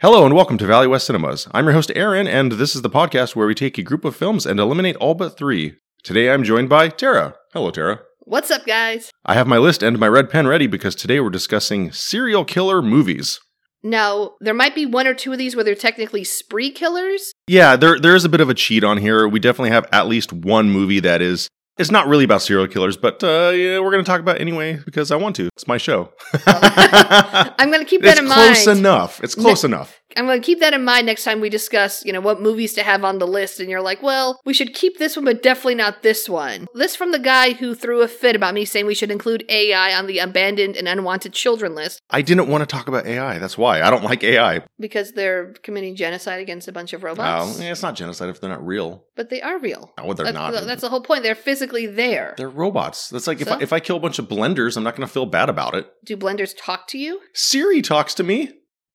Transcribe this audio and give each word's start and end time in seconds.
Hello 0.00 0.24
and 0.24 0.32
welcome 0.32 0.56
to 0.58 0.64
Valley 0.64 0.86
West 0.86 1.08
Cinemas. 1.08 1.48
I'm 1.50 1.64
your 1.64 1.72
host 1.72 1.90
Aaron, 1.96 2.28
and 2.28 2.52
this 2.52 2.76
is 2.76 2.82
the 2.82 2.88
podcast 2.88 3.34
where 3.34 3.48
we 3.48 3.54
take 3.56 3.78
a 3.78 3.82
group 3.82 4.04
of 4.04 4.14
films 4.14 4.46
and 4.46 4.60
eliminate 4.60 4.94
all 4.94 5.16
but 5.16 5.36
three. 5.36 5.74
Today 6.04 6.30
I'm 6.30 6.44
joined 6.44 6.68
by 6.68 6.88
Tara. 6.88 7.34
Hello, 7.52 7.72
Tara. 7.72 8.02
What's 8.20 8.52
up, 8.52 8.64
guys? 8.64 9.10
I 9.26 9.34
have 9.34 9.48
my 9.48 9.58
list 9.58 9.82
and 9.82 9.98
my 9.98 10.06
red 10.06 10.30
pen 10.30 10.46
ready 10.46 10.68
because 10.68 10.94
today 10.94 11.18
we're 11.18 11.30
discussing 11.30 11.90
serial 11.90 12.44
killer 12.44 12.80
movies. 12.80 13.40
Now, 13.82 14.34
there 14.40 14.54
might 14.54 14.76
be 14.76 14.86
one 14.86 15.08
or 15.08 15.14
two 15.14 15.32
of 15.32 15.38
these 15.38 15.56
where 15.56 15.64
they're 15.64 15.74
technically 15.74 16.22
spree 16.22 16.70
killers. 16.70 17.32
Yeah, 17.48 17.74
there 17.74 17.98
there 17.98 18.14
is 18.14 18.24
a 18.24 18.28
bit 18.28 18.40
of 18.40 18.48
a 18.48 18.54
cheat 18.54 18.84
on 18.84 18.98
here. 18.98 19.26
We 19.26 19.40
definitely 19.40 19.70
have 19.70 19.86
at 19.90 20.06
least 20.06 20.32
one 20.32 20.70
movie 20.70 21.00
that 21.00 21.20
is 21.20 21.48
it's 21.78 21.90
not 21.90 22.06
really 22.08 22.24
about 22.24 22.42
serial 22.42 22.66
killers, 22.66 22.96
but 22.96 23.22
uh, 23.22 23.52
yeah, 23.54 23.78
we're 23.78 23.92
going 23.92 24.04
to 24.04 24.08
talk 24.10 24.20
about 24.20 24.36
it 24.36 24.40
anyway 24.40 24.80
because 24.84 25.10
I 25.10 25.16
want 25.16 25.36
to. 25.36 25.46
It's 25.46 25.66
my 25.66 25.78
show. 25.78 26.12
I'm 26.46 27.70
going 27.70 27.80
to 27.80 27.88
keep 27.88 28.02
that 28.02 28.12
it's 28.12 28.20
in 28.20 28.28
mind. 28.28 28.50
It's 28.50 28.64
close 28.64 28.78
enough. 28.78 29.22
It's 29.22 29.34
close 29.34 29.64
enough. 29.64 29.97
I'm 30.16 30.26
going 30.26 30.40
to 30.40 30.44
keep 30.46 30.60
that 30.60 30.72
in 30.72 30.84
mind 30.84 31.06
next 31.06 31.24
time 31.24 31.40
we 31.40 31.50
discuss, 31.50 32.04
you 32.04 32.12
know, 32.12 32.20
what 32.20 32.40
movies 32.40 32.72
to 32.74 32.82
have 32.82 33.04
on 33.04 33.18
the 33.18 33.26
list. 33.26 33.60
And 33.60 33.68
you're 33.68 33.82
like, 33.82 34.02
well, 34.02 34.40
we 34.44 34.54
should 34.54 34.74
keep 34.74 34.98
this 34.98 35.16
one, 35.16 35.24
but 35.26 35.42
definitely 35.42 35.74
not 35.74 36.02
this 36.02 36.28
one. 36.28 36.66
This 36.74 36.96
from 36.96 37.12
the 37.12 37.18
guy 37.18 37.52
who 37.52 37.74
threw 37.74 38.00
a 38.02 38.08
fit 38.08 38.34
about 38.34 38.54
me 38.54 38.64
saying 38.64 38.86
we 38.86 38.94
should 38.94 39.10
include 39.10 39.44
AI 39.48 39.94
on 39.94 40.06
the 40.06 40.18
abandoned 40.18 40.76
and 40.76 40.88
unwanted 40.88 41.32
children 41.34 41.74
list 41.74 42.00
I 42.10 42.22
didn't 42.22 42.48
want 42.48 42.62
to 42.62 42.66
talk 42.66 42.88
about 42.88 43.06
AI. 43.06 43.38
That's 43.38 43.58
why 43.58 43.82
I 43.82 43.90
don't 43.90 44.02
like 44.04 44.24
AI. 44.24 44.62
because 44.80 45.12
they're 45.12 45.52
committing 45.62 45.94
genocide 45.94 46.40
against 46.40 46.68
a 46.68 46.72
bunch 46.72 46.92
of 46.92 47.04
Oh, 47.04 47.08
robots. 47.08 47.60
yeah, 47.60 47.70
it's 47.70 47.82
not 47.82 47.94
genocide 47.94 48.30
if 48.30 48.40
they're 48.40 48.50
not 48.50 48.66
real. 48.66 49.04
But 49.14 49.28
they 49.30 49.42
are 49.42 49.58
real. 49.58 49.92
No, 49.98 50.12
they're 50.14 50.26
That- 50.26 50.34
not. 50.34 50.52
That's 50.66 50.80
the 50.80 50.88
whole 50.88 51.02
point. 51.02 51.22
They're 51.22 51.34
physically 51.34 51.86
there. 51.86 52.34
They're 52.38 52.48
robots. 52.48 53.08
That's 53.10 53.26
like 53.26 53.40
if, 53.40 53.50
I, 53.50 53.60
if 53.60 53.72
I 53.72 53.80
kill 53.80 53.96
a 53.96 54.00
bunch 54.00 54.18
of 54.18 54.26
blenders, 54.26 54.76
I'm 54.76 54.84
not 54.84 54.96
going 54.96 55.06
to 55.06 55.12
feel 55.12 55.26
bad 55.26 55.48
about 55.50 55.74
it. 55.74 55.86
Do 56.04 56.16
blenders 56.16 56.54
talk 56.58 56.86
to 56.88 56.98
you? 56.98 57.20
Siri 57.34 57.82
talks 57.82 58.14
to 58.14 58.22
me. 58.22 58.52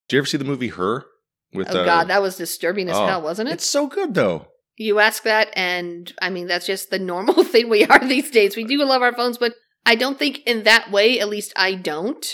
Do 0.08 0.16
you 0.16 0.22
ever 0.22 0.26
see 0.26 0.38
the 0.38 0.44
movie 0.44 0.70
Her? 0.70 1.06
With 1.54 1.70
Oh, 1.70 1.82
uh, 1.82 1.86
God, 1.86 2.08
that 2.08 2.22
was 2.22 2.36
disturbing 2.36 2.90
as 2.90 2.98
oh, 2.98 3.06
hell, 3.06 3.22
wasn't 3.22 3.50
it? 3.50 3.54
It's 3.54 3.70
so 3.70 3.88
good 3.88 4.14
though. 4.16 4.48
You 4.76 5.00
ask 5.00 5.24
that, 5.24 5.50
and 5.54 6.12
I 6.20 6.32
mean, 6.32 6.48
that's 6.48 6.66
just 6.66 6.90
the 6.90 6.98
normal 6.98 7.44
thing 7.44 7.70
we 7.70 7.86
are 7.86 8.00
these 8.00 8.32
days. 8.32 8.56
We 8.56 8.64
do 8.64 8.84
love 8.84 9.02
our 9.02 9.14
phones, 9.14 9.38
but 9.38 9.54
I 9.86 9.96
don't 9.96 10.18
think 10.18 10.40
in 10.46 10.64
that 10.64 10.92
way, 10.92 11.20
at 11.20 11.30
least 11.30 11.54
I 11.56 11.76
don't. 11.76 12.26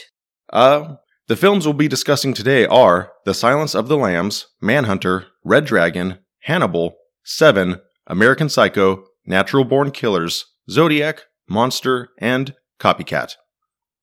Uh, 0.52 0.96
the 1.28 1.36
films 1.36 1.66
we'll 1.66 1.74
be 1.74 1.88
discussing 1.88 2.34
today 2.34 2.66
are 2.66 3.12
The 3.26 3.34
Silence 3.34 3.76
of 3.76 3.88
the 3.88 3.98
Lambs, 3.98 4.48
Manhunter, 4.62 5.28
Red 5.44 5.66
Dragon, 5.66 6.20
Hannibal, 6.44 6.96
Seven, 7.24 7.82
American 8.08 8.50
Psycho, 8.50 9.04
Natural 9.26 9.64
Born 9.64 9.92
Killers, 9.92 10.46
Zodiac, 10.70 11.24
Monster, 11.48 12.10
and 12.18 12.56
Copycat. 12.80 13.36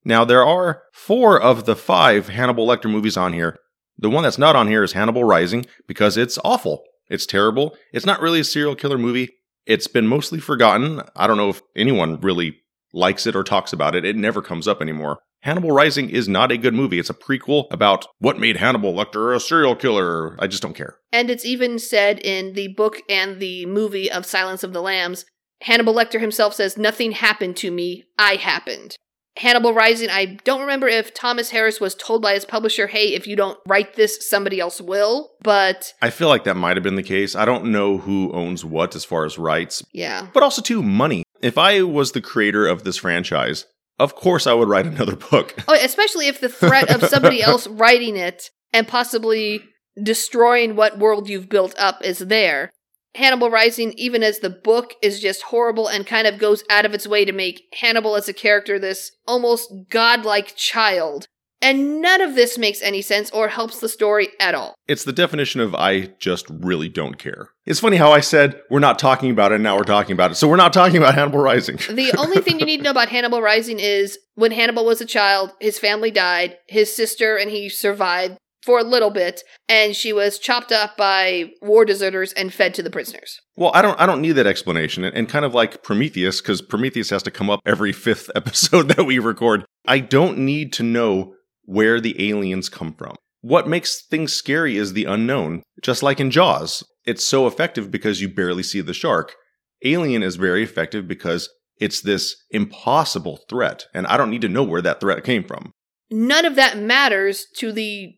Now, 0.06 0.24
there 0.24 0.46
are 0.46 0.84
four 0.92 1.40
of 1.40 1.64
the 1.64 1.74
five 1.74 2.28
Hannibal 2.28 2.64
Lecter 2.64 2.88
movies 2.88 3.16
on 3.16 3.32
here. 3.32 3.58
The 3.98 4.08
one 4.08 4.22
that's 4.22 4.38
not 4.38 4.54
on 4.54 4.68
here 4.68 4.84
is 4.84 4.92
Hannibal 4.92 5.24
Rising 5.24 5.66
because 5.88 6.16
it's 6.16 6.38
awful. 6.44 6.84
It's 7.10 7.26
terrible. 7.26 7.76
It's 7.92 8.06
not 8.06 8.20
really 8.20 8.38
a 8.38 8.44
serial 8.44 8.76
killer 8.76 8.98
movie. 8.98 9.30
It's 9.66 9.88
been 9.88 10.06
mostly 10.06 10.38
forgotten. 10.38 11.02
I 11.16 11.26
don't 11.26 11.36
know 11.36 11.48
if 11.48 11.60
anyone 11.74 12.20
really 12.20 12.58
likes 12.92 13.26
it 13.26 13.34
or 13.34 13.42
talks 13.42 13.72
about 13.72 13.96
it. 13.96 14.04
It 14.04 14.14
never 14.14 14.40
comes 14.40 14.68
up 14.68 14.80
anymore. 14.80 15.18
Hannibal 15.40 15.72
Rising 15.72 16.08
is 16.08 16.28
not 16.28 16.52
a 16.52 16.56
good 16.56 16.72
movie. 16.72 17.00
It's 17.00 17.10
a 17.10 17.14
prequel 17.14 17.66
about 17.72 18.06
what 18.20 18.38
made 18.38 18.58
Hannibal 18.58 18.94
Lecter 18.94 19.34
a 19.34 19.40
serial 19.40 19.74
killer. 19.74 20.36
I 20.40 20.46
just 20.46 20.62
don't 20.62 20.76
care. 20.76 20.98
And 21.10 21.30
it's 21.30 21.44
even 21.44 21.80
said 21.80 22.20
in 22.20 22.52
the 22.52 22.68
book 22.68 23.02
and 23.08 23.40
the 23.40 23.66
movie 23.66 24.08
of 24.08 24.24
Silence 24.24 24.62
of 24.62 24.72
the 24.72 24.82
Lambs, 24.82 25.24
Hannibal 25.62 25.94
Lecter 25.94 26.20
himself 26.20 26.54
says, 26.54 26.78
Nothing 26.78 27.10
happened 27.10 27.56
to 27.56 27.72
me, 27.72 28.04
I 28.16 28.36
happened. 28.36 28.96
Hannibal 29.36 29.74
Rising, 29.74 30.08
I 30.10 30.38
don't 30.44 30.60
remember 30.60 30.88
if 30.88 31.12
Thomas 31.12 31.50
Harris 31.50 31.80
was 31.80 31.94
told 31.94 32.22
by 32.22 32.34
his 32.34 32.44
publisher, 32.44 32.86
hey, 32.86 33.14
if 33.14 33.26
you 33.26 33.36
don't 33.36 33.58
write 33.66 33.94
this, 33.94 34.28
somebody 34.28 34.60
else 34.60 34.80
will. 34.80 35.32
But 35.42 35.92
I 36.00 36.10
feel 36.10 36.28
like 36.28 36.44
that 36.44 36.56
might 36.56 36.76
have 36.76 36.84
been 36.84 36.96
the 36.96 37.02
case. 37.02 37.36
I 37.36 37.44
don't 37.44 37.66
know 37.66 37.98
who 37.98 38.32
owns 38.32 38.64
what 38.64 38.96
as 38.96 39.04
far 39.04 39.24
as 39.24 39.38
rights, 39.38 39.84
yeah. 39.92 40.28
but 40.32 40.42
also 40.42 40.62
too 40.62 40.82
money. 40.82 41.22
If 41.42 41.58
I 41.58 41.82
was 41.82 42.12
the 42.12 42.22
creator 42.22 42.66
of 42.66 42.84
this 42.84 42.96
franchise, 42.96 43.66
of 43.98 44.14
course 44.14 44.46
I 44.46 44.54
would 44.54 44.68
write 44.68 44.86
another 44.86 45.16
book. 45.16 45.54
Oh, 45.68 45.74
especially 45.74 46.28
if 46.28 46.40
the 46.40 46.48
threat 46.48 46.90
of 46.90 47.08
somebody 47.08 47.42
else 47.42 47.66
writing 47.66 48.16
it 48.16 48.50
and 48.72 48.88
possibly 48.88 49.62
destroying 50.02 50.76
what 50.76 50.98
world 50.98 51.28
you've 51.28 51.48
built 51.48 51.74
up 51.78 52.02
is 52.04 52.18
there. 52.18 52.70
Hannibal 53.16 53.50
Rising, 53.50 53.92
even 53.96 54.22
as 54.22 54.38
the 54.38 54.50
book, 54.50 54.94
is 55.02 55.20
just 55.20 55.42
horrible 55.42 55.88
and 55.88 56.06
kind 56.06 56.26
of 56.26 56.38
goes 56.38 56.62
out 56.70 56.84
of 56.84 56.94
its 56.94 57.06
way 57.06 57.24
to 57.24 57.32
make 57.32 57.64
Hannibal 57.80 58.16
as 58.16 58.28
a 58.28 58.32
character 58.32 58.78
this 58.78 59.12
almost 59.26 59.72
godlike 59.90 60.54
child. 60.56 61.26
And 61.62 62.02
none 62.02 62.20
of 62.20 62.34
this 62.34 62.58
makes 62.58 62.82
any 62.82 63.00
sense 63.00 63.30
or 63.30 63.48
helps 63.48 63.80
the 63.80 63.88
story 63.88 64.28
at 64.38 64.54
all. 64.54 64.74
It's 64.86 65.04
the 65.04 65.12
definition 65.12 65.60
of 65.60 65.74
I 65.74 66.12
just 66.18 66.46
really 66.50 66.88
don't 66.88 67.18
care. 67.18 67.50
It's 67.64 67.80
funny 67.80 67.96
how 67.96 68.12
I 68.12 68.20
said 68.20 68.60
we're 68.70 68.78
not 68.78 68.98
talking 68.98 69.30
about 69.30 69.52
it 69.52 69.56
and 69.56 69.64
now 69.64 69.76
we're 69.76 69.84
talking 69.84 70.12
about 70.12 70.30
it. 70.30 70.34
So 70.34 70.48
we're 70.48 70.56
not 70.56 70.74
talking 70.74 70.98
about 70.98 71.14
Hannibal 71.14 71.38
Rising. 71.38 71.78
The 71.90 72.14
only 72.18 72.42
thing 72.42 72.60
you 72.60 72.66
need 72.66 72.78
to 72.78 72.82
know 72.84 72.90
about 72.92 73.08
Hannibal 73.08 73.40
Rising 73.40 73.80
is 73.80 74.18
when 74.34 74.52
Hannibal 74.52 74.84
was 74.84 75.00
a 75.00 75.06
child, 75.06 75.52
his 75.58 75.78
family 75.78 76.10
died, 76.10 76.58
his 76.68 76.94
sister 76.94 77.36
and 77.36 77.50
he 77.50 77.70
survived 77.70 78.36
for 78.66 78.80
a 78.80 78.84
little 78.84 79.10
bit, 79.10 79.42
and 79.68 79.94
she 79.94 80.12
was 80.12 80.40
chopped 80.40 80.72
up 80.72 80.96
by 80.96 81.52
war 81.62 81.84
deserters 81.84 82.32
and 82.32 82.52
fed 82.52 82.74
to 82.74 82.82
the 82.82 82.90
prisoners. 82.90 83.40
Well, 83.56 83.70
I 83.72 83.80
don't 83.80 83.98
I 83.98 84.04
don't 84.04 84.20
need 84.20 84.32
that 84.32 84.46
explanation. 84.46 85.04
And, 85.04 85.16
and 85.16 85.28
kind 85.28 85.44
of 85.44 85.54
like 85.54 85.84
Prometheus, 85.84 86.40
because 86.40 86.60
Prometheus 86.60 87.10
has 87.10 87.22
to 87.22 87.30
come 87.30 87.48
up 87.48 87.60
every 87.64 87.92
fifth 87.92 88.28
episode 88.34 88.88
that 88.88 89.06
we 89.06 89.20
record. 89.20 89.64
I 89.86 90.00
don't 90.00 90.38
need 90.38 90.72
to 90.74 90.82
know 90.82 91.34
where 91.62 92.00
the 92.00 92.30
aliens 92.30 92.68
come 92.68 92.92
from. 92.92 93.14
What 93.40 93.68
makes 93.68 94.04
things 94.04 94.32
scary 94.32 94.76
is 94.76 94.92
the 94.92 95.04
unknown. 95.04 95.62
Just 95.80 96.02
like 96.02 96.18
in 96.18 96.32
Jaws, 96.32 96.82
it's 97.04 97.24
so 97.24 97.46
effective 97.46 97.90
because 97.92 98.20
you 98.20 98.28
barely 98.28 98.64
see 98.64 98.80
the 98.80 98.92
shark. 98.92 99.36
Alien 99.84 100.24
is 100.24 100.36
very 100.36 100.64
effective 100.64 101.06
because 101.06 101.48
it's 101.78 102.00
this 102.00 102.34
impossible 102.50 103.38
threat, 103.48 103.86
and 103.94 104.06
I 104.06 104.16
don't 104.16 104.30
need 104.30 104.40
to 104.40 104.48
know 104.48 104.64
where 104.64 104.82
that 104.82 105.00
threat 105.00 105.22
came 105.22 105.44
from. 105.44 105.72
None 106.10 106.44
of 106.44 106.56
that 106.56 106.78
matters 106.78 107.46
to 107.58 107.72
the 107.72 108.14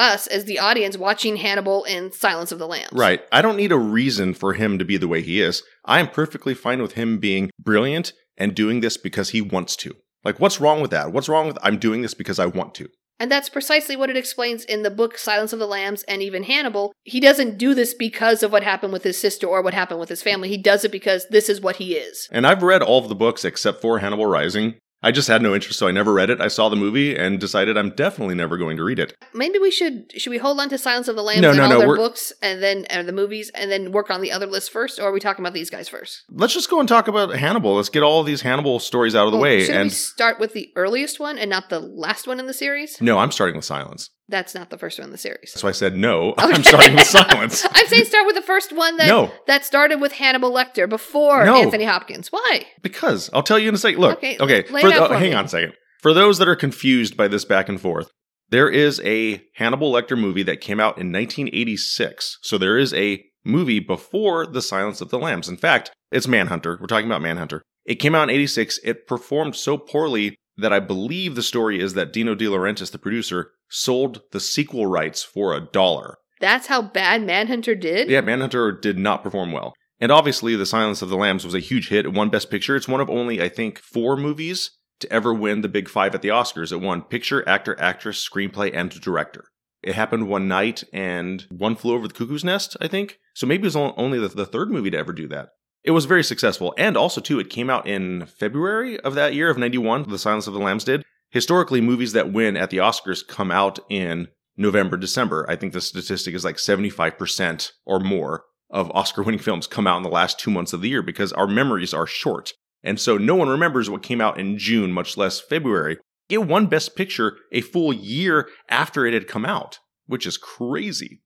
us 0.00 0.26
as 0.26 0.46
the 0.46 0.58
audience 0.58 0.96
watching 0.96 1.36
Hannibal 1.36 1.84
and 1.84 2.12
Silence 2.12 2.50
of 2.50 2.58
the 2.58 2.66
Lambs. 2.66 2.92
Right. 2.92 3.22
I 3.30 3.42
don't 3.42 3.56
need 3.56 3.72
a 3.72 3.78
reason 3.78 4.34
for 4.34 4.54
him 4.54 4.78
to 4.78 4.84
be 4.84 4.96
the 4.96 5.08
way 5.08 5.22
he 5.22 5.40
is. 5.40 5.62
I 5.84 6.00
am 6.00 6.08
perfectly 6.08 6.54
fine 6.54 6.80
with 6.82 6.92
him 6.92 7.18
being 7.18 7.50
brilliant 7.60 8.12
and 8.36 8.54
doing 8.54 8.80
this 8.80 8.96
because 8.96 9.30
he 9.30 9.40
wants 9.40 9.76
to. 9.76 9.94
Like, 10.24 10.40
what's 10.40 10.60
wrong 10.60 10.80
with 10.80 10.90
that? 10.90 11.12
What's 11.12 11.28
wrong 11.28 11.46
with 11.46 11.58
I'm 11.62 11.78
doing 11.78 12.02
this 12.02 12.14
because 12.14 12.38
I 12.38 12.46
want 12.46 12.74
to? 12.76 12.88
And 13.18 13.30
that's 13.30 13.50
precisely 13.50 13.96
what 13.96 14.08
it 14.08 14.16
explains 14.16 14.64
in 14.64 14.82
the 14.82 14.90
book 14.90 15.18
Silence 15.18 15.52
of 15.52 15.58
the 15.58 15.66
Lambs 15.66 16.02
and 16.04 16.22
even 16.22 16.44
Hannibal. 16.44 16.92
He 17.04 17.20
doesn't 17.20 17.58
do 17.58 17.74
this 17.74 17.92
because 17.92 18.42
of 18.42 18.50
what 18.50 18.62
happened 18.62 18.94
with 18.94 19.04
his 19.04 19.18
sister 19.18 19.46
or 19.46 19.60
what 19.60 19.74
happened 19.74 20.00
with 20.00 20.08
his 20.08 20.22
family. 20.22 20.48
He 20.48 20.56
does 20.56 20.86
it 20.86 20.90
because 20.90 21.26
this 21.28 21.50
is 21.50 21.60
what 21.60 21.76
he 21.76 21.94
is. 21.96 22.28
And 22.32 22.46
I've 22.46 22.62
read 22.62 22.82
all 22.82 22.98
of 22.98 23.10
the 23.10 23.14
books 23.14 23.44
except 23.44 23.82
for 23.82 23.98
Hannibal 23.98 24.24
Rising. 24.24 24.76
I 25.02 25.12
just 25.12 25.28
had 25.28 25.40
no 25.40 25.54
interest, 25.54 25.78
so 25.78 25.88
I 25.88 25.92
never 25.92 26.12
read 26.12 26.28
it. 26.28 26.40
I 26.40 26.48
saw 26.48 26.68
the 26.68 26.76
movie 26.76 27.16
and 27.16 27.40
decided 27.40 27.78
I'm 27.78 27.90
definitely 27.90 28.34
never 28.34 28.58
going 28.58 28.76
to 28.76 28.84
read 28.84 28.98
it. 28.98 29.16
Maybe 29.32 29.58
we 29.58 29.70
should 29.70 30.12
should 30.20 30.30
we 30.30 30.36
hold 30.38 30.60
on 30.60 30.68
to 30.68 30.76
Silence 30.78 31.08
of 31.08 31.16
the 31.16 31.22
Lambs 31.22 31.40
No, 31.40 31.48
and 31.50 31.58
no, 31.58 31.64
all 31.64 31.70
no, 31.70 31.78
their 31.78 31.96
books 31.96 32.32
and 32.42 32.62
then 32.62 32.84
and 32.86 33.08
the 33.08 33.12
movies 33.12 33.50
and 33.54 33.70
then 33.70 33.92
work 33.92 34.10
on 34.10 34.20
the 34.20 34.30
other 34.32 34.46
list 34.46 34.70
first, 34.70 34.98
or 34.98 35.04
are 35.04 35.12
we 35.12 35.20
talking 35.20 35.42
about 35.42 35.54
these 35.54 35.70
guys 35.70 35.88
first? 35.88 36.24
Let's 36.30 36.52
just 36.52 36.68
go 36.68 36.80
and 36.80 36.88
talk 36.88 37.08
about 37.08 37.34
Hannibal. 37.34 37.76
Let's 37.76 37.88
get 37.88 38.02
all 38.02 38.20
of 38.20 38.26
these 38.26 38.42
Hannibal 38.42 38.78
stories 38.78 39.14
out 39.14 39.26
of 39.26 39.32
the 39.32 39.38
Well, 39.38 39.44
way. 39.50 39.64
Should 39.64 39.74
we 39.74 39.80
And 39.80 39.92
start 39.92 40.38
with 40.38 40.52
the 40.52 40.70
earliest 40.76 41.18
one 41.18 41.38
and 41.38 41.48
not 41.48 41.70
the 41.70 41.80
last 41.80 42.26
one 42.26 42.38
in 42.38 42.46
the 42.46 42.52
series? 42.54 43.00
no, 43.00 43.18
I'm 43.18 43.32
starting 43.32 43.56
with 43.56 43.64
silence. 43.64 44.10
That's 44.30 44.54
not 44.54 44.70
the 44.70 44.78
first 44.78 44.98
one 44.98 45.06
in 45.06 45.12
the 45.12 45.18
series. 45.18 45.52
So 45.52 45.66
I 45.68 45.72
said 45.72 45.96
no. 45.96 46.34
I'm 46.38 46.62
starting 46.62 46.94
with 46.94 47.06
silence. 47.06 47.66
I'm 47.70 47.86
saying 47.86 48.04
start 48.04 48.26
with 48.26 48.36
the 48.36 48.42
first 48.42 48.72
one 48.72 48.96
that 48.96 49.08
No. 49.08 49.30
that 49.46 49.64
started 49.64 50.00
with 50.00 50.12
Hannibal 50.12 50.52
Lecter 50.52 50.88
before 50.88 51.44
No. 51.44 51.56
Anthony 51.56 51.84
Hopkins. 51.84 52.30
Why? 52.30 52.64
Because 52.82 53.28
I'll 53.32 53.42
tell 53.42 53.58
you 53.58 53.68
in 53.68 53.74
a 53.74 53.78
second. 53.78 54.00
Look, 54.00 54.18
Okay, 54.18 54.36
okay, 54.38 54.64
lay 54.70 54.80
for 54.82 54.88
it 54.88 54.94
the- 54.98 55.06
for 55.08 55.14
hang 55.14 55.30
me. 55.30 55.34
on 55.34 55.44
a 55.44 55.48
second. 55.48 55.72
For 56.00 56.14
those 56.14 56.38
that 56.38 56.48
are 56.48 56.56
confused 56.56 57.16
by 57.16 57.28
this 57.28 57.44
back 57.44 57.68
and 57.68 57.80
forth, 57.80 58.10
there 58.48 58.68
is 58.70 59.00
a 59.04 59.42
Hannibal 59.56 59.92
Lecter 59.92 60.18
movie 60.18 60.42
that 60.44 60.60
came 60.60 60.80
out 60.80 60.96
in 60.98 61.12
1986. 61.12 62.38
So 62.42 62.56
there 62.58 62.78
is 62.78 62.94
a 62.94 63.22
movie 63.44 63.80
before 63.80 64.46
The 64.46 64.62
Silence 64.62 65.00
of 65.00 65.10
the 65.10 65.18
Lambs. 65.18 65.48
In 65.48 65.56
fact, 65.56 65.90
it's 66.10 66.28
Manhunter. 66.28 66.78
We're 66.80 66.86
talking 66.86 67.06
about 67.06 67.22
Manhunter. 67.22 67.62
It 67.84 67.96
came 67.96 68.14
out 68.14 68.24
in 68.28 68.34
86. 68.34 68.78
It 68.84 69.06
performed 69.06 69.56
so 69.56 69.76
poorly 69.78 70.36
that 70.56 70.72
I 70.72 70.80
believe 70.80 71.34
the 71.34 71.42
story 71.42 71.80
is 71.80 71.94
that 71.94 72.12
Dino 72.12 72.34
De 72.34 72.46
Laurentiis, 72.46 72.90
the 72.90 72.98
producer, 72.98 73.52
sold 73.68 74.22
the 74.32 74.40
sequel 74.40 74.86
rights 74.86 75.22
for 75.22 75.54
a 75.54 75.60
dollar. 75.60 76.16
That's 76.40 76.66
how 76.66 76.82
bad 76.82 77.22
Manhunter 77.22 77.74
did? 77.74 78.08
Yeah, 78.08 78.20
Manhunter 78.22 78.72
did 78.72 78.98
not 78.98 79.22
perform 79.22 79.52
well. 79.52 79.74
And 80.00 80.10
obviously, 80.10 80.56
The 80.56 80.64
Silence 80.64 81.02
of 81.02 81.10
the 81.10 81.16
Lambs 81.16 81.44
was 81.44 81.54
a 81.54 81.60
huge 81.60 81.88
hit. 81.88 82.06
It 82.06 82.14
won 82.14 82.30
Best 82.30 82.50
Picture. 82.50 82.74
It's 82.74 82.88
one 82.88 83.02
of 83.02 83.10
only, 83.10 83.42
I 83.42 83.50
think, 83.50 83.78
four 83.78 84.16
movies 84.16 84.70
to 85.00 85.12
ever 85.12 85.34
win 85.34 85.60
the 85.60 85.68
Big 85.68 85.88
Five 85.88 86.14
at 86.14 86.22
the 86.22 86.28
Oscars. 86.28 86.72
It 86.72 86.80
won 86.80 87.02
Picture, 87.02 87.46
Actor, 87.46 87.78
Actress, 87.78 88.26
Screenplay, 88.26 88.74
and 88.74 88.90
Director. 89.00 89.44
It 89.82 89.94
happened 89.94 90.28
one 90.28 90.48
night, 90.48 90.84
and 90.92 91.46
One 91.50 91.76
Flew 91.76 91.94
Over 91.94 92.08
the 92.08 92.14
Cuckoo's 92.14 92.44
Nest, 92.44 92.76
I 92.80 92.88
think. 92.88 93.18
So 93.34 93.46
maybe 93.46 93.62
it 93.62 93.74
was 93.74 93.76
only 93.76 94.18
the, 94.18 94.28
the 94.28 94.46
third 94.46 94.70
movie 94.70 94.90
to 94.90 94.98
ever 94.98 95.12
do 95.12 95.28
that. 95.28 95.50
It 95.82 95.92
was 95.92 96.04
very 96.04 96.22
successful. 96.22 96.74
And 96.76 96.96
also, 96.96 97.20
too, 97.20 97.40
it 97.40 97.50
came 97.50 97.70
out 97.70 97.86
in 97.86 98.26
February 98.26 99.00
of 99.00 99.14
that 99.14 99.34
year 99.34 99.50
of 99.50 99.58
91, 99.58 100.08
The 100.08 100.18
Silence 100.18 100.46
of 100.46 100.52
the 100.52 100.60
Lambs 100.60 100.84
did. 100.84 101.04
Historically, 101.30 101.80
movies 101.80 102.12
that 102.12 102.32
win 102.32 102.56
at 102.56 102.70
the 102.70 102.78
Oscars 102.78 103.26
come 103.26 103.50
out 103.50 103.78
in 103.88 104.28
November, 104.56 104.96
December. 104.96 105.46
I 105.48 105.56
think 105.56 105.72
the 105.72 105.80
statistic 105.80 106.34
is 106.34 106.44
like 106.44 106.56
75% 106.56 107.72
or 107.86 108.00
more 108.00 108.44
of 108.68 108.90
Oscar 108.92 109.22
winning 109.22 109.40
films 109.40 109.66
come 109.66 109.86
out 109.86 109.96
in 109.96 110.02
the 110.02 110.08
last 110.08 110.38
two 110.38 110.50
months 110.50 110.72
of 110.72 110.82
the 110.82 110.88
year 110.88 111.02
because 111.02 111.32
our 111.32 111.46
memories 111.46 111.94
are 111.94 112.06
short. 112.06 112.52
And 112.82 112.98
so 113.00 113.16
no 113.16 113.34
one 113.34 113.48
remembers 113.48 113.90
what 113.90 114.02
came 114.02 114.20
out 114.20 114.38
in 114.38 114.58
June, 114.58 114.92
much 114.92 115.16
less 115.16 115.40
February. 115.40 115.98
It 116.28 116.46
won 116.46 116.66
Best 116.66 116.96
Picture 116.96 117.36
a 117.52 117.60
full 117.60 117.92
year 117.92 118.48
after 118.68 119.06
it 119.06 119.14
had 119.14 119.28
come 119.28 119.44
out, 119.44 119.78
which 120.06 120.26
is 120.26 120.36
crazy. 120.36 121.22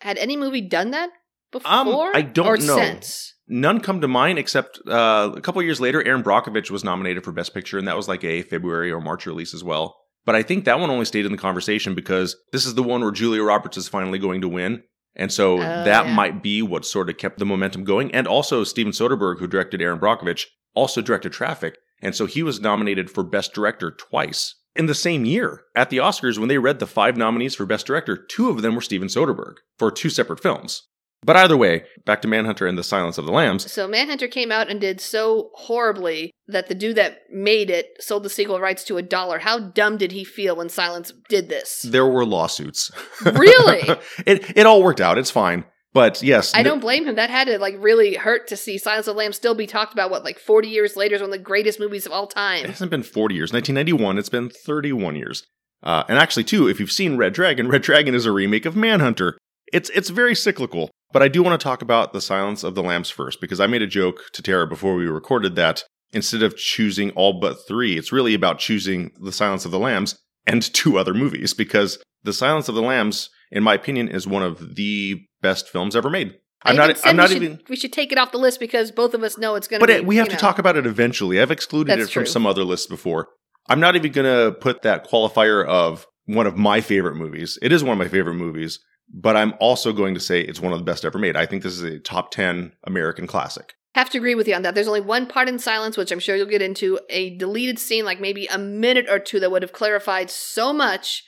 Had 0.00 0.18
any 0.18 0.36
movie 0.36 0.60
done 0.60 0.90
that 0.90 1.10
before? 1.50 1.70
Um, 1.72 2.12
I 2.14 2.22
don't 2.22 2.46
or 2.46 2.56
know. 2.56 2.76
Since? 2.76 3.33
None 3.46 3.80
come 3.80 4.00
to 4.00 4.08
mind 4.08 4.38
except 4.38 4.80
uh, 4.88 5.32
a 5.36 5.40
couple 5.40 5.62
years 5.62 5.80
later, 5.80 6.02
Erin 6.02 6.22
Brockovich 6.22 6.70
was 6.70 6.84
nominated 6.84 7.24
for 7.24 7.32
Best 7.32 7.52
Picture, 7.52 7.78
and 7.78 7.86
that 7.86 7.96
was 7.96 8.08
like 8.08 8.24
a 8.24 8.42
February 8.42 8.90
or 8.90 9.00
March 9.00 9.26
release 9.26 9.52
as 9.52 9.62
well. 9.62 9.96
But 10.24 10.34
I 10.34 10.42
think 10.42 10.64
that 10.64 10.80
one 10.80 10.88
only 10.90 11.04
stayed 11.04 11.26
in 11.26 11.32
the 11.32 11.38
conversation 11.38 11.94
because 11.94 12.36
this 12.52 12.64
is 12.64 12.74
the 12.74 12.82
one 12.82 13.02
where 13.02 13.10
Julia 13.10 13.42
Roberts 13.42 13.76
is 13.76 13.88
finally 13.88 14.18
going 14.18 14.40
to 14.40 14.48
win. 14.48 14.82
And 15.14 15.30
so 15.30 15.56
Oh, 15.56 15.60
that 15.60 16.06
yeah. 16.06 16.14
might 16.14 16.42
be 16.42 16.62
what 16.62 16.86
sort 16.86 17.10
of 17.10 17.18
kept 17.18 17.38
the 17.38 17.44
momentum 17.46 17.84
going. 17.84 18.10
And 18.14 18.26
also, 18.26 18.64
Steven 18.64 18.92
Soderbergh, 18.92 19.38
who 19.38 19.46
directed 19.46 19.82
Erin 19.82 19.98
Brockovich, 20.00 20.46
also 20.74 21.02
directed 21.02 21.32
Traffic. 21.32 21.76
And 22.00 22.16
so 22.16 22.26
he 22.26 22.42
was 22.42 22.60
nominated 22.60 23.10
for 23.10 23.22
Best 23.22 23.52
Director 23.52 23.90
twice 23.90 24.54
in 24.74 24.86
the 24.86 24.94
same 24.94 25.24
year. 25.24 25.62
At 25.74 25.90
the 25.90 25.98
Oscars, 25.98 26.38
when 26.38 26.48
they 26.48 26.58
read 26.58 26.78
the 26.78 26.86
five 26.86 27.16
nominees 27.16 27.54
for 27.54 27.66
Best 27.66 27.86
Director, 27.86 28.16
two 28.16 28.48
of 28.48 28.62
them 28.62 28.74
were 28.74 28.80
Steven 28.80 29.08
Soderbergh 29.08 29.56
for 29.78 29.90
two 29.90 30.10
separate 30.10 30.40
films. 30.42 30.82
But 31.24 31.36
either 31.36 31.56
way, 31.56 31.84
back 32.04 32.20
to 32.22 32.28
Manhunter 32.28 32.66
and 32.66 32.76
the 32.76 32.84
Silence 32.84 33.16
of 33.16 33.24
the 33.24 33.32
Lambs. 33.32 33.72
So 33.72 33.88
Manhunter 33.88 34.28
came 34.28 34.52
out 34.52 34.68
and 34.68 34.78
did 34.78 35.00
so 35.00 35.50
horribly 35.54 36.30
that 36.46 36.68
the 36.68 36.74
dude 36.74 36.96
that 36.96 37.20
made 37.30 37.70
it 37.70 37.96
sold 37.98 38.24
the 38.24 38.30
sequel 38.30 38.60
rights 38.60 38.84
to 38.84 38.98
a 38.98 39.02
dollar. 39.02 39.38
How 39.38 39.58
dumb 39.58 39.96
did 39.96 40.12
he 40.12 40.22
feel 40.22 40.54
when 40.56 40.68
Silence 40.68 41.14
did 41.30 41.48
this? 41.48 41.80
There 41.82 42.06
were 42.06 42.26
lawsuits. 42.26 42.90
Really? 43.24 43.80
it 44.26 44.56
it 44.56 44.66
all 44.66 44.82
worked 44.82 45.00
out. 45.00 45.16
It's 45.16 45.30
fine. 45.30 45.64
But 45.94 46.22
yes, 46.22 46.54
I 46.54 46.62
don't 46.62 46.80
blame 46.80 47.06
him. 47.06 47.14
That 47.14 47.30
had 47.30 47.46
to 47.46 47.58
like 47.58 47.76
really 47.78 48.14
hurt 48.16 48.48
to 48.48 48.56
see 48.56 48.76
Silence 48.76 49.06
of 49.06 49.14
the 49.14 49.18
Lambs 49.18 49.36
still 49.36 49.54
be 49.54 49.66
talked 49.66 49.92
about. 49.92 50.10
What 50.10 50.24
like 50.24 50.38
forty 50.38 50.68
years 50.68 50.96
later 50.96 51.14
is 51.14 51.20
one 51.20 51.30
of 51.30 51.32
the 51.32 51.38
greatest 51.38 51.80
movies 51.80 52.04
of 52.04 52.12
all 52.12 52.26
time. 52.26 52.64
It 52.64 52.70
hasn't 52.70 52.90
been 52.90 53.02
40 53.02 53.34
years. 53.34 53.52
1991, 53.52 54.18
it's 54.18 54.28
been 54.28 54.50
31 54.50 55.16
years. 55.16 55.46
Uh, 55.82 56.02
and 56.08 56.18
actually, 56.18 56.44
too, 56.44 56.68
if 56.68 56.80
you've 56.80 56.90
seen 56.90 57.16
Red 57.16 57.32
Dragon, 57.32 57.68
Red 57.74 57.82
Dragon 57.82 58.14
is 58.14 58.26
a 58.26 58.32
remake 58.32 58.66
of 58.66 58.74
Manhunter. 58.74 59.38
It's 59.72 59.88
it's 59.90 60.10
very 60.10 60.34
cyclical. 60.34 60.90
But 61.14 61.22
I 61.22 61.28
do 61.28 61.44
want 61.44 61.58
to 61.58 61.62
talk 61.62 61.80
about 61.80 62.12
The 62.12 62.20
Silence 62.20 62.64
of 62.64 62.74
the 62.74 62.82
Lambs 62.82 63.08
first, 63.08 63.40
because 63.40 63.60
I 63.60 63.68
made 63.68 63.82
a 63.82 63.86
joke 63.86 64.24
to 64.32 64.42
Tara 64.42 64.66
before 64.66 64.96
we 64.96 65.06
recorded 65.06 65.54
that 65.54 65.84
instead 66.12 66.42
of 66.42 66.56
choosing 66.56 67.12
all 67.12 67.38
but 67.38 67.56
three, 67.68 67.96
it's 67.96 68.10
really 68.10 68.34
about 68.34 68.58
choosing 68.58 69.12
The 69.20 69.30
Silence 69.30 69.64
of 69.64 69.70
the 69.70 69.78
Lambs 69.78 70.18
and 70.44 70.60
two 70.74 70.98
other 70.98 71.14
movies, 71.14 71.54
because 71.54 72.02
The 72.24 72.32
Silence 72.32 72.68
of 72.68 72.74
the 72.74 72.82
Lambs, 72.82 73.30
in 73.52 73.62
my 73.62 73.74
opinion, 73.74 74.08
is 74.08 74.26
one 74.26 74.42
of 74.42 74.74
the 74.74 75.24
best 75.40 75.68
films 75.68 75.94
ever 75.94 76.10
made. 76.10 76.34
I'm 76.64 76.74
not. 76.74 76.90
even 76.90 77.02
I'm 77.04 77.16
not 77.16 77.28
we 77.28 77.34
should, 77.34 77.42
even. 77.44 77.60
We 77.68 77.76
should 77.76 77.92
take 77.92 78.10
it 78.10 78.18
off 78.18 78.32
the 78.32 78.38
list 78.38 78.58
because 78.58 78.90
both 78.90 79.14
of 79.14 79.22
us 79.22 79.38
know 79.38 79.54
it's 79.54 79.68
going 79.68 79.78
to. 79.78 79.86
But 79.86 79.92
be, 79.92 79.98
it, 79.98 80.06
we 80.06 80.16
have 80.16 80.28
to 80.28 80.34
know. 80.34 80.40
talk 80.40 80.58
about 80.58 80.76
it 80.76 80.84
eventually. 80.84 81.40
I've 81.40 81.52
excluded 81.52 81.92
That's 81.96 82.10
it 82.10 82.12
from 82.12 82.24
true. 82.24 82.32
some 82.32 82.44
other 82.44 82.64
lists 82.64 82.88
before. 82.88 83.28
I'm 83.68 83.78
not 83.78 83.94
even 83.94 84.10
going 84.10 84.26
to 84.26 84.58
put 84.58 84.82
that 84.82 85.08
qualifier 85.08 85.64
of 85.64 86.08
one 86.24 86.48
of 86.48 86.56
my 86.56 86.80
favorite 86.80 87.14
movies. 87.14 87.56
It 87.62 87.70
is 87.70 87.84
one 87.84 87.92
of 87.92 87.98
my 87.98 88.08
favorite 88.08 88.34
movies, 88.34 88.80
but 89.12 89.36
I'm 89.36 89.54
also 89.60 89.92
going 89.92 90.14
to 90.14 90.20
say 90.20 90.40
it's 90.40 90.60
one 90.60 90.72
of 90.72 90.78
the 90.78 90.84
best 90.84 91.04
ever 91.04 91.18
made. 91.18 91.36
I 91.36 91.46
think 91.46 91.62
this 91.62 91.74
is 91.74 91.82
a 91.82 91.98
top 91.98 92.30
10 92.30 92.72
American 92.84 93.26
classic. 93.26 93.74
Have 93.94 94.10
to 94.10 94.18
agree 94.18 94.34
with 94.34 94.48
you 94.48 94.54
on 94.54 94.62
that. 94.62 94.74
There's 94.74 94.88
only 94.88 95.00
one 95.00 95.26
part 95.26 95.48
in 95.48 95.58
silence, 95.58 95.96
which 95.96 96.10
I'm 96.10 96.18
sure 96.18 96.34
you'll 96.34 96.46
get 96.46 96.62
into, 96.62 96.98
a 97.10 97.36
deleted 97.36 97.78
scene, 97.78 98.04
like 98.04 98.20
maybe 98.20 98.46
a 98.46 98.58
minute 98.58 99.06
or 99.08 99.20
two, 99.20 99.38
that 99.38 99.52
would 99.52 99.62
have 99.62 99.72
clarified 99.72 100.30
so 100.30 100.72
much. 100.72 101.22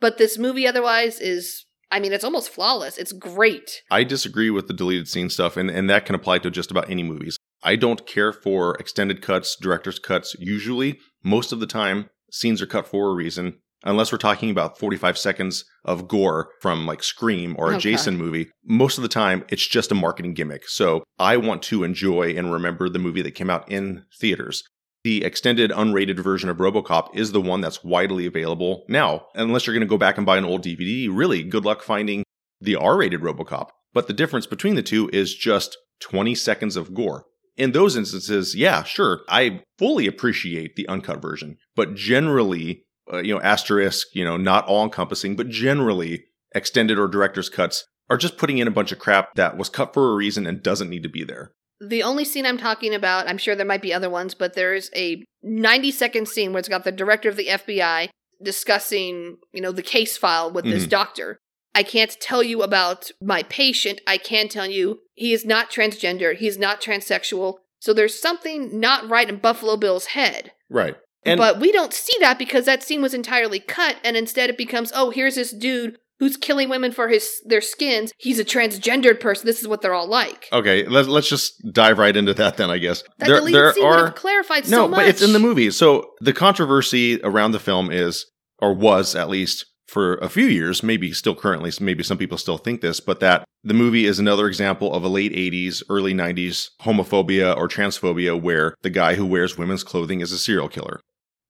But 0.00 0.18
this 0.18 0.36
movie, 0.36 0.66
otherwise, 0.66 1.20
is, 1.20 1.64
I 1.92 2.00
mean, 2.00 2.12
it's 2.12 2.24
almost 2.24 2.50
flawless. 2.50 2.98
It's 2.98 3.12
great. 3.12 3.82
I 3.90 4.02
disagree 4.02 4.50
with 4.50 4.66
the 4.66 4.74
deleted 4.74 5.06
scene 5.06 5.30
stuff, 5.30 5.56
and, 5.56 5.70
and 5.70 5.88
that 5.90 6.06
can 6.06 6.16
apply 6.16 6.38
to 6.38 6.50
just 6.50 6.72
about 6.72 6.90
any 6.90 7.04
movies. 7.04 7.38
I 7.62 7.76
don't 7.76 8.06
care 8.06 8.32
for 8.32 8.74
extended 8.76 9.22
cuts, 9.22 9.56
director's 9.56 10.00
cuts. 10.00 10.34
Usually, 10.40 10.98
most 11.22 11.52
of 11.52 11.60
the 11.60 11.66
time, 11.66 12.10
scenes 12.32 12.60
are 12.60 12.66
cut 12.66 12.86
for 12.86 13.10
a 13.10 13.14
reason. 13.14 13.58
Unless 13.84 14.10
we're 14.10 14.18
talking 14.18 14.50
about 14.50 14.78
45 14.78 15.16
seconds 15.16 15.64
of 15.84 16.08
gore 16.08 16.50
from 16.60 16.86
like 16.86 17.02
Scream 17.02 17.54
or 17.58 17.72
a 17.72 17.76
Oh, 17.76 17.78
Jason 17.78 18.16
movie, 18.16 18.50
most 18.64 18.98
of 18.98 19.02
the 19.02 19.08
time 19.08 19.44
it's 19.48 19.66
just 19.66 19.92
a 19.92 19.94
marketing 19.94 20.34
gimmick. 20.34 20.68
So 20.68 21.04
I 21.18 21.36
want 21.36 21.62
to 21.64 21.84
enjoy 21.84 22.30
and 22.36 22.52
remember 22.52 22.88
the 22.88 22.98
movie 22.98 23.22
that 23.22 23.36
came 23.36 23.50
out 23.50 23.70
in 23.70 24.04
theaters. 24.18 24.64
The 25.04 25.24
extended 25.24 25.70
unrated 25.70 26.18
version 26.18 26.48
of 26.48 26.56
Robocop 26.56 27.14
is 27.14 27.30
the 27.30 27.40
one 27.40 27.60
that's 27.60 27.84
widely 27.84 28.26
available 28.26 28.84
now. 28.88 29.26
Unless 29.34 29.66
you're 29.66 29.74
going 29.74 29.80
to 29.80 29.86
go 29.86 29.96
back 29.96 30.16
and 30.16 30.26
buy 30.26 30.38
an 30.38 30.44
old 30.44 30.64
DVD, 30.64 31.08
really 31.10 31.44
good 31.44 31.64
luck 31.64 31.82
finding 31.82 32.24
the 32.60 32.74
R 32.74 32.96
rated 32.96 33.20
Robocop. 33.20 33.68
But 33.94 34.08
the 34.08 34.12
difference 34.12 34.46
between 34.46 34.74
the 34.74 34.82
two 34.82 35.08
is 35.12 35.34
just 35.34 35.76
20 36.00 36.34
seconds 36.34 36.76
of 36.76 36.94
gore. 36.94 37.24
In 37.56 37.72
those 37.72 37.96
instances, 37.96 38.54
yeah, 38.54 38.82
sure, 38.82 39.20
I 39.28 39.62
fully 39.78 40.06
appreciate 40.06 40.76
the 40.76 40.88
uncut 40.88 41.22
version. 41.22 41.56
But 41.74 41.94
generally, 41.94 42.84
uh, 43.12 43.18
you 43.18 43.34
know, 43.34 43.40
asterisk, 43.40 44.08
you 44.12 44.24
know, 44.24 44.36
not 44.36 44.66
all 44.66 44.84
encompassing, 44.84 45.36
but 45.36 45.48
generally, 45.48 46.24
extended 46.54 46.98
or 46.98 47.08
director's 47.08 47.48
cuts 47.48 47.84
are 48.10 48.16
just 48.16 48.38
putting 48.38 48.58
in 48.58 48.66
a 48.68 48.70
bunch 48.72 48.90
of 48.90 48.98
crap 48.98 49.34
that 49.34 49.56
was 49.56 49.68
cut 49.68 49.92
for 49.92 50.10
a 50.10 50.14
reason 50.14 50.46
and 50.46 50.62
doesn't 50.62 50.88
need 50.88 51.02
to 51.02 51.08
be 51.08 51.24
there. 51.24 51.52
The 51.80 52.02
only 52.02 52.24
scene 52.24 52.46
I'm 52.46 52.58
talking 52.58 52.94
about, 52.94 53.28
I'm 53.28 53.38
sure 53.38 53.54
there 53.54 53.66
might 53.66 53.82
be 53.82 53.92
other 53.92 54.10
ones, 54.10 54.34
but 54.34 54.54
there's 54.54 54.90
a 54.96 55.22
90 55.42 55.90
second 55.92 56.26
scene 56.28 56.52
where 56.52 56.58
it's 56.58 56.68
got 56.68 56.84
the 56.84 56.90
director 56.92 57.28
of 57.28 57.36
the 57.36 57.48
FBI 57.48 58.08
discussing, 58.42 59.36
you 59.52 59.60
know, 59.60 59.72
the 59.72 59.82
case 59.82 60.16
file 60.16 60.50
with 60.50 60.64
this 60.64 60.86
Mhm. 60.86 60.90
doctor. 60.90 61.38
I 61.74 61.82
can't 61.82 62.18
tell 62.20 62.42
you 62.42 62.62
about 62.62 63.10
my 63.20 63.42
patient. 63.44 64.00
I 64.06 64.16
can 64.16 64.48
tell 64.48 64.66
you 64.66 65.00
he 65.14 65.32
is 65.32 65.44
not 65.44 65.70
transgender. 65.70 66.34
He's 66.36 66.58
not 66.58 66.80
transsexual. 66.80 67.58
So 67.80 67.92
there's 67.92 68.20
something 68.20 68.80
not 68.80 69.08
right 69.08 69.28
in 69.28 69.36
Buffalo 69.36 69.76
Bill's 69.76 70.06
head. 70.06 70.52
Right. 70.68 70.96
And 71.24 71.38
but 71.38 71.60
we 71.60 71.72
don't 71.72 71.92
see 71.92 72.14
that 72.20 72.38
because 72.38 72.64
that 72.66 72.82
scene 72.82 73.02
was 73.02 73.14
entirely 73.14 73.60
cut, 73.60 73.96
and 74.04 74.16
instead 74.16 74.50
it 74.50 74.58
becomes, 74.58 74.92
oh, 74.94 75.10
here's 75.10 75.34
this 75.34 75.52
dude 75.52 75.98
who's 76.18 76.36
killing 76.36 76.68
women 76.68 76.92
for 76.92 77.08
his 77.08 77.40
their 77.44 77.60
skins. 77.60 78.12
He's 78.18 78.38
a 78.38 78.44
transgendered 78.44 79.20
person. 79.20 79.46
This 79.46 79.60
is 79.60 79.68
what 79.68 79.82
they're 79.82 79.94
all 79.94 80.08
like. 80.08 80.48
okay, 80.52 80.86
let's 80.86 81.08
let's 81.08 81.28
just 81.28 81.54
dive 81.72 81.98
right 81.98 82.16
into 82.16 82.34
that 82.34 82.56
then, 82.56 82.70
I 82.70 82.78
guess. 82.78 83.02
That 83.18 83.28
deleted 83.28 83.74
scene 83.74 83.86
would 83.86 83.98
have 83.98 84.14
clarified 84.14 84.64
no, 84.68 84.84
so 84.84 84.88
much. 84.88 84.98
but 84.98 85.08
it's 85.08 85.22
in 85.22 85.32
the 85.32 85.38
movie. 85.38 85.70
So 85.70 86.10
the 86.20 86.32
controversy 86.32 87.20
around 87.22 87.52
the 87.52 87.60
film 87.60 87.90
is, 87.90 88.26
or 88.58 88.74
was 88.74 89.14
at 89.14 89.28
least 89.28 89.66
for 89.86 90.16
a 90.16 90.28
few 90.28 90.46
years, 90.46 90.82
maybe 90.82 91.12
still 91.12 91.34
currently, 91.34 91.72
maybe 91.80 92.02
some 92.02 92.18
people 92.18 92.36
still 92.36 92.58
think 92.58 92.82
this, 92.82 93.00
but 93.00 93.20
that 93.20 93.44
the 93.64 93.74
movie 93.74 94.04
is 94.04 94.18
another 94.18 94.46
example 94.46 94.92
of 94.92 95.02
a 95.02 95.08
late 95.08 95.32
80s, 95.32 95.82
early 95.88 96.12
90s 96.12 96.68
homophobia 96.82 97.56
or 97.56 97.68
transphobia 97.68 98.40
where 98.40 98.74
the 98.82 98.90
guy 98.90 99.14
who 99.14 99.24
wears 99.24 99.56
women's 99.56 99.82
clothing 99.82 100.20
is 100.20 100.30
a 100.30 100.38
serial 100.38 100.68
killer. 100.68 101.00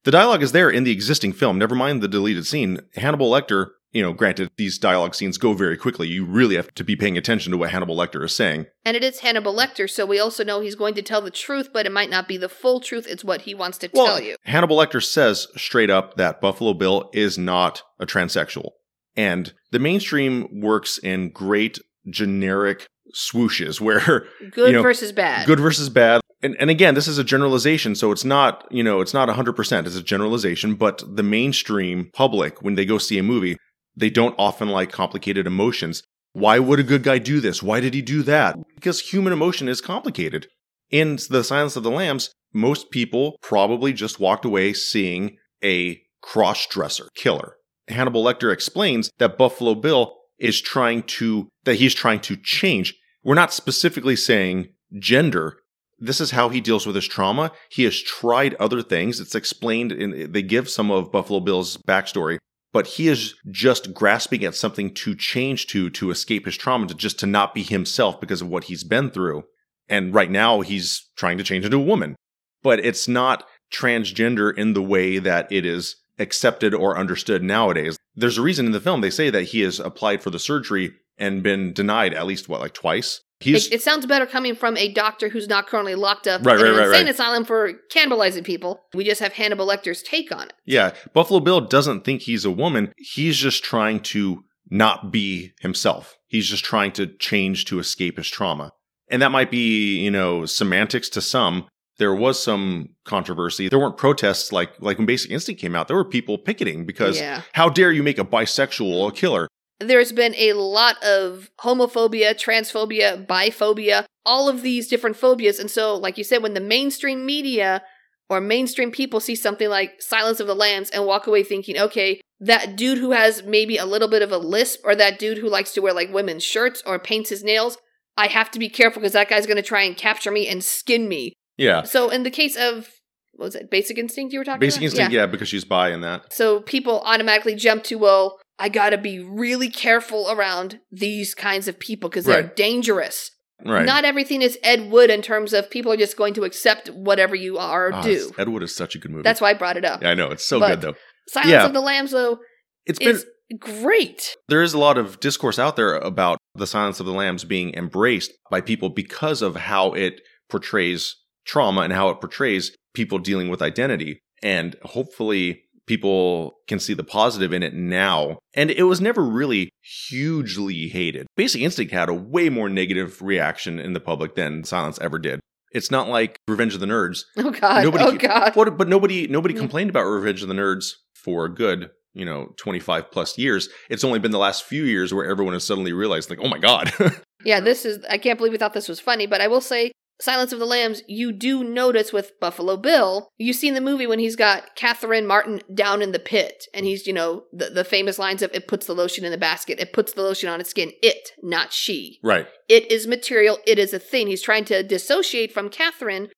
The 0.04 0.10
dialogue 0.10 0.42
is 0.42 0.52
there 0.52 0.70
in 0.70 0.84
the 0.84 0.92
existing 0.92 1.32
film, 1.32 1.58
never 1.58 1.74
mind 1.74 2.02
the 2.02 2.08
deleted 2.08 2.46
scene. 2.46 2.80
Hannibal 2.94 3.30
Lecter, 3.30 3.70
you 3.92 4.02
know, 4.02 4.12
granted, 4.12 4.50
these 4.56 4.78
dialogue 4.78 5.14
scenes 5.14 5.38
go 5.38 5.54
very 5.54 5.76
quickly. 5.76 6.08
You 6.08 6.24
really 6.24 6.56
have 6.56 6.72
to 6.74 6.84
be 6.84 6.94
paying 6.94 7.18
attention 7.18 7.50
to 7.52 7.58
what 7.58 7.70
Hannibal 7.70 7.96
Lecter 7.96 8.22
is 8.24 8.34
saying. 8.34 8.66
And 8.84 8.96
it 8.96 9.02
is 9.02 9.20
Hannibal 9.20 9.54
Lecter, 9.54 9.88
so 9.90 10.06
we 10.06 10.20
also 10.20 10.44
know 10.44 10.60
he's 10.60 10.74
going 10.74 10.94
to 10.94 11.02
tell 11.02 11.20
the 11.20 11.30
truth, 11.30 11.70
but 11.72 11.86
it 11.86 11.92
might 11.92 12.10
not 12.10 12.28
be 12.28 12.36
the 12.36 12.48
full 12.48 12.80
truth. 12.80 13.06
It's 13.08 13.24
what 13.24 13.42
he 13.42 13.54
wants 13.54 13.78
to 13.78 13.88
tell 13.88 14.20
you. 14.20 14.36
Hannibal 14.44 14.76
Lecter 14.76 15.02
says 15.02 15.48
straight 15.56 15.90
up 15.90 16.16
that 16.16 16.40
Buffalo 16.40 16.74
Bill 16.74 17.10
is 17.12 17.36
not 17.36 17.82
a 17.98 18.06
transsexual. 18.06 18.70
And 19.16 19.52
the 19.72 19.80
mainstream 19.80 20.60
works 20.60 20.98
in 20.98 21.30
great 21.30 21.80
generic 22.08 22.86
swooshes 23.14 23.80
where 23.80 24.26
Good 24.50 24.68
you 24.68 24.72
know, 24.72 24.82
versus 24.82 25.12
bad. 25.12 25.46
good 25.46 25.60
versus 25.60 25.88
bad. 25.88 26.20
And, 26.42 26.56
and 26.60 26.70
again, 26.70 26.94
this 26.94 27.08
is 27.08 27.18
a 27.18 27.24
generalization, 27.24 27.94
so 27.96 28.12
it's 28.12 28.24
not, 28.24 28.66
you 28.70 28.84
know, 28.84 29.00
it's 29.00 29.14
not 29.14 29.28
100%, 29.28 29.86
it's 29.86 29.96
a 29.96 30.02
generalization, 30.02 30.76
but 30.76 31.02
the 31.16 31.24
mainstream 31.24 32.10
public, 32.12 32.62
when 32.62 32.76
they 32.76 32.84
go 32.84 32.98
see 32.98 33.18
a 33.18 33.24
movie, 33.24 33.56
they 33.96 34.08
don't 34.10 34.36
often 34.38 34.68
like 34.68 34.92
complicated 34.92 35.46
emotions. 35.46 36.02
Why 36.34 36.60
would 36.60 36.78
a 36.78 36.84
good 36.84 37.02
guy 37.02 37.18
do 37.18 37.40
this? 37.40 37.62
Why 37.62 37.80
did 37.80 37.94
he 37.94 38.02
do 38.02 38.22
that? 38.22 38.56
Because 38.76 39.00
human 39.00 39.32
emotion 39.32 39.68
is 39.68 39.80
complicated. 39.80 40.46
In 40.90 41.18
The 41.28 41.42
Silence 41.42 41.74
of 41.74 41.82
the 41.82 41.90
Lambs, 41.90 42.30
most 42.54 42.90
people 42.90 43.36
probably 43.42 43.92
just 43.92 44.20
walked 44.20 44.44
away 44.44 44.72
seeing 44.72 45.36
a 45.64 46.00
cross 46.22 46.66
dresser 46.66 47.08
killer. 47.16 47.56
Hannibal 47.88 48.22
Lecter 48.22 48.52
explains 48.52 49.10
that 49.18 49.38
Buffalo 49.38 49.74
Bill 49.74 50.17
is 50.38 50.60
trying 50.60 51.02
to, 51.02 51.48
that 51.64 51.76
he's 51.76 51.94
trying 51.94 52.20
to 52.20 52.36
change. 52.36 52.94
We're 53.24 53.34
not 53.34 53.52
specifically 53.52 54.16
saying 54.16 54.68
gender. 54.98 55.58
This 55.98 56.20
is 56.20 56.30
how 56.30 56.48
he 56.48 56.60
deals 56.60 56.86
with 56.86 56.94
his 56.94 57.08
trauma. 57.08 57.50
He 57.70 57.84
has 57.84 58.00
tried 58.00 58.54
other 58.54 58.82
things. 58.82 59.20
It's 59.20 59.34
explained 59.34 59.92
in, 59.92 60.32
they 60.32 60.42
give 60.42 60.70
some 60.70 60.90
of 60.90 61.10
Buffalo 61.10 61.40
Bill's 61.40 61.76
backstory, 61.76 62.38
but 62.72 62.86
he 62.86 63.08
is 63.08 63.34
just 63.50 63.92
grasping 63.92 64.44
at 64.44 64.54
something 64.54 64.94
to 64.94 65.16
change 65.16 65.66
to, 65.68 65.90
to 65.90 66.10
escape 66.10 66.46
his 66.46 66.56
trauma, 66.56 66.86
to 66.86 66.94
just 66.94 67.18
to 67.20 67.26
not 67.26 67.54
be 67.54 67.62
himself 67.62 68.20
because 68.20 68.40
of 68.40 68.48
what 68.48 68.64
he's 68.64 68.84
been 68.84 69.10
through. 69.10 69.42
And 69.88 70.14
right 70.14 70.30
now 70.30 70.60
he's 70.60 71.08
trying 71.16 71.38
to 71.38 71.44
change 71.44 71.64
into 71.64 71.78
a 71.78 71.80
woman, 71.80 72.14
but 72.62 72.78
it's 72.78 73.08
not 73.08 73.44
transgender 73.72 74.56
in 74.56 74.74
the 74.74 74.82
way 74.82 75.18
that 75.18 75.50
it 75.50 75.66
is 75.66 75.96
accepted 76.18 76.74
or 76.74 76.96
understood 76.96 77.42
nowadays. 77.42 77.96
There's 78.18 78.38
a 78.38 78.42
reason 78.42 78.66
in 78.66 78.72
the 78.72 78.80
film 78.80 79.00
they 79.00 79.10
say 79.10 79.30
that 79.30 79.44
he 79.44 79.60
has 79.62 79.78
applied 79.80 80.22
for 80.22 80.30
the 80.30 80.38
surgery 80.38 80.92
and 81.16 81.42
been 81.42 81.72
denied 81.72 82.14
at 82.14 82.26
least 82.26 82.48
what 82.48 82.60
like 82.60 82.74
twice. 82.74 83.20
He's 83.40 83.66
It, 83.68 83.74
it 83.74 83.82
sounds 83.82 84.04
better 84.06 84.26
coming 84.26 84.54
from 84.56 84.76
a 84.76 84.92
doctor 84.92 85.28
who's 85.28 85.48
not 85.48 85.68
currently 85.68 85.94
locked 85.94 86.26
up 86.26 86.44
Right, 86.44 86.56
in 86.58 86.62
right, 86.62 86.70
an 86.72 86.76
right, 86.78 86.86
insane 86.88 87.04
right. 87.04 87.14
asylum 87.14 87.44
for 87.44 87.72
cannibalizing 87.94 88.44
people. 88.44 88.80
We 88.94 89.04
just 89.04 89.20
have 89.20 89.32
Hannibal 89.32 89.66
Lecter's 89.66 90.02
take 90.02 90.32
on 90.32 90.46
it. 90.48 90.52
yeah, 90.66 90.92
Buffalo 91.14 91.40
Bill 91.40 91.60
doesn't 91.60 92.04
think 92.04 92.22
he's 92.22 92.44
a 92.44 92.50
woman. 92.50 92.92
He's 92.96 93.36
just 93.36 93.62
trying 93.62 94.00
to 94.00 94.42
not 94.70 95.12
be 95.12 95.52
himself. 95.60 96.16
He's 96.26 96.48
just 96.48 96.64
trying 96.64 96.92
to 96.92 97.06
change 97.06 97.64
to 97.66 97.78
escape 97.78 98.16
his 98.18 98.28
trauma. 98.28 98.72
And 99.10 99.22
that 99.22 99.30
might 99.30 99.50
be, 99.50 99.98
you 99.98 100.10
know, 100.10 100.44
semantics 100.44 101.08
to 101.10 101.20
some. 101.20 101.66
There 101.98 102.14
was 102.14 102.42
some 102.42 102.90
controversy. 103.04 103.68
There 103.68 103.78
weren't 103.78 103.96
protests 103.96 104.52
like 104.52 104.70
like 104.80 104.98
when 104.98 105.06
Basic 105.06 105.30
Instinct 105.30 105.60
came 105.60 105.74
out. 105.74 105.88
There 105.88 105.96
were 105.96 106.04
people 106.04 106.38
picketing 106.38 106.86
because 106.86 107.18
Yeah. 107.20 107.42
how 107.52 107.68
dare 107.68 107.92
you 107.92 108.02
make 108.02 108.18
a 108.18 108.24
bisexual 108.24 109.08
a 109.08 109.12
killer? 109.12 109.48
There's 109.80 110.10
been 110.12 110.34
a 110.36 110.54
lot 110.54 111.02
of 111.04 111.50
homophobia, 111.60 112.34
transphobia, 112.34 113.24
biphobia, 113.26 114.04
all 114.26 114.48
of 114.48 114.62
these 114.62 114.88
different 114.88 115.16
phobias. 115.16 115.58
And 115.60 115.70
so, 115.70 115.94
like 115.96 116.18
you 116.18 116.24
said, 116.24 116.42
when 116.42 116.54
the 116.54 116.60
mainstream 116.60 117.24
media 117.24 117.82
or 118.28 118.40
mainstream 118.40 118.90
people 118.90 119.20
see 119.20 119.34
something 119.36 119.68
like 119.68 120.02
Silence 120.02 120.40
of 120.40 120.46
the 120.46 120.54
Lambs 120.54 120.90
and 120.90 121.06
walk 121.06 121.26
away 121.26 121.42
thinking, 121.44 121.78
okay, 121.78 122.20
that 122.40 122.76
dude 122.76 122.98
who 122.98 123.12
has 123.12 123.42
maybe 123.44 123.76
a 123.76 123.86
little 123.86 124.08
bit 124.08 124.22
of 124.22 124.32
a 124.32 124.38
lisp 124.38 124.80
or 124.84 124.94
that 124.96 125.18
dude 125.18 125.38
who 125.38 125.48
likes 125.48 125.72
to 125.74 125.80
wear 125.80 125.92
like 125.92 126.12
women's 126.12 126.44
shirts 126.44 126.82
or 126.84 126.98
paints 126.98 127.30
his 127.30 127.42
nails, 127.44 127.78
I 128.16 128.26
have 128.26 128.50
to 128.52 128.58
be 128.58 128.68
careful 128.68 129.00
because 129.00 129.12
that 129.12 129.28
guy's 129.28 129.46
going 129.46 129.56
to 129.56 129.62
try 129.62 129.82
and 129.82 129.96
capture 129.96 130.30
me 130.32 130.48
and 130.48 130.62
skin 130.62 131.08
me. 131.08 131.34
Yeah. 131.58 131.82
So, 131.82 132.08
in 132.10 132.22
the 132.22 132.30
case 132.30 132.56
of, 132.56 132.88
what 133.34 133.46
was 133.46 133.54
it, 133.54 133.70
Basic 133.70 133.98
Instinct 133.98 134.32
you 134.32 134.38
were 134.38 134.44
talking 134.44 134.60
Basic 134.60 134.78
about? 134.80 134.84
Instinct, 134.84 135.12
yeah. 135.12 135.26
because 135.26 135.48
she's 135.48 135.64
bi 135.64 135.90
in 135.90 136.00
that. 136.00 136.32
So 136.32 136.60
people 136.62 137.00
automatically 137.04 137.54
jump 137.54 137.84
to, 137.84 137.96
well, 137.96 138.38
I 138.58 138.68
gotta 138.68 138.98
be 138.98 139.20
really 139.20 139.68
careful 139.70 140.28
around 140.30 140.80
these 140.90 141.34
kinds 141.34 141.68
of 141.68 141.78
people 141.78 142.08
because 142.08 142.24
they're 142.24 142.42
Right. 142.42 142.56
dangerous. 142.56 143.30
Right. 143.64 143.84
Not 143.84 144.04
everything 144.04 144.40
is 144.42 144.56
Ed 144.62 144.90
Wood 144.90 145.10
in 145.10 145.20
terms 145.20 145.52
of 145.52 145.68
people 145.70 145.92
are 145.92 145.96
just 145.96 146.16
going 146.16 146.32
to 146.34 146.44
accept 146.44 146.88
whatever 146.90 147.34
you 147.34 147.58
are 147.58 147.88
or 147.88 147.92
Ah, 147.94 148.02
do. 148.02 148.32
Ed 148.38 148.48
Wood 148.48 148.62
is 148.62 148.74
such 148.74 148.94
a 148.94 148.98
good 148.98 149.10
movie. 149.10 149.22
That's 149.24 149.40
why 149.40 149.50
I 149.50 149.54
brought 149.54 149.76
it 149.76 149.84
up. 149.84 150.00
yeah, 150.02 150.10
I 150.10 150.14
know. 150.14 150.28
It's 150.30 150.44
so 150.44 150.60
But- 150.60 150.68
good 150.68 150.80
though. 150.80 150.94
Silence 151.28 151.50
yeah. 151.50 151.66
of 151.66 151.72
the 151.74 151.80
Lambs, 151.80 152.12
though, 152.12 152.38
It's 152.86 152.98
been 152.98 153.08
is 153.16 153.26
great. 153.58 154.36
there 154.48 154.62
is 154.62 154.74
a 154.74 154.78
lot 154.78 154.96
of 154.96 155.20
discourse 155.20 155.58
out 155.58 155.76
there 155.76 155.94
about 155.96 156.38
the 156.54 156.66
Silence 156.66 157.00
of 157.00 157.06
the 157.06 157.12
Lambs 157.12 157.44
being 157.44 157.74
embraced 157.74 158.32
by 158.50 158.60
people 158.60 158.88
because 158.90 159.42
of 159.42 159.56
how 159.56 159.92
it 159.92 160.20
portrays 160.48 161.16
trauma 161.48 161.80
and 161.80 161.92
how 161.92 162.10
it 162.10 162.20
portrays 162.20 162.76
people 162.94 163.18
dealing 163.18 163.48
with 163.48 163.60
identity. 163.62 164.20
And 164.42 164.76
hopefully 164.84 165.62
people 165.86 166.52
can 166.68 166.78
see 166.78 166.94
the 166.94 167.02
positive 167.02 167.52
in 167.52 167.62
it 167.62 167.74
now. 167.74 168.38
And 168.54 168.70
it 168.70 168.84
was 168.84 169.00
never 169.00 169.22
really 169.24 169.70
hugely 169.82 170.88
hated. 170.88 171.26
Basic 171.36 171.60
Instinct 171.62 171.92
had 171.92 172.08
a 172.08 172.14
way 172.14 172.48
more 172.48 172.68
negative 172.68 173.20
reaction 173.22 173.78
in 173.78 173.92
the 173.94 174.00
public 174.00 174.34
than 174.34 174.64
Silence 174.64 174.98
ever 175.00 175.18
did. 175.18 175.40
It's 175.72 175.90
not 175.90 176.08
like 176.08 176.36
Revenge 176.48 176.74
of 176.74 176.80
the 176.80 176.86
Nerds. 176.86 177.24
Oh 177.38 177.50
God! 177.50 177.84
Nobody 177.84 178.04
oh 178.04 178.12
God! 178.16 178.56
What, 178.56 178.76
but 178.78 178.88
nobody 178.88 179.26
nobody 179.26 179.54
Yeah. 179.54 179.60
complained 179.60 179.90
about 179.90 180.04
Revenge 180.04 180.42
of 180.42 180.48
the 180.48 180.54
Nerds 180.54 180.92
for 181.14 181.44
a 181.44 181.54
good, 181.54 181.90
you 182.14 182.24
know, 182.24 182.54
25 182.56 183.10
plus 183.10 183.36
years. 183.36 183.68
It's 183.90 184.04
only 184.04 184.18
been 184.18 184.30
the 184.30 184.38
last 184.38 184.64
few 184.64 184.84
years 184.84 185.12
where 185.12 185.26
everyone 185.28 185.52
has 185.54 185.64
suddenly 185.64 185.92
realized 185.92 186.30
like, 186.30 186.40
"Oh 186.42 186.48
my 186.48 186.58
god." 186.58 186.92
Yeah, 187.44 187.60
this 187.60 187.84
is. 187.84 188.04
I 188.10 188.18
can't 188.18 188.36
believe 188.36 188.50
we 188.50 188.58
thought 188.58 188.72
this 188.74 188.88
was 188.88 188.98
funny, 188.98 189.26
but 189.28 189.40
I 189.40 189.46
will 189.46 189.60
say, 189.60 189.92
Silence 190.20 190.52
of 190.52 190.58
the 190.58 190.66
Lambs. 190.66 191.02
You 191.06 191.32
do 191.32 191.62
notice 191.62 192.12
with 192.12 192.38
Buffalo 192.40 192.76
Bill. 192.76 193.28
You 193.38 193.52
see 193.52 193.68
in 193.68 193.74
the 193.74 193.80
movie 193.80 194.06
when 194.06 194.18
he's 194.18 194.36
got 194.36 194.74
Catherine 194.74 195.26
Martin 195.26 195.60
down 195.72 196.02
in 196.02 196.12
the 196.12 196.18
pit, 196.18 196.66
and 196.74 196.84
he's 196.84 197.06
you 197.06 197.12
know 197.12 197.44
the 197.52 197.70
the 197.70 197.84
famous 197.84 198.18
lines 198.18 198.42
of 198.42 198.50
"It 198.52 198.66
puts 198.68 198.86
the 198.86 198.94
lotion 198.94 199.24
in 199.24 199.30
the 199.30 199.38
basket. 199.38 199.78
It 199.78 199.92
puts 199.92 200.12
the 200.12 200.22
lotion 200.22 200.48
on 200.48 200.60
its 200.60 200.70
skin. 200.70 200.92
It, 201.02 201.32
not 201.42 201.72
she. 201.72 202.18
right. 202.22 202.46
It 202.68 202.90
is 202.90 203.06
material. 203.06 203.58
It 203.66 203.78
is 203.78 203.94
a 203.94 203.98
thing." 203.98 204.26
He's 204.26 204.42
trying 204.42 204.64
to 204.66 204.82
dissociate 204.82 205.52
from 205.52 205.68
Catherine, 205.68 206.30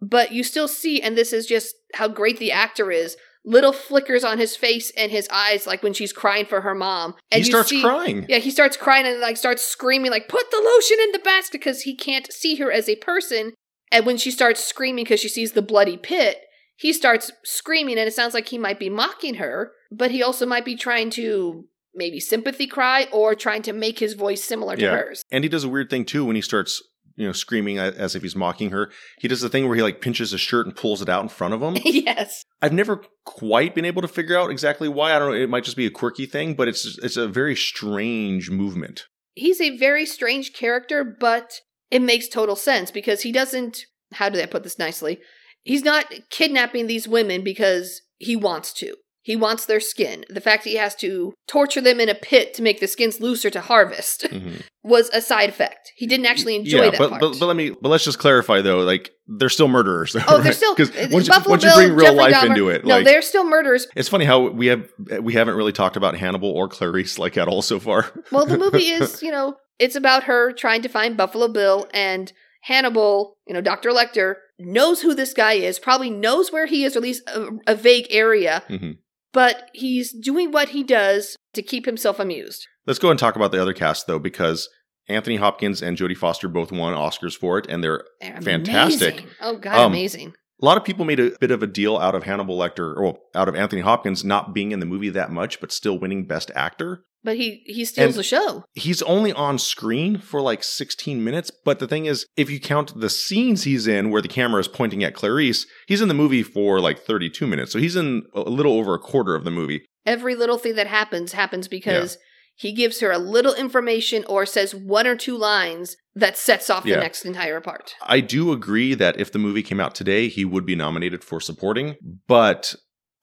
but 0.00 0.32
you 0.32 0.42
still 0.42 0.68
see, 0.68 1.00
and 1.00 1.16
this 1.16 1.32
is 1.32 1.46
just 1.46 1.76
how 1.94 2.08
great 2.08 2.38
the 2.38 2.52
actor 2.52 2.90
is. 2.90 3.16
Little 3.44 3.72
flickers 3.72 4.24
on 4.24 4.38
his 4.38 4.56
face 4.56 4.90
and 4.96 5.10
his 5.10 5.26
eyes, 5.30 5.66
like 5.66 5.82
when 5.82 5.92
she's 5.94 6.12
crying 6.12 6.44
for 6.44 6.60
her 6.62 6.74
mom. 6.74 7.14
And 7.30 7.42
he 7.42 7.46
you 7.46 7.52
starts 7.52 7.70
see- 7.70 7.82
crying. 7.82 8.26
yeah, 8.28 8.38
he 8.38 8.50
starts 8.50 8.76
crying 8.76 9.06
and 9.06 9.20
like 9.20 9.36
starts 9.36 9.64
screaming, 9.64 10.10
like, 10.10 10.28
put 10.28 10.50
the 10.50 10.60
lotion 10.74 10.98
in 11.02 11.12
the 11.12 11.18
basket 11.20 11.52
because 11.60 11.82
he 11.82 11.94
can't 11.96 12.30
see 12.32 12.56
her 12.56 12.70
as 12.70 12.88
a 12.88 12.96
person. 12.96 13.54
And 13.90 14.04
when 14.04 14.16
she 14.18 14.30
starts 14.30 14.62
screaming 14.62 15.04
because 15.04 15.20
she 15.20 15.28
sees 15.28 15.52
the 15.52 15.62
bloody 15.62 15.96
pit, 15.96 16.38
he 16.76 16.92
starts 16.92 17.30
screaming 17.44 17.98
and 17.98 18.06
it 18.08 18.12
sounds 18.12 18.34
like 18.34 18.48
he 18.48 18.58
might 18.58 18.78
be 18.78 18.90
mocking 18.90 19.34
her, 19.36 19.72
but 19.90 20.10
he 20.10 20.22
also 20.22 20.44
might 20.44 20.64
be 20.64 20.76
trying 20.76 21.08
to 21.10 21.64
maybe 21.94 22.20
sympathy 22.20 22.66
cry 22.66 23.08
or 23.12 23.34
trying 23.34 23.62
to 23.62 23.72
make 23.72 23.98
his 23.98 24.12
voice 24.14 24.44
similar 24.44 24.76
to 24.76 24.82
Yeah. 24.82 24.90
hers. 24.96 25.22
And 25.32 25.42
he 25.42 25.48
does 25.48 25.64
a 25.64 25.68
weird 25.68 25.88
thing 25.90 26.04
too 26.04 26.24
when 26.24 26.36
he 26.36 26.42
starts, 26.42 26.82
you 27.18 27.26
know, 27.26 27.32
screaming 27.32 27.78
as 27.78 28.14
if 28.14 28.22
he's 28.22 28.36
mocking 28.36 28.70
her. 28.70 28.90
He 29.18 29.26
does 29.26 29.40
the 29.40 29.48
thing 29.48 29.66
where 29.66 29.74
he 29.76 29.82
like 29.82 30.00
pinches 30.00 30.30
his 30.30 30.40
shirt 30.40 30.66
and 30.66 30.76
pulls 30.76 31.02
it 31.02 31.08
out 31.08 31.24
in 31.24 31.28
front 31.28 31.52
of 31.52 31.60
him. 31.60 31.76
yes. 31.84 32.44
I've 32.62 32.72
never 32.72 33.02
quite 33.24 33.74
been 33.74 33.84
able 33.84 34.02
to 34.02 34.08
figure 34.08 34.38
out 34.38 34.52
exactly 34.52 34.88
why. 34.88 35.14
I 35.14 35.18
don't 35.18 35.32
know. 35.32 35.36
It 35.36 35.50
might 35.50 35.64
just 35.64 35.76
be 35.76 35.86
a 35.86 35.90
quirky 35.90 36.26
thing, 36.26 36.54
but 36.54 36.68
it's 36.68 36.96
it's 37.02 37.16
a 37.16 37.26
very 37.26 37.56
strange 37.56 38.50
movement. 38.50 39.06
He's 39.34 39.60
a 39.60 39.76
very 39.76 40.06
strange 40.06 40.52
character, 40.52 41.04
but 41.04 41.60
it 41.90 42.02
makes 42.02 42.28
total 42.28 42.56
sense 42.56 42.92
because 42.92 43.22
he 43.22 43.32
doesn't. 43.32 43.84
How 44.12 44.28
do 44.28 44.40
I 44.40 44.46
put 44.46 44.62
this 44.62 44.78
nicely? 44.78 45.18
He's 45.64 45.84
not 45.84 46.06
kidnapping 46.30 46.86
these 46.86 47.08
women 47.08 47.42
because 47.42 48.00
he 48.18 48.36
wants 48.36 48.72
to. 48.74 48.94
He 49.28 49.36
wants 49.36 49.66
their 49.66 49.78
skin. 49.78 50.24
The 50.30 50.40
fact 50.40 50.64
that 50.64 50.70
he 50.70 50.76
has 50.76 50.94
to 51.04 51.34
torture 51.46 51.82
them 51.82 52.00
in 52.00 52.08
a 52.08 52.14
pit 52.14 52.54
to 52.54 52.62
make 52.62 52.80
the 52.80 52.86
skins 52.88 53.20
looser 53.20 53.50
to 53.50 53.60
harvest 53.60 54.22
Mhm. 54.30 54.62
was 54.82 55.10
a 55.12 55.20
side 55.20 55.50
effect. 55.50 55.92
He 55.96 56.06
didn't 56.06 56.24
actually 56.24 56.56
enjoy 56.56 56.84
yeah, 56.84 56.90
that 56.92 56.98
but, 56.98 57.10
part. 57.10 57.20
but 57.20 57.38
but 57.38 57.44
let 57.46 57.54
me 57.56 57.70
but 57.82 57.90
let's 57.90 58.04
just 58.04 58.18
clarify 58.18 58.62
though, 58.62 58.80
like 58.80 59.10
they're 59.26 59.50
still 59.50 59.68
murderers. 59.68 60.14
Though, 60.14 60.22
oh, 60.28 60.40
they're 60.40 60.54
still 60.54 60.74
because 60.74 60.90
uh, 60.96 61.08
once, 61.10 61.26
you- 61.26 61.34
Buffalo 61.34 61.52
once 61.52 61.64
you 61.64 61.74
bring 61.74 61.92
real 61.92 62.14
Jeffrey 62.14 62.16
life 62.16 62.34
Dahmer- 62.36 62.46
into 62.46 62.68
it, 62.70 62.86
No, 62.86 62.94
like 62.96 63.04
they're 63.04 63.20
still 63.20 63.44
murderers. 63.44 63.86
it's 63.94 64.08
funny 64.08 64.24
how 64.24 64.48
we 64.48 64.68
have 64.68 64.88
we 65.20 65.34
haven't 65.34 65.56
really 65.56 65.72
talked 65.72 65.98
about 65.98 66.16
Hannibal 66.16 66.50
or 66.50 66.66
Clarice 66.66 67.18
like 67.18 67.36
at 67.36 67.48
all 67.48 67.60
so 67.60 67.78
far. 67.78 68.10
Well, 68.32 68.46
the 68.46 68.56
movie 68.56 68.88
is, 68.98 69.22
you 69.22 69.30
know, 69.30 69.56
it's 69.78 69.94
about 69.96 70.22
her 70.24 70.52
trying 70.52 70.80
to 70.80 70.88
find 70.88 71.18
Buffalo 71.18 71.48
Bill 71.48 71.86
and 71.92 72.32
Hannibal, 72.62 73.36
you 73.46 73.52
know, 73.54 73.60
Dr. 73.60 73.90
Lecter 73.90 74.36
knows 74.58 75.02
who 75.02 75.14
this 75.14 75.32
guy 75.34 75.52
is, 75.52 75.78
probably 75.78 76.10
knows 76.10 76.50
where 76.50 76.66
he 76.66 76.84
is, 76.84 76.96
or 76.96 77.00
at 77.00 77.02
least 77.02 77.22
a, 77.28 77.48
a 77.68 77.74
vague 77.76 78.06
area, 78.10 78.62
Mhm. 78.70 78.96
But 79.32 79.70
he's 79.74 80.12
doing 80.12 80.50
what 80.52 80.70
he 80.70 80.82
does 80.82 81.36
to 81.54 81.62
keep 81.62 81.86
himself 81.86 82.18
amused. 82.18 82.66
Let's 82.86 82.98
go 82.98 83.10
and 83.10 83.18
talk 83.18 83.36
about 83.36 83.52
the 83.52 83.60
other 83.60 83.72
cast 83.74 84.06
though, 84.06 84.18
because 84.18 84.68
Anthony 85.08 85.36
Hopkins 85.36 85.82
and 85.82 85.96
Jodie 85.96 86.16
Foster 86.16 86.48
both 86.48 86.70
won 86.70 86.94
Oscars 86.94 87.36
for 87.36 87.58
it, 87.58 87.66
and 87.68 87.82
they're 87.82 88.04
They're 88.20 88.40
Fantastic. 88.42 89.14
amazing. 89.20 89.30
Oh 89.40 89.56
God, 89.56 89.74
Um, 89.78 89.92
amazing. 89.92 90.34
a 90.60 90.64
lot 90.64 90.76
of 90.76 90.84
people 90.84 91.04
made 91.04 91.20
a 91.20 91.30
bit 91.40 91.50
of 91.50 91.62
a 91.62 91.66
deal 91.66 91.96
out 91.96 92.14
of 92.14 92.24
Hannibal 92.24 92.58
Lecter, 92.58 92.94
or 92.96 93.02
well, 93.02 93.18
out 93.34 93.48
of 93.48 93.54
Anthony 93.56 93.82
Hopkins 93.82 94.24
not 94.24 94.52
being 94.54 94.72
in 94.72 94.80
the 94.80 94.86
movie 94.86 95.08
that 95.10 95.30
much, 95.30 95.60
but 95.60 95.72
still 95.72 95.98
winning 95.98 96.26
Best 96.26 96.50
Actor. 96.54 97.04
But 97.24 97.36
he 97.36 97.62
he 97.66 97.84
steals 97.84 98.14
and- 98.14 98.18
the 98.18 98.22
show. 98.22 98.64
He's 98.74 99.02
only 99.02 99.32
on 99.32 99.58
screen 99.58 100.18
for 100.18 100.40
like 100.40 100.62
16 100.62 101.22
minutes, 101.22 101.50
but 101.64 101.78
the 101.78 101.88
thing 101.88 102.06
is, 102.06 102.26
if 102.36 102.48
you 102.50 102.60
count 102.60 102.98
the 103.00 103.10
scenes 103.10 103.64
he's 103.64 103.86
in 103.86 104.10
where 104.10 104.22
the 104.22 104.28
camera 104.28 104.60
is 104.60 104.68
pointing 104.68 105.02
at 105.02 105.14
Clarice, 105.14 105.66
he's 105.86 106.00
in 106.00 106.08
the 106.08 106.14
movie 106.14 106.42
for 106.42 106.80
like 106.80 106.98
32 107.00 107.46
minutes. 107.46 107.72
So 107.72 107.78
he's 107.78 107.96
in 107.96 108.22
a 108.34 108.40
little 108.42 108.72
over 108.74 108.94
a 108.94 108.98
quarter 108.98 109.34
of 109.34 109.44
the 109.44 109.50
movie. 109.50 109.84
Every 110.06 110.34
little 110.34 110.58
thing 110.58 110.76
that 110.76 110.86
happens 110.86 111.32
happens 111.32 111.68
because 111.68 112.18
he 112.54 112.72
gives 112.72 113.00
her 113.00 113.10
a 113.12 113.18
little 113.18 113.54
information 113.54 114.24
or 114.28 114.46
says 114.46 114.74
one 114.74 115.06
or 115.06 115.14
two 115.16 115.36
lines 115.36 115.96
that 116.14 116.36
sets 116.36 116.70
off 116.70 116.84
Yeah. 116.86 116.96
the 116.96 117.02
next 117.02 117.24
entire 117.24 117.60
part. 117.60 117.94
I 118.02 118.20
do 118.20 118.52
agree 118.52 118.94
that 118.94 119.20
if 119.20 119.30
the 119.30 119.38
movie 119.38 119.62
came 119.62 119.78
out 119.80 119.94
today, 119.94 120.28
he 120.28 120.44
would 120.44 120.64
be 120.66 120.74
nominated 120.74 121.22
for 121.22 121.40
supporting, 121.40 121.96
but 122.26 122.74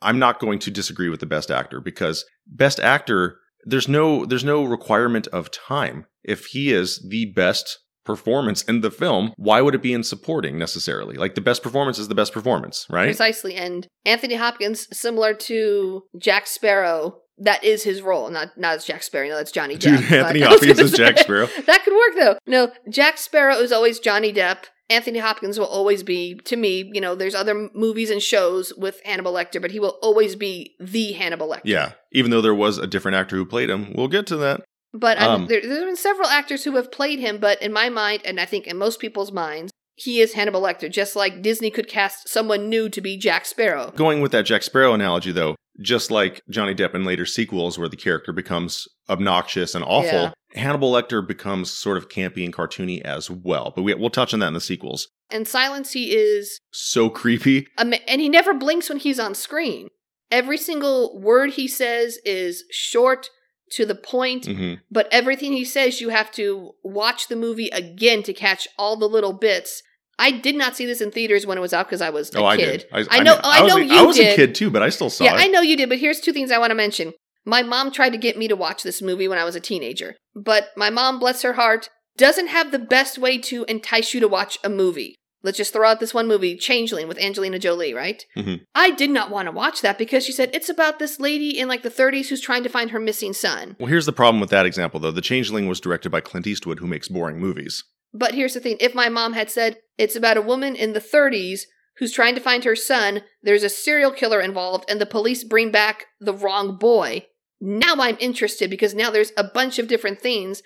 I'm 0.01 0.19
not 0.19 0.39
going 0.39 0.59
to 0.59 0.71
disagree 0.71 1.09
with 1.09 1.19
the 1.21 1.25
best 1.25 1.49
actor 1.49 1.81
because 1.81 2.23
best 2.47 2.79
actor 2.79 3.39
there's 3.65 3.87
no 3.87 4.25
there's 4.25 4.43
no 4.43 4.63
requirement 4.63 5.27
of 5.27 5.51
time. 5.51 6.05
If 6.23 6.47
he 6.47 6.71
is 6.71 7.05
the 7.09 7.25
best 7.33 7.79
performance 8.05 8.61
in 8.63 8.81
the 8.81 8.91
film, 8.91 9.33
why 9.35 9.61
would 9.61 9.75
it 9.75 9.81
be 9.81 9.93
in 9.93 10.03
supporting 10.03 10.57
necessarily? 10.57 11.15
Like 11.15 11.35
the 11.35 11.41
best 11.41 11.63
performance 11.63 11.99
is 11.99 12.07
the 12.07 12.15
best 12.15 12.31
performance, 12.31 12.85
right? 12.89 13.05
Precisely. 13.05 13.55
And 13.55 13.87
Anthony 14.05 14.35
Hopkins, 14.35 14.87
similar 14.97 15.33
to 15.33 16.03
Jack 16.17 16.47
Sparrow, 16.47 17.17
that 17.37 17.63
is 17.63 17.83
his 17.83 18.01
role. 18.01 18.29
Not 18.29 18.57
not 18.57 18.75
as 18.75 18.85
Jack 18.85 19.03
Sparrow, 19.03 19.27
no, 19.27 19.35
that's 19.37 19.51
Johnny 19.51 19.77
Dude, 19.77 19.93
Anthony 20.11 20.39
but 20.41 20.49
I 20.49 20.51
was 20.51 20.61
Hopkins 20.61 20.79
is 20.79 20.91
Jack 20.93 21.17
Sparrow. 21.19 21.47
That 21.65 21.83
could 21.83 21.93
work 21.93 22.15
though. 22.15 22.37
No, 22.47 22.71
Jack 22.89 23.17
Sparrow 23.17 23.55
is 23.55 23.71
always 23.71 23.99
Johnny 23.99 24.31
Depp. 24.33 24.65
Anthony 24.87 25.17
Hopkins 25.17 25.57
will 25.57 25.65
always 25.65 26.03
be, 26.03 26.35
to 26.45 26.55
me, 26.55 26.91
you 26.93 27.01
know, 27.01 27.15
there's 27.15 27.33
other 27.33 27.69
movies 27.73 28.11
and 28.11 28.21
shows 28.21 28.71
with 28.77 29.01
Hannibal 29.03 29.33
Lecter, 29.33 29.59
but 29.59 29.71
he 29.71 29.79
will 29.79 29.97
always 30.03 30.35
be 30.35 30.75
the 30.79 31.13
Hannibal 31.13 31.47
Lecter. 31.49 31.61
Yeah, 31.63 31.93
even 32.11 32.29
though 32.29 32.41
there 32.41 32.53
was 32.53 32.77
a 32.77 32.85
different 32.85 33.15
actor 33.17 33.35
who 33.35 33.45
played 33.47 33.71
him. 33.71 33.93
We'll 33.95 34.09
get 34.09 34.27
to 34.27 34.37
that. 34.37 34.61
But 34.93 35.19
Um, 35.19 35.47
there, 35.47 35.59
there's 35.59 35.83
been 35.83 35.95
several 35.95 36.27
actors 36.29 36.63
who 36.65 36.75
have 36.75 36.91
played 36.91 37.19
him, 37.19 37.39
but 37.39 37.59
in 37.63 37.73
my 37.73 37.89
mind, 37.89 38.21
and 38.25 38.39
I 38.39 38.45
think 38.45 38.67
in 38.67 38.77
most 38.77 38.99
people's 38.99 39.31
minds, 39.31 39.71
he 39.95 40.19
is 40.21 40.33
Hannibal 40.33 40.61
Lecter, 40.61 40.91
just 40.91 41.15
like 41.15 41.41
Disney 41.41 41.69
could 41.71 41.87
cast 41.87 42.27
someone 42.29 42.69
new 42.69 42.89
to 42.89 43.01
be 43.01 43.17
Jack 43.17 43.45
Sparrow. 43.45 43.91
Going 43.95 44.21
with 44.21 44.31
that 44.33 44.45
Jack 44.45 44.63
Sparrow 44.63 44.93
analogy, 44.93 45.31
though, 45.31 45.55
just 45.81 46.11
like 46.11 46.41
Johnny 46.49 46.75
Depp 46.75 46.93
in 46.95 47.05
later 47.05 47.25
sequels 47.25 47.77
where 47.79 47.89
the 47.89 47.95
character 47.97 48.31
becomes 48.33 48.87
obnoxious 49.09 49.73
and 49.75 49.83
awful, 49.85 50.09
Yeah. 50.11 50.33
Hannibal 50.53 50.91
Lecter 50.91 51.25
becomes 51.25 51.71
sort 51.71 51.97
of 51.97 52.07
campy 52.09 52.45
and 52.45 52.53
cartoony 52.53 53.01
as 53.01 53.29
well. 53.29 53.73
But 53.75 53.81
we, 53.83 53.93
we'll 53.93 54.09
touch 54.09 54.33
on 54.33 54.39
that 54.41 54.47
in 54.47 54.53
the 54.53 54.61
sequels. 54.61 55.09
And 55.29 55.47
Silence, 55.47 55.91
he 55.91 56.15
is, 56.15 56.59
So 56.71 57.09
creepy. 57.09 57.67
and 57.77 57.93
he 58.07 58.29
never 58.29 58.53
blinks 58.53 58.87
when 58.89 58.99
he's 58.99 59.19
on 59.19 59.35
screen. 59.35 59.89
Every 60.31 60.57
single 60.57 61.19
word 61.21 61.51
he 61.51 61.67
says 61.67 62.19
is 62.25 62.63
short, 62.71 63.29
to 63.71 63.85
the 63.85 63.95
point, 63.95 64.45
hmm 64.45 64.75
but 64.91 65.07
everything 65.11 65.53
he 65.53 65.65
says, 65.65 65.99
you 65.99 66.09
have 66.09 66.31
to 66.33 66.71
watch 66.83 67.27
the 67.27 67.35
movie 67.35 67.69
again 67.69 68.21
to 68.23 68.31
catch 68.33 68.67
all 68.77 68.95
the 68.95 69.09
little 69.09 69.33
bits. 69.33 69.81
I 70.17 70.31
did 70.31 70.55
not 70.55 70.75
see 70.75 70.85
this 70.85 71.01
in 71.01 71.11
theaters 71.11 71.45
when 71.45 71.57
it 71.57 71.61
was 71.61 71.73
out 71.73 71.87
because 71.87 72.01
I 72.01 72.09
was 72.09 72.33
a 72.33 72.39
Oh, 72.39 72.45
I 72.45 72.55
kid. 72.57 72.85
did. 72.91 73.07
I 73.09 73.21
know- 73.23 73.33
mean, 73.35 73.41
I 73.43 73.61
was 73.61 73.73
know 73.73 73.79
a- 73.81 73.83
you 73.85 73.97
I 73.99 74.01
was 74.03 74.15
did. 74.17 74.33
a 74.33 74.35
kid 74.35 74.55
too, 74.55 74.69
but 74.69 74.81
I 74.81 74.89
still 74.89 75.09
saw 75.09 75.23
it. 75.23 75.27
Yeah, 75.27 75.35
it. 75.35 75.43
I 75.43 75.47
know 75.47 75.61
you 75.61 75.75
did, 75.75 75.89
but 75.89 75.99
here's 75.99 76.19
two 76.21 76.31
things 76.33 76.51
I 76.51 76.57
want 76.57 76.71
to 76.71 76.75
mention. 76.75 77.13
My 77.45 77.61
mom 77.61 77.91
tried 77.91 78.11
to 78.11 78.17
get 78.17 78.37
me 78.37 78.47
to 78.47 78.55
watch 78.55 78.81
this 78.83 79.01
movie 79.01 79.27
when 79.27 79.37
I 79.37 79.43
was 79.43 79.55
a 79.55 79.59
teenager, 79.59 80.15
but 80.35 80.69
my 80.75 80.89
mom, 80.89 81.19
bless 81.19 81.41
her 81.43 81.53
heart, 81.53 81.89
doesn't 82.17 82.47
have 82.47 82.71
the 82.71 82.79
best 82.79 83.17
way 83.17 83.37
to 83.39 83.65
entice 83.67 84.13
you 84.13 84.19
to 84.21 84.27
watch 84.27 84.57
a 84.63 84.69
movie. 84.69 85.15
Let's 85.43 85.57
just 85.59 85.73
throw 85.73 85.87
out 85.87 85.99
this 85.99 86.13
one 86.13 86.27
movie, 86.27 86.55
Changeling, 86.57 87.07
with 87.07 87.19
Angelina 87.19 87.59
Jolie, 87.59 87.93
right? 87.93 88.23
Mhm. 88.35 88.61
I 88.73 88.89
did 88.89 89.11
not 89.11 89.29
want 89.29 89.45
to 89.47 89.51
watch 89.51 89.81
that 89.81 89.99
because 89.99 90.25
she 90.25 90.31
said 90.31 90.49
it's 90.53 90.69
about 90.69 90.97
this 90.97 91.19
lady 91.19 91.59
in 91.59 91.67
like 91.67 91.83
the 91.83 91.91
30s 91.91 92.29
who's 92.29 92.41
trying 92.41 92.63
to 92.63 92.69
find 92.69 92.89
her 92.89 92.99
missing 92.99 93.31
son. 93.33 93.75
Well, 93.79 93.89
here's 93.89 94.07
the 94.07 94.13
problem 94.13 94.41
with 94.41 94.49
that 94.49 94.65
example, 94.65 94.99
though. 94.99 95.11
The 95.11 95.21
Changeling 95.21 95.67
was 95.67 95.79
directed 95.79 96.09
by 96.09 96.21
Clint 96.21 96.47
Eastwood, 96.47 96.79
who 96.79 96.87
makes 96.87 97.09
boring 97.09 97.37
movies. 97.37 97.83
But 98.11 98.33
here's 98.33 98.55
the 98.55 98.59
thing 98.59 98.77
if 98.79 98.95
my 98.95 99.07
mom 99.09 99.33
had 99.33 99.51
said 99.51 99.77
it's 99.97 100.15
about 100.15 100.37
a 100.37 100.41
woman 100.41 100.75
in 100.75 100.93
the 100.93 100.99
30s 100.99 101.61
who's 101.97 102.11
trying 102.11 102.35
to 102.35 102.41
find 102.41 102.63
her 102.63 102.75
son, 102.75 103.21
there's 103.41 103.63
a 103.63 103.69
serial 103.69 104.11
killer 104.11 104.41
involved, 104.41 104.85
and 104.89 104.99
the 104.99 105.05
police 105.05 105.43
bring 105.43 105.71
back 105.71 106.07
the 106.19 106.33
wrong 106.33 106.77
boy, 106.77 107.25
now 107.61 107.95
I'm 107.99 108.17
interested 108.19 108.69
because 108.69 108.93
now 108.93 109.09
there's 109.09 109.31
a 109.37 109.43
bunch 109.43 109.79
of 109.79 109.87
different 109.87 110.19
things. 110.19 110.61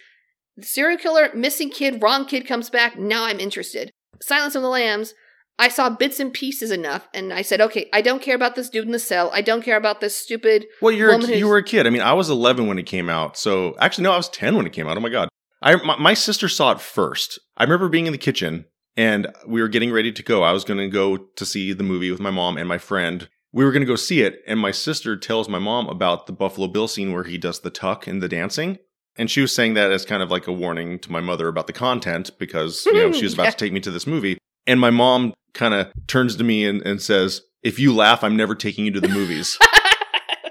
The 0.57 0.65
serial 0.65 0.97
killer, 0.97 1.29
missing 1.33 1.69
kid, 1.69 2.01
wrong 2.01 2.25
kid 2.25 2.47
comes 2.47 2.69
back, 2.69 2.97
now 2.97 3.25
I'm 3.25 3.39
interested. 3.39 3.91
Silence 4.21 4.55
of 4.55 4.61
the 4.61 4.69
Lambs, 4.69 5.13
I 5.59 5.67
saw 5.67 5.89
bits 5.89 6.19
and 6.19 6.33
pieces 6.33 6.71
enough, 6.71 7.07
and 7.13 7.31
I 7.31 7.41
said, 7.41 7.61
okay, 7.61 7.89
I 7.93 8.01
don't 8.01 8.21
care 8.21 8.35
about 8.35 8.55
this 8.55 8.69
dude 8.69 8.85
in 8.85 8.91
the 8.91 8.99
cell. 8.99 9.29
I 9.33 9.41
don't 9.41 9.61
care 9.61 9.77
about 9.77 10.01
this 10.01 10.15
stupid. 10.15 10.65
Well, 10.81 10.91
you're 10.91 11.11
a, 11.11 11.37
you 11.37 11.47
were 11.47 11.57
a 11.57 11.63
kid. 11.63 11.85
I 11.85 11.89
mean, 11.89 12.01
I 12.01 12.13
was 12.13 12.29
11 12.29 12.67
when 12.67 12.79
it 12.79 12.85
came 12.85 13.09
out. 13.09 13.37
So 13.37 13.75
actually, 13.79 14.05
no, 14.05 14.13
I 14.13 14.17
was 14.17 14.29
10 14.29 14.55
when 14.55 14.65
it 14.65 14.73
came 14.73 14.87
out. 14.87 14.97
Oh 14.97 15.01
my 15.01 15.09
god! 15.09 15.27
I 15.61 15.75
my, 15.75 15.97
my 15.97 16.13
sister 16.13 16.47
saw 16.47 16.71
it 16.71 16.79
first. 16.79 17.39
I 17.57 17.63
remember 17.63 17.89
being 17.89 18.05
in 18.05 18.13
the 18.13 18.17
kitchen 18.17 18.65
and 18.99 19.27
we 19.47 19.61
were 19.61 19.69
getting 19.69 19.91
ready 19.91 20.11
to 20.11 20.21
go. 20.23 20.43
I 20.43 20.51
was 20.51 20.65
going 20.65 20.79
to 20.79 20.89
go 20.89 21.15
to 21.17 21.45
see 21.45 21.71
the 21.71 21.83
movie 21.83 22.11
with 22.11 22.19
my 22.19 22.31
mom 22.31 22.57
and 22.57 22.67
my 22.67 22.77
friend. 22.77 23.29
We 23.53 23.63
were 23.63 23.71
going 23.71 23.81
to 23.81 23.87
go 23.87 23.95
see 23.95 24.21
it, 24.21 24.41
and 24.45 24.59
my 24.59 24.71
sister 24.71 25.15
tells 25.15 25.47
my 25.47 25.57
mom 25.59 25.87
about 25.87 26.27
the 26.27 26.33
Buffalo 26.33 26.67
Bill 26.67 26.87
scene 26.87 27.13
where 27.13 27.23
he 27.23 27.37
does 27.37 27.61
the 27.61 27.69
tuck 27.69 28.05
and 28.07 28.21
the 28.21 28.27
dancing. 28.27 28.77
And 29.17 29.31
she 29.31 29.41
was 29.41 29.55
saying 29.55 29.73
that 29.75 29.91
as 29.91 30.05
kind 30.05 30.21
of 30.21 30.29
like 30.31 30.47
a 30.47 30.53
warning 30.53 30.99
to 30.99 31.11
my 31.11 31.19
mother 31.21 31.47
about 31.47 31.67
the 31.67 31.73
content 31.73 32.29
because 32.39 32.85
you 32.85 32.93
know 32.93 33.11
she 33.11 33.23
was 33.25 33.33
about 33.37 33.45
Yeah. 33.45 33.51
to 33.51 33.57
take 33.57 33.73
me 33.73 33.79
to 33.81 33.91
this 33.91 34.05
movie. 34.05 34.37
And 34.67 34.79
my 34.79 34.89
mom 34.91 35.33
kind 35.53 35.73
of 35.73 35.87
turns 36.07 36.35
to 36.35 36.43
me 36.43 36.65
and, 36.65 36.81
and 36.85 37.01
says, 37.01 37.41
"If 37.63 37.79
you 37.79 37.93
laugh, 37.95 38.23
I'm 38.23 38.35
never 38.37 38.53
taking 38.53 38.85
you 38.85 38.91
to 38.91 39.01
the 39.01 39.07
movies." 39.09 39.57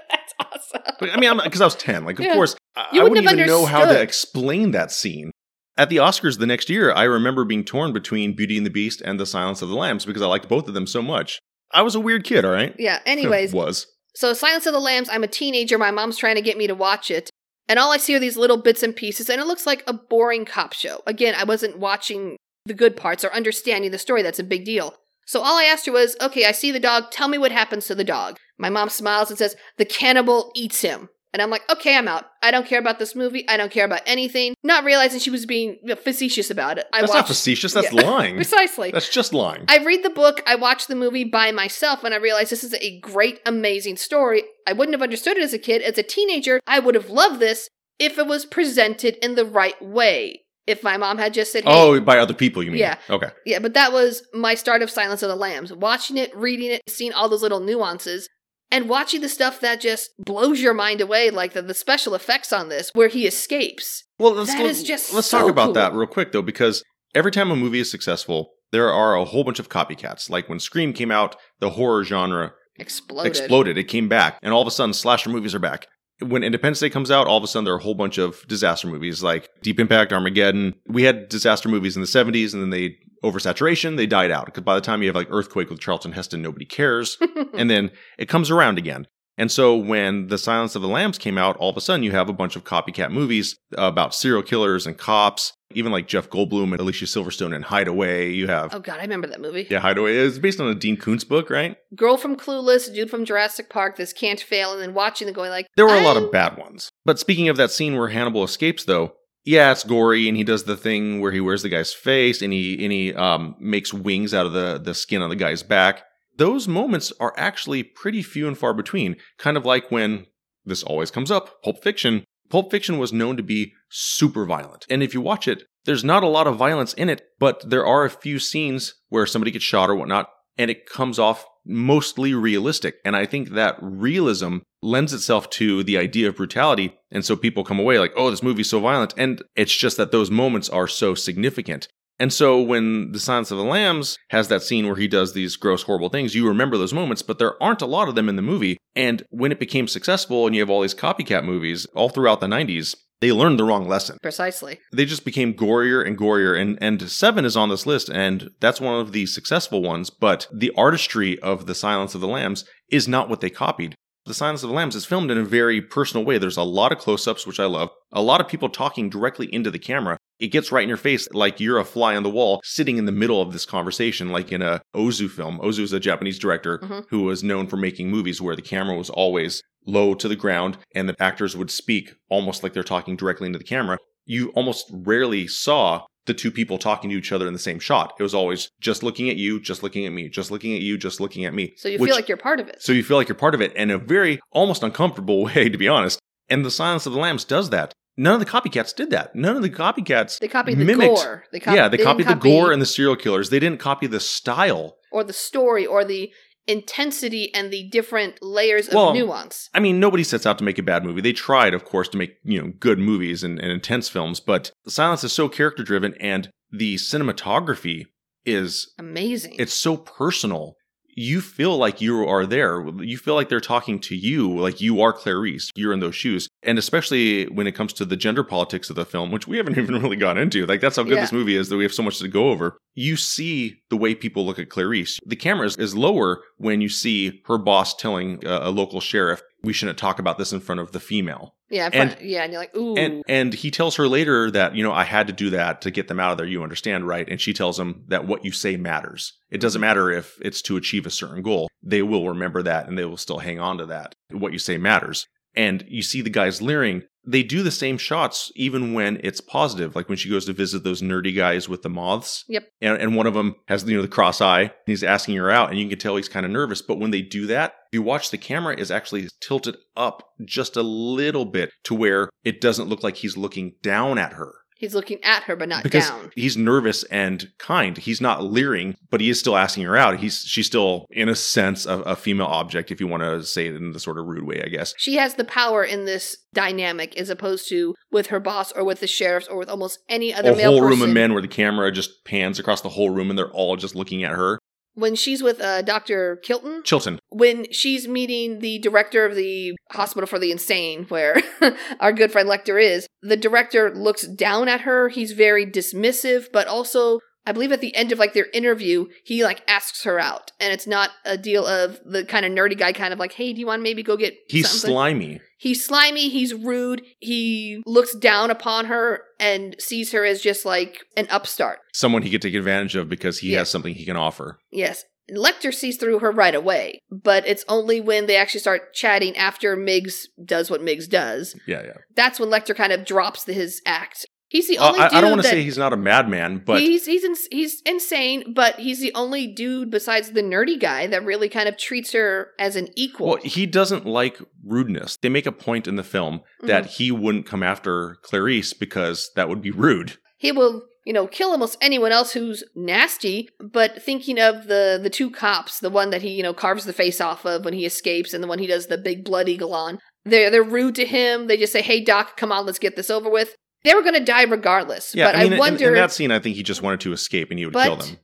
That's 0.09 0.33
awesome. 0.39 0.81
But, 0.99 1.09
I 1.11 1.19
mean, 1.19 1.39
because 1.43 1.61
I 1.61 1.65
was 1.65 1.75
10. 1.75 2.03
Like, 2.05 2.19
of 2.19 2.25
Yeah. 2.25 2.33
course, 2.33 2.55
I, 2.75 2.87
You 2.93 3.01
I 3.01 3.03
wouldn't 3.03 3.25
wouldn't 3.25 3.39
even 3.39 3.47
know 3.47 3.65
how 3.65 3.85
to 3.85 4.01
explain 4.01 4.71
that 4.71 4.91
scene. 4.91 5.31
At 5.79 5.87
the 5.87 5.95
Oscars 5.95 6.37
the 6.37 6.45
next 6.45 6.69
year, 6.69 6.91
I 6.91 7.05
remember 7.05 7.45
being 7.45 7.63
torn 7.63 7.93
between 7.93 8.33
Beauty 8.33 8.57
and 8.57 8.65
the 8.65 8.69
Beast 8.69 9.01
and 9.01 9.17
The 9.17 9.25
Silence 9.25 9.61
of 9.61 9.69
the 9.69 9.75
Lambs 9.75 10.05
because 10.05 10.21
I 10.21 10.25
liked 10.25 10.49
both 10.49 10.67
of 10.67 10.73
them 10.73 10.85
so 10.85 11.01
much. 11.01 11.39
I 11.71 11.83
was 11.83 11.95
a 11.95 12.01
weird 12.01 12.25
kid, 12.25 12.43
all 12.43 12.51
right? 12.51 12.75
Yeah, 12.77 12.99
anyways, 13.05 13.53
was. 13.53 13.87
So, 14.13 14.33
Silence 14.33 14.65
of 14.65 14.73
the 14.73 14.81
Lambs, 14.81 15.07
I'm 15.07 15.23
a 15.23 15.27
teenager. 15.27 15.77
My 15.77 15.91
mom's 15.91 16.17
trying 16.17 16.35
to 16.35 16.41
get 16.41 16.57
me 16.57 16.67
to 16.67 16.75
watch 16.75 17.09
it. 17.09 17.29
And 17.69 17.79
all 17.79 17.93
I 17.93 17.97
see 17.97 18.13
are 18.13 18.19
these 18.19 18.35
little 18.35 18.57
bits 18.57 18.83
and 18.83 18.93
pieces, 18.93 19.29
and 19.29 19.39
it 19.39 19.47
looks 19.47 19.65
like 19.65 19.85
a 19.87 19.93
boring 19.93 20.43
cop 20.43 20.73
show. 20.73 21.01
Again, 21.07 21.33
I 21.33 21.45
wasn't 21.45 21.79
watching 21.79 22.35
the 22.65 22.73
good 22.73 22.97
parts 22.97 23.23
or 23.23 23.31
understanding 23.31 23.91
the 23.91 23.97
story. 23.97 24.21
That's 24.21 24.37
a 24.37 24.43
big 24.43 24.65
deal. 24.65 24.95
So, 25.27 25.39
all 25.39 25.57
I 25.57 25.63
asked 25.63 25.85
her 25.85 25.93
was, 25.93 26.17
okay, 26.19 26.43
I 26.43 26.51
see 26.51 26.71
the 26.71 26.81
dog. 26.81 27.09
Tell 27.09 27.29
me 27.29 27.37
what 27.37 27.53
happens 27.53 27.87
to 27.87 27.95
the 27.95 28.03
dog. 28.03 28.35
My 28.57 28.69
mom 28.69 28.89
smiles 28.89 29.29
and 29.29 29.39
says, 29.39 29.55
the 29.77 29.85
cannibal 29.85 30.51
eats 30.55 30.81
him. 30.81 31.07
And 31.33 31.41
I'm 31.43 31.51
like, 31.51 31.61
okay, 31.71 31.95
I'm 31.95 32.07
out. 32.07 32.25
I 32.41 32.49
don't 32.49 32.65
care 32.65 32.79
about 32.79 32.97
this 32.97 33.15
movie. 33.15 33.47
I 33.47 33.55
don't 33.55 33.71
care 33.71 33.85
about 33.85 34.01
anything. 34.07 34.55
Not 34.63 34.83
realizing 34.83 35.19
she 35.19 35.29
was 35.29 35.45
being 35.45 35.77
facetious 36.01 36.49
about 36.49 36.79
it. 36.79 36.87
I 36.91 37.01
That's 37.01 37.13
not 37.13 37.27
facetious, 37.27 37.73
that's 37.73 37.93
Yeah. 37.93 38.01
lying. 38.09 38.35
Precisely. 38.35 38.91
That's 38.91 39.09
just 39.09 39.33
lying. 39.33 39.65
I 39.67 39.77
read 39.77 40.03
the 40.03 40.09
book, 40.09 40.41
I 40.47 40.55
watch 40.55 40.87
the 40.87 40.95
movie 40.95 41.23
by 41.23 41.51
myself, 41.51 42.03
and 42.03 42.13
I 42.13 42.17
realize 42.17 42.49
this 42.49 42.63
is 42.63 42.73
a 42.73 42.99
great, 42.99 43.39
amazing 43.45 43.97
story. 43.97 44.43
I 44.65 44.73
wouldn't 44.73 44.95
have 44.95 45.03
understood 45.03 45.37
it 45.37 45.43
as 45.43 45.53
a 45.53 45.59
kid. 45.59 45.83
As 45.83 45.97
a 45.97 46.03
teenager, 46.03 46.59
I 46.65 46.79
would 46.79 46.95
have 46.95 47.09
loved 47.09 47.39
this 47.39 47.69
if 47.99 48.17
it 48.17 48.25
was 48.25 48.45
presented 48.45 49.17
in 49.23 49.35
the 49.35 49.45
right 49.45 49.79
way. 49.81 50.41
If 50.65 50.83
my 50.83 50.97
mom 50.97 51.17
had 51.17 51.33
just 51.33 51.51
said, 51.51 51.63
hey, 51.63 51.69
oh, 51.71 51.99
by 51.99 52.19
other 52.19 52.33
people, 52.33 52.61
you 52.61 52.69
mean? 52.69 52.79
Yeah. 52.79 52.97
Okay. 53.09 53.29
yeah, 53.43 53.57
but 53.57 53.73
that 53.73 53.91
was 53.91 54.21
my 54.33 54.53
start 54.53 54.83
of 54.83 54.91
Silence 54.91 55.23
of 55.23 55.29
the 55.29 55.35
Lambs. 55.35 55.73
Watching 55.73 56.17
it, 56.17 56.35
reading 56.35 56.69
it, 56.71 56.83
seeing 56.87 57.11
all 57.11 57.27
those 57.27 57.41
little 57.41 57.59
nuances, 57.59 58.29
and 58.71 58.89
watching 58.89 59.21
the 59.21 59.29
stuff 59.29 59.59
that 59.61 59.81
just 59.81 60.11
blows 60.17 60.61
your 60.61 60.73
mind 60.73 61.01
away, 61.01 61.29
like 61.29 61.53
the, 61.53 61.61
the 61.61 61.73
special 61.73 62.13
effects 62.15 62.53
on 62.53 62.69
this, 62.69 62.91
where 62.93 63.07
he 63.07 63.25
escapes. 63.27 64.03
Well, 64.19 64.33
let's, 64.33 64.53
That 64.53 64.63
let's, 64.63 64.79
is 64.79 64.83
just 64.83 65.13
let's 65.13 65.27
so 65.27 65.39
talk 65.39 65.49
about 65.49 65.65
cool. 65.65 65.73
that 65.73 65.93
real 65.93 66.07
quick, 66.07 66.31
though, 66.31 66.41
because 66.41 66.83
every 67.15 67.31
time 67.31 67.51
a 67.51 67.55
movie 67.55 67.79
is 67.79 67.89
successful, 67.89 68.51
there 68.71 68.91
are 68.91 69.15
a 69.15 69.25
whole 69.25 69.43
bunch 69.43 69.59
of 69.59 69.69
copycats. 69.69 70.29
Like 70.29 70.47
when 70.49 70.59
Scream 70.59 70.93
came 70.93 71.11
out, 71.11 71.35
the 71.59 71.71
horror 71.71 72.03
genre 72.03 72.53
Exploded. 72.77 73.27
exploded. 73.29 73.77
It 73.77 73.85
came 73.85 74.07
back, 74.07 74.37
and 74.41 74.53
all 74.53 74.61
of 74.61 74.67
a 74.67 74.71
sudden, 74.71 74.93
slasher 74.93 75.29
movies 75.29 75.53
are 75.55 75.59
back. 75.59 75.87
When 76.21 76.43
Independence 76.43 76.79
Day 76.79 76.89
comes 76.89 77.11
out, 77.11 77.27
all 77.27 77.37
of 77.37 77.43
a 77.43 77.47
sudden 77.47 77.65
there 77.65 77.73
are 77.73 77.77
a 77.77 77.83
whole 77.83 77.95
bunch 77.95 78.17
of 78.17 78.45
disaster 78.47 78.87
movies 78.87 79.23
like 79.23 79.49
Deep 79.61 79.79
Impact, 79.79 80.11
Armageddon. 80.11 80.75
We 80.87 81.03
had 81.03 81.29
disaster 81.29 81.69
movies 81.69 81.95
in 81.95 82.01
the 82.01 82.07
70s, 82.07 82.53
and 82.53 82.61
then 82.61 82.69
they 82.69 82.97
oversaturation, 83.23 83.97
they 83.97 84.07
died 84.07 84.31
out. 84.31 84.45
Because 84.45 84.63
by 84.63 84.75
the 84.75 84.81
time 84.81 85.01
you 85.01 85.07
have 85.07 85.15
like 85.15 85.27
Earthquake 85.29 85.69
with 85.69 85.79
Charlton 85.79 86.11
Heston, 86.11 86.41
nobody 86.41 86.65
cares. 86.65 87.17
and 87.53 87.69
then 87.69 87.91
it 88.17 88.29
comes 88.29 88.51
around 88.51 88.77
again. 88.77 89.07
And 89.39 89.49
so 89.49 89.75
when 89.75 90.27
The 90.27 90.37
Silence 90.37 90.75
of 90.75 90.81
the 90.81 90.89
Lambs 90.89 91.17
came 91.17 91.37
out, 91.37 91.55
all 91.57 91.69
of 91.69 91.77
a 91.77 91.81
sudden 91.81 92.03
you 92.03 92.11
have 92.11 92.27
a 92.27 92.33
bunch 92.33 92.57
of 92.57 92.65
copycat 92.65 93.09
movies 93.11 93.57
about 93.77 94.13
serial 94.13 94.43
killers 94.43 94.85
and 94.85 94.97
cops, 94.97 95.53
even 95.73 95.93
like 95.93 96.09
Jeff 96.09 96.29
Goldblum 96.29 96.71
and 96.71 96.79
Alicia 96.81 97.05
Silverstone 97.05 97.55
in 97.55 97.61
Hideaway. 97.61 98.33
You 98.33 98.47
have 98.47 98.75
oh, 98.75 98.79
God, 98.79 98.97
I 98.99 99.03
remember 99.03 99.27
that 99.27 99.39
movie. 99.39 99.65
yeah, 99.69 99.79
Hideaway 99.79 100.17
is 100.17 100.39
based 100.39 100.59
on 100.59 100.67
a 100.67 100.75
Dean 100.75 100.97
Koontz 100.97 101.23
book, 101.23 101.49
right? 101.49 101.77
girl 101.95 102.17
from 102.17 102.35
Clueless, 102.35 102.93
dude 102.93 103.09
from 103.09 103.23
Jurassic 103.23 103.69
Park, 103.69 103.95
this 103.95 104.11
can't 104.11 104.41
fail, 104.41 104.73
and 104.73 104.81
then 104.81 104.93
watching 104.93 105.29
and 105.29 105.35
going 105.35 105.51
like, 105.51 105.67
There 105.77 105.85
were 105.87 105.95
a 105.95 106.03
lot 106.03 106.17
of 106.17 106.31
bad 106.33 106.57
ones. 106.57 106.91
But 107.05 107.17
speaking 107.17 107.47
of 107.47 107.55
that 107.57 107.71
scene 107.71 107.95
where 107.95 108.09
Hannibal 108.09 108.43
escapes, 108.43 108.83
though, 108.83 109.13
yeah, 109.45 109.71
it's 109.71 109.85
gory, 109.85 110.27
and 110.27 110.35
he 110.35 110.43
does 110.43 110.65
the 110.65 110.75
thing 110.75 111.21
where 111.21 111.31
he 111.31 111.39
wears 111.39 111.61
the 111.63 111.69
guy's 111.69 111.93
face 111.93 112.41
and 112.41 112.51
he 112.51 112.83
and 112.83 112.91
he 112.91 113.13
um, 113.13 113.55
makes 113.57 113.93
wings 113.93 114.33
out 114.33 114.45
of 114.45 114.51
the 114.51 114.79
the 114.83 114.93
skin 114.93 115.21
on 115.21 115.29
the 115.29 115.35
guy's 115.35 115.63
back. 115.63 116.03
Those 116.39 116.69
moments 116.69 117.11
are 117.19 117.33
actually 117.35 117.83
pretty 117.83 118.23
few 118.23 118.47
and 118.47 118.57
far 118.57 118.73
between. 118.73 119.17
Kind 119.37 119.57
of 119.57 119.65
like 119.65 119.91
when 119.91 120.25
this 120.65 120.83
always 120.83 121.11
comes 121.11 121.29
up, 121.29 121.61
Pulp 121.63 121.83
Fiction. 121.83 122.23
Pulp 122.49 122.71
Fiction 122.71 122.97
was 122.97 123.11
known 123.11 123.35
to 123.35 123.43
be 123.43 123.73
super 123.89 124.45
violent, 124.45 124.85
and 124.89 125.03
if 125.03 125.13
you 125.13 125.19
watch 125.19 125.49
it, 125.49 125.63
there's 125.83 126.03
not 126.03 126.23
a 126.23 126.29
lot 126.29 126.47
of 126.47 126.55
violence 126.55 126.93
in 126.93 127.09
it, 127.09 127.23
but 127.39 127.69
there 127.69 127.85
are 127.85 128.05
a 128.05 128.09
few 128.09 128.39
scenes 128.39 128.93
where 129.09 129.25
somebody 129.25 129.51
gets 129.51 129.65
shot 129.65 129.89
or 129.89 129.95
whatnot, 129.95 130.29
and 130.57 130.71
it 130.71 130.89
comes 130.89 131.19
off 131.19 131.45
mostly 131.65 132.33
realistic. 132.33 132.95
And 133.03 133.17
I 133.17 133.25
think 133.25 133.49
that 133.49 133.75
realism 133.81 134.59
lends 134.81 135.13
itself 135.13 135.49
to 135.51 135.83
the 135.83 135.97
idea 135.97 136.29
of 136.29 136.37
brutality. 136.37 136.97
And 137.11 137.23
so 137.25 137.35
people 137.35 137.63
come 137.63 137.79
away 137.79 137.99
like, 137.99 138.13
oh, 138.15 138.31
this 138.31 138.43
movie's 138.43 138.69
so 138.69 138.79
violent. 138.79 139.13
And 139.17 139.43
it's 139.55 139.75
just 139.75 139.97
that 139.97 140.11
those 140.11 140.31
moments 140.31 140.69
are 140.69 140.87
so 140.87 141.15
significant. 141.15 141.87
And 142.19 142.33
so 142.33 142.61
when 142.61 143.13
The 143.13 143.19
Silence 143.19 143.49
of 143.49 143.57
the 143.57 143.63
Lambs 143.63 144.17
has 144.29 144.49
that 144.49 144.61
scene 144.61 144.87
where 144.87 144.97
he 144.97 145.07
does 145.07 145.33
these 145.33 145.55
gross, 145.55 145.83
horrible 145.83 146.09
things, 146.09 146.35
you 146.35 146.47
remember 146.47 146.77
those 146.77 146.93
moments, 146.93 147.21
but 147.21 147.39
there 147.39 147.61
aren't 147.63 147.81
a 147.81 147.87
lot 147.87 148.09
of 148.09 148.15
them 148.15 148.27
in 148.27 148.35
the 148.35 148.41
movie. 148.41 148.77
And 148.95 149.23
when 149.29 149.51
it 149.51 149.59
became 149.59 149.87
successful 149.87 150.45
and 150.45 150.53
you 150.55 150.61
have 150.61 150.69
all 150.69 150.81
these 150.81 150.93
copycat 150.93 151.45
movies 151.45 151.85
all 151.95 152.09
throughout 152.09 152.41
the 152.41 152.47
90s, 152.47 152.95
they 153.21 153.31
learned 153.31 153.59
the 153.59 153.63
wrong 153.65 153.87
lesson. 153.87 154.17
Precisely. 154.21 154.79
they 154.93 155.05
just 155.05 155.25
became 155.25 155.53
gorier 155.53 156.05
and 156.05 156.17
gorier. 156.17 156.59
And 156.59 156.77
and 156.81 157.09
seven 157.09 157.45
is 157.45 157.57
on 157.57 157.69
this 157.69 157.85
list 157.85 158.09
and 158.09 158.49
that's 158.59 158.79
one 158.79 158.99
of 158.99 159.11
the 159.11 159.25
successful 159.25 159.81
ones 159.81 160.09
but 160.09 160.47
the 160.53 160.71
artistry 160.77 161.37
of 161.39 161.65
the 161.65 161.75
silence 161.75 162.15
of 162.15 162.21
the 162.21 162.27
lambs 162.27 162.63
is 162.89 163.07
not 163.07 163.29
what 163.29 163.41
they 163.41 163.49
copied. 163.49 163.95
The 164.25 164.33
silence 164.33 164.63
of 164.63 164.69
the 164.69 164.75
lambs 164.75 164.95
is 164.95 165.05
filmed 165.05 165.31
in 165.31 165.37
a 165.37 165.43
very 165.43 165.81
personal 165.81 166.23
way. 166.25 166.37
There's 166.37 166.57
a 166.57 166.63
lot 166.63 166.91
of 166.91 166.97
close-ups 166.99 167.47
which 167.47 167.59
i 167.59 167.65
love. 167.65 167.89
A 168.11 168.21
lot 168.21 168.41
of 168.41 168.47
people 168.47 168.69
talking 168.69 169.09
directly 169.09 169.47
into 169.53 169.71
the 169.71 169.79
camera 169.79 170.17
it 170.39 170.47
gets 170.47 170.71
right 170.71 170.83
in 170.83 170.89
your 170.89 170.97
face 170.97 171.27
like 171.33 171.59
you're 171.59 171.79
a 171.79 171.83
fly 171.85 172.15
on 172.15 172.23
the 172.23 172.29
wall 172.29 172.61
sitting 172.63 172.97
in 172.97 173.05
the 173.05 173.11
middle 173.11 173.41
of 173.41 173.51
this 173.53 173.65
conversation 173.65 174.29
like 174.29 174.51
in 174.51 174.61
a 174.61 174.81
ozu 174.95 175.29
film 175.29 175.59
ozu 175.59 175.79
is 175.79 175.93
a 175.93 175.99
japanese 175.99 176.39
director 176.39 176.77
Mhm. 176.79 177.05
who 177.09 177.21
was 177.23 177.43
known 177.43 177.67
for 177.67 177.77
making 177.77 178.09
movies 178.09 178.41
where 178.41 178.55
the 178.55 178.61
camera 178.61 178.95
was 178.97 179.09
always 179.09 179.61
low 179.85 180.13
to 180.13 180.27
the 180.27 180.35
ground 180.35 180.77
and 180.95 181.07
the 181.09 181.15
actors 181.21 181.55
would 181.57 181.71
speak 181.71 182.13
almost 182.29 182.63
like 182.63 182.73
they're 182.73 182.83
talking 182.83 183.15
directly 183.15 183.47
into 183.47 183.59
the 183.59 183.65
camera 183.65 183.97
you 184.25 184.49
almost 184.55 184.85
rarely 184.91 185.47
saw 185.47 186.03
the 186.25 186.33
two 186.35 186.51
people 186.51 186.77
talking 186.77 187.09
to 187.09 187.15
each 187.17 187.31
other 187.31 187.47
in 187.47 187.53
the 187.53 187.57
same 187.57 187.79
shot. 187.79 188.13
It 188.19 188.21
was 188.23 188.35
always 188.35 188.69
just 188.79 189.01
looking 189.01 189.31
at 189.31 189.37
you, 189.37 189.59
just 189.59 189.81
looking 189.81 190.05
at 190.05 190.11
me, 190.11 190.29
just 190.29 190.51
looking 190.51 190.75
at 190.75 190.81
you, 190.81 190.95
just 190.95 191.19
looking 191.19 191.43
at 191.45 191.55
me. 191.55 191.73
So 191.77 191.89
you 191.89 191.97
Which- 191.97 192.09
feel 192.09 192.15
like 192.15 192.27
you're 192.27 192.37
part 192.37 192.59
of 192.59 192.67
it. 192.67 192.79
so 192.83 192.91
you 192.91 193.01
feel 193.03 193.17
like 193.17 193.27
you're 193.27 193.33
part 193.35 193.55
of 193.55 193.61
it 193.61 193.73
in 193.75 193.89
a 193.89 193.97
very 193.97 194.39
almost 194.51 194.83
uncomfortable 194.83 195.41
way, 195.45 195.69
to 195.69 195.77
be 195.79 195.87
honest. 195.87 196.19
And 196.47 196.63
the 196.63 196.69
Silence 196.69 197.07
of 197.07 197.13
the 197.13 197.19
Lambs 197.19 197.43
does 197.43 197.71
that. 197.71 197.93
None 198.21 198.33
of 198.33 198.39
the 198.41 198.45
copycats 198.45 198.93
did 198.93 199.11
that. 199.11 199.33
None 199.33 199.55
of 199.55 199.61
the 199.61 199.69
copycats 199.69 200.39
They 200.39 200.49
copied 200.49 200.77
the 200.77 200.83
mimicked- 200.83 201.15
gore. 201.15 201.45
They 201.53 201.59
cop- 201.61 201.73
yeah, 201.75 201.87
they, 201.87 201.95
didn't 201.97 202.07
copied 202.09 202.27
the 202.27 202.33
copy- 202.33 202.49
gore 202.51 202.71
and 202.73 202.81
the 202.81 202.85
serial 202.85 203.15
killers. 203.15 203.49
They 203.49 203.59
didn't 203.59 203.79
copy 203.79 204.07
the 204.07 204.19
style. 204.19 204.97
or 205.11 205.23
the 205.23 205.33
story 205.33 205.85
or 205.85 206.03
the 206.03 206.31
intensity 206.67 207.51
and 207.55 207.71
the 207.71 207.89
different 207.89 208.35
layers 208.41 208.87
of 208.89 208.93
Well, 208.93 209.13
nuance. 209.13 209.69
I 209.73 209.79
mean, 209.79 209.99
nobody 209.99 210.23
sets 210.23 210.45
out 210.45 210.57
to 210.59 210.63
make 210.63 210.77
a 210.77 210.83
bad 210.83 211.03
movie. 211.03 211.21
They 211.21 211.33
tried, 211.33 211.73
of 211.73 211.83
course, 211.85 212.07
to 212.09 212.17
make 212.17 212.35
you 212.43 212.61
know 212.61 212.73
good 212.79 212.99
movies 212.99 213.43
and, 213.43 213.57
and 213.59 213.71
intense 213.71 214.07
films, 214.09 214.39
but 214.39 214.71
the 214.83 214.91
silence 214.91 215.23
is 215.23 215.31
so 215.31 215.49
character 215.49 215.81
driven, 215.83 216.13
and 216.19 216.49
the 216.71 216.95
cinematography 216.95 218.05
is 218.45 218.93
Amazing. 218.99 219.55
it's 219.57 219.73
so 219.73 219.97
personal. 219.97 220.75
You 221.21 221.41
feel 221.41 221.75
like 221.77 221.99
you 221.99 222.25
are 222.25 222.45
there. 222.45 222.87
You 223.01 223.17
feel 223.17 223.35
like 223.35 223.49
they're 223.49 223.59
talking 223.59 223.99
to 223.99 224.15
you, 224.15 224.57
like 224.57 224.79
you 224.79 225.01
are 225.01 225.11
Clarice. 225.11 225.69
You're 225.75 225.91
in 225.91 225.99
those 225.99 226.15
shoes. 226.15 226.47
And 226.63 226.77
especially 226.77 227.45
when 227.47 227.67
it 227.67 227.73
comes 227.73 227.91
to 227.93 228.05
the 228.05 228.15
gender 228.15 228.41
politics 228.43 228.89
of 228.89 228.95
the 228.95 229.03
film, 229.03 229.29
which 229.29 229.45
we 229.45 229.57
haven't 229.57 229.77
even 229.77 230.01
really 230.01 230.15
got 230.15 230.37
into. 230.37 230.65
Like, 230.65 230.79
that's 230.79 230.95
how 230.95 231.03
good 231.03 231.15
Yeah. 231.15 231.21
this 231.21 231.33
movie 231.33 231.57
is 231.57 231.67
that 231.67 231.75
we 231.75 231.83
have 231.83 231.93
so 231.93 232.03
much 232.03 232.19
to 232.19 232.29
go 232.29 232.49
over. 232.51 232.77
You 232.95 233.17
see 233.17 233.81
the 233.89 233.97
way 233.97 234.15
people 234.15 234.45
look 234.45 234.59
at 234.59 234.69
Clarice. 234.69 235.19
The 235.25 235.35
camera 235.35 235.67
is, 235.67 235.75
is 235.75 235.93
lower 235.93 236.41
when 236.57 236.79
you 236.79 236.87
see 236.89 237.41
her 237.47 237.57
boss 237.57 237.93
telling 237.95 238.41
a, 238.45 238.69
a 238.69 238.71
local 238.71 239.01
sheriff, 239.01 239.41
we 239.63 239.73
shouldn't 239.73 239.97
talk 239.97 240.19
about 240.19 240.37
this 240.37 240.53
in 240.53 240.59
front 240.59 240.79
of 240.81 240.91
the 240.91 240.99
female. 240.99 241.55
yeah, 241.69 241.89
and- 241.91 242.17
yeah, 242.21 242.43
and 242.43 242.51
you're 242.53 242.61
like, 242.61 242.75
ooh, 242.75 242.95
And 242.95 243.23
and 243.27 243.53
he 243.53 243.69
tells 243.71 243.95
her 243.97 244.07
later 244.07 244.49
that, 244.51 244.75
you 244.75 244.83
know, 244.83 244.91
I 244.93 245.03
had 245.03 245.27
to 245.27 245.33
do 245.33 245.49
that 245.51 245.81
to 245.81 245.91
get 245.91 246.07
them 246.07 246.19
out 246.19 246.31
of 246.31 246.37
there. 246.37 246.47
You 246.47 246.63
understand, 246.63 247.07
right? 247.07 247.27
And 247.29 247.39
she 247.39 247.53
tells 247.53 247.79
him 247.79 248.03
that 248.07 248.25
what 248.25 248.43
you 248.45 248.51
say 248.51 248.77
matters. 248.77 249.33
It 249.49 249.59
doesn't 249.61 249.81
matter 249.81 250.09
if 250.11 250.37
it's 250.41 250.61
to 250.63 250.77
achieve 250.77 251.05
a 251.05 251.11
certain 251.11 251.41
goal. 251.43 251.67
They 251.83 252.01
will 252.01 252.27
remember 252.29 252.63
that 252.63 252.87
and 252.87 252.97
they 252.97 253.05
will 253.05 253.17
still 253.17 253.39
hang 253.39 253.59
on 253.59 253.77
to 253.79 253.85
that. 253.87 254.15
What 254.31 254.53
you 254.53 254.59
say 254.59 254.77
matters. 254.77 255.27
And 255.55 255.83
you 255.87 256.01
see 256.01 256.21
the 256.21 256.29
guys 256.29 256.61
leering. 256.61 257.03
They 257.27 257.43
do 257.43 257.61
the 257.61 257.71
same 257.71 257.97
shots 257.97 258.51
even 258.55 258.93
when 258.93 259.19
it's 259.23 259.41
positive, 259.41 259.95
like 259.95 260.09
when 260.09 260.17
she 260.17 260.29
goes 260.29 260.45
to 260.45 260.53
visit 260.53 260.83
those 260.83 261.01
nerdy 261.01 261.35
guys 261.35 261.69
with 261.69 261.83
the 261.83 261.89
moths. 261.89 262.43
Yep. 262.47 262.63
And, 262.81 262.97
and 262.97 263.15
one 263.15 263.27
of 263.27 263.33
them 263.33 263.55
has, 263.67 263.83
you 263.83 263.95
know, 263.95 264.01
the 264.01 264.07
cross 264.07 264.41
eye. 264.41 264.61
And 264.61 264.71
he's 264.85 265.03
asking 265.03 265.35
her 265.35 265.51
out, 265.51 265.69
and 265.69 265.77
you 265.77 265.87
can 265.87 265.99
tell 265.99 266.15
he's 266.15 266.29
kind 266.29 266.45
of 266.45 266.51
nervous. 266.51 266.81
But 266.81 266.97
when 266.97 267.11
they 267.11 267.21
do 267.21 267.45
that, 267.47 267.73
you 267.91 268.01
watch 268.01 268.31
the 268.31 268.37
camera 268.37 268.75
is 268.75 268.89
actually 268.89 269.27
tilted 269.41 269.77
up 269.95 270.23
just 270.45 270.75
a 270.75 270.81
little 270.81 271.45
bit 271.45 271.71
to 271.83 271.93
where 271.93 272.29
it 272.43 272.61
doesn't 272.61 272.87
look 272.87 273.03
like 273.03 273.17
he's 273.17 273.37
looking 273.37 273.73
down 273.83 274.17
at 274.17 274.33
her 274.33 274.53
he's 274.79 274.95
looking 274.95 275.23
at 275.23 275.43
her 275.43 275.55
but 275.55 275.69
not 275.69 275.83
because 275.83 276.09
down. 276.09 276.31
he's 276.35 276.57
nervous 276.57 277.03
and 277.03 277.51
kind. 277.59 277.97
He's 277.97 278.19
not 278.19 278.43
leering, 278.43 278.95
but 279.11 279.21
he 279.21 279.29
is 279.29 279.39
still 279.39 279.55
asking 279.55 279.83
her 279.83 279.95
out. 279.95 280.19
He's 280.19 280.39
she's 280.41 280.65
still 280.65 281.05
in 281.11 281.29
a 281.29 281.35
sense 281.35 281.85
a, 281.85 281.99
a 281.99 282.15
female 282.15 282.47
object, 282.47 282.89
if 282.91 282.99
you 282.99 283.07
want 283.07 283.21
to 283.21 283.43
say 283.43 283.67
it 283.67 283.75
in 283.75 283.91
the 283.91 283.99
sort 283.99 284.17
of 284.17 284.25
rude 284.25 284.45
way, 284.47 284.63
I 284.65 284.69
guess. 284.69 284.95
She 284.97 285.15
has 285.17 285.35
the 285.35 285.43
power 285.45 285.83
in 285.83 286.05
this 286.05 286.35
dynamic 286.53 287.15
as 287.17 287.29
opposed 287.29 287.69
to 287.69 287.93
with 288.11 288.27
her 288.27 288.39
boss 288.39 288.71
or 288.71 288.83
with 288.83 289.01
the 289.01 289.07
sheriffs 289.07 289.47
or 289.47 289.57
with 289.57 289.69
almost 289.69 289.99
any 290.09 290.33
other 290.33 290.53
A 290.53 290.55
male 290.55 290.71
whole 290.71 290.79
person. 290.81 290.99
room 290.99 291.07
of 291.09 291.13
men 291.13 291.33
where 291.33 291.43
the 291.43 291.47
camera 291.47 291.91
just 291.91 292.25
pans 292.25 292.57
across 292.57 292.81
the 292.81 292.89
whole 292.89 293.11
room 293.11 293.29
and 293.29 293.37
they're 293.37 293.51
all 293.51 293.75
just 293.75 293.93
looking 293.93 294.23
at 294.23 294.31
her. 294.31 294.57
When 294.99 295.15
she's 295.15 295.41
with 295.41 295.61
uh, 295.61 295.81
Dr. 295.81 296.35
Kilton, 296.37 296.81
Chilton, 296.83 297.19
when 297.29 297.71
she's 297.71 298.07
meeting 298.07 298.59
the 298.59 298.79
director 298.79 299.25
of 299.25 299.35
the 299.35 299.77
hospital 299.91 300.27
for 300.27 300.39
the 300.39 300.51
insane, 300.51 301.05
where 301.05 301.41
our 302.01 302.11
good 302.11 302.31
friend 302.33 302.49
Lecter 302.49 302.81
is, 302.81 303.07
the 303.21 303.37
director 303.37 303.93
looks 303.95 304.27
down 304.27 304.67
at 304.67 304.81
her. 304.81 305.07
He's 305.07 305.31
very 305.31 305.65
dismissive, 305.65 306.47
but 306.51 306.67
also, 306.67 307.19
I 307.45 307.51
believe 307.51 307.71
at 307.71 307.81
the 307.81 307.95
end 307.95 308.11
of 308.11 308.19
like 308.19 308.33
their 308.33 308.47
interview, 308.53 309.07
he 309.23 309.43
like 309.43 309.63
asks 309.67 310.03
her 310.03 310.19
out, 310.19 310.51
and 310.59 310.71
it's 310.73 310.85
not 310.87 311.11
a 311.25 311.37
deal 311.37 311.65
of 311.65 311.99
the 312.05 312.23
kind 312.25 312.45
of 312.45 312.51
nerdy 312.51 312.77
guy, 312.77 312.93
kind 312.93 313.13
of 313.13 313.19
like, 313.19 313.33
"Hey, 313.33 313.53
do 313.53 313.59
you 313.59 313.65
want 313.67 313.79
to 313.79 313.83
maybe 313.83 314.03
go 314.03 314.17
get?" 314.17 314.35
he's 314.47 314.69
something? 314.69 314.91
slimy. 314.91 315.41
He's 315.57 315.83
slimy. 315.83 316.29
He's 316.29 316.53
rude. 316.53 317.01
He 317.19 317.81
looks 317.85 318.15
down 318.15 318.49
upon 318.51 318.85
her 318.85 319.21
and 319.39 319.75
sees 319.79 320.11
her 320.11 320.23
as 320.25 320.41
just 320.41 320.65
like 320.65 320.99
an 321.17 321.27
upstart. 321.29 321.79
Someone 321.93 322.21
he 322.21 322.29
could 322.29 322.41
take 322.41 322.53
advantage 322.53 322.95
of 322.95 323.09
because 323.09 323.39
he 323.39 323.51
Yeah. 323.51 323.59
has 323.59 323.69
something 323.69 323.93
he 323.93 324.05
can 324.05 324.15
offer. 324.17 324.59
Yes. 324.71 325.05
Lecter 325.31 325.71
sees 325.73 325.97
through 325.97 326.19
her 326.19 326.31
right 326.31 326.55
away, 326.55 326.99
but 327.11 327.45
it's 327.47 327.63
only 327.67 328.01
when 328.01 328.25
they 328.25 328.35
actually 328.35 328.61
start 328.61 328.93
chatting 328.93 329.37
after 329.37 329.75
Miggs 329.75 330.27
does 330.43 330.71
what 330.71 330.81
Miggs 330.81 331.07
does. 331.07 331.55
Yeah, 331.67 331.83
yeah. 331.83 331.97
That's 332.15 332.39
when 332.39 332.49
Lecter 332.49 332.75
kind 332.75 332.91
of 332.91 333.05
drops 333.05 333.43
the, 333.43 333.53
his 333.53 333.79
act. 333.85 334.25
He's 334.49 334.67
the 334.67 334.77
Uh, 334.79 334.87
only 334.87 334.99
I, 334.99 335.09
dude 335.09 335.17
I 335.17 335.21
don't 335.21 335.29
want 335.29 335.41
to 335.43 335.47
say 335.47 335.61
he's 335.63 335.77
not 335.77 335.93
a 335.93 335.97
madman, 335.97 336.63
but 336.65 336.81
he's 336.81 337.05
he's 337.05 337.23
ins- 337.23 337.47
he's 337.51 337.81
insane, 337.85 338.51
but 338.53 338.75
he's 338.79 338.99
the 338.99 339.13
only 339.13 339.45
dude 339.47 339.91
besides 339.91 340.31
the 340.31 340.41
nerdy 340.41 340.79
guy 340.79 341.05
that 341.07 341.23
really 341.23 341.49
kind 341.49 341.69
of 341.69 341.77
treats 341.77 342.11
her 342.13 342.49
as 342.57 342.75
an 342.75 342.87
equal. 342.95 343.27
well, 343.27 343.37
he 343.43 343.65
doesn't 343.65 344.05
like 344.05 344.39
rudeness. 344.65 345.17
They 345.21 345.29
make 345.29 345.45
a 345.45 345.51
point 345.51 345.87
in 345.87 345.95
the 345.97 346.03
film 346.03 346.41
that 346.61 346.83
Mm-hmm. 346.85 346.91
he 346.93 347.11
wouldn't 347.11 347.45
come 347.45 347.61
after 347.63 348.17
Clarice 348.23 348.73
because 348.73 349.29
that 349.35 349.49
would 349.49 349.61
be 349.61 349.71
rude. 349.71 350.17
he 350.37 350.51
will 350.51 350.83
you 351.05 351.13
know 351.13 351.27
kill 351.27 351.51
almost 351.51 351.77
anyone 351.81 352.11
else 352.11 352.33
who's 352.33 352.63
nasty 352.75 353.47
but 353.59 354.01
thinking 354.01 354.37
of 354.39 354.67
the 354.67 354.99
the 355.01 355.09
two 355.09 355.29
cops 355.31 355.79
the 355.79 355.89
one 355.89 356.09
that 356.09 356.21
he 356.21 356.29
you 356.31 356.43
know 356.43 356.53
carves 356.53 356.85
the 356.85 356.93
face 356.93 357.21
off 357.21 357.45
of 357.45 357.63
when 357.65 357.73
he 357.73 357.85
escapes 357.85 358.33
and 358.33 358.43
the 358.43 358.47
one 358.47 358.59
he 358.59 358.67
does 358.67 358.87
the 358.87 358.97
big 358.97 359.23
blood 359.23 359.47
eagle 359.47 359.73
on 359.73 359.97
they're 360.25 360.51
they're 360.51 360.61
rude 360.63 360.95
to 360.95 361.05
him 361.05 361.47
they 361.47 361.55
just 361.57 361.71
say 361.73 361.81
hey 361.81 362.03
doc 362.03 362.35
come 362.35 362.51
on 362.51 362.65
let's 362.65 362.79
get 362.79 362.95
this 362.97 363.09
over 363.09 363.29
with 363.29 363.55
they 363.83 363.93
were 363.93 364.01
going 364.01 364.13
to 364.15 364.23
die 364.23 364.43
regardless 364.43 365.13
Yeah, 365.15 365.27
but 365.27 365.35
I 365.35 365.43
mean, 365.43 365.53
i 365.53 365.57
wonder 365.59 365.87
in, 365.89 365.93
that 365.95 366.11
scene, 366.11 366.31
I 366.31 366.39
think 366.39 366.55
he 366.55 366.63
just 366.63 366.81
wanted 366.81 366.99
to 367.01 367.13
escape 367.13 367.49
and 367.49 367.59
he 367.59 367.65
would 367.65 367.73
kill 367.75 367.95
them. 367.97 368.17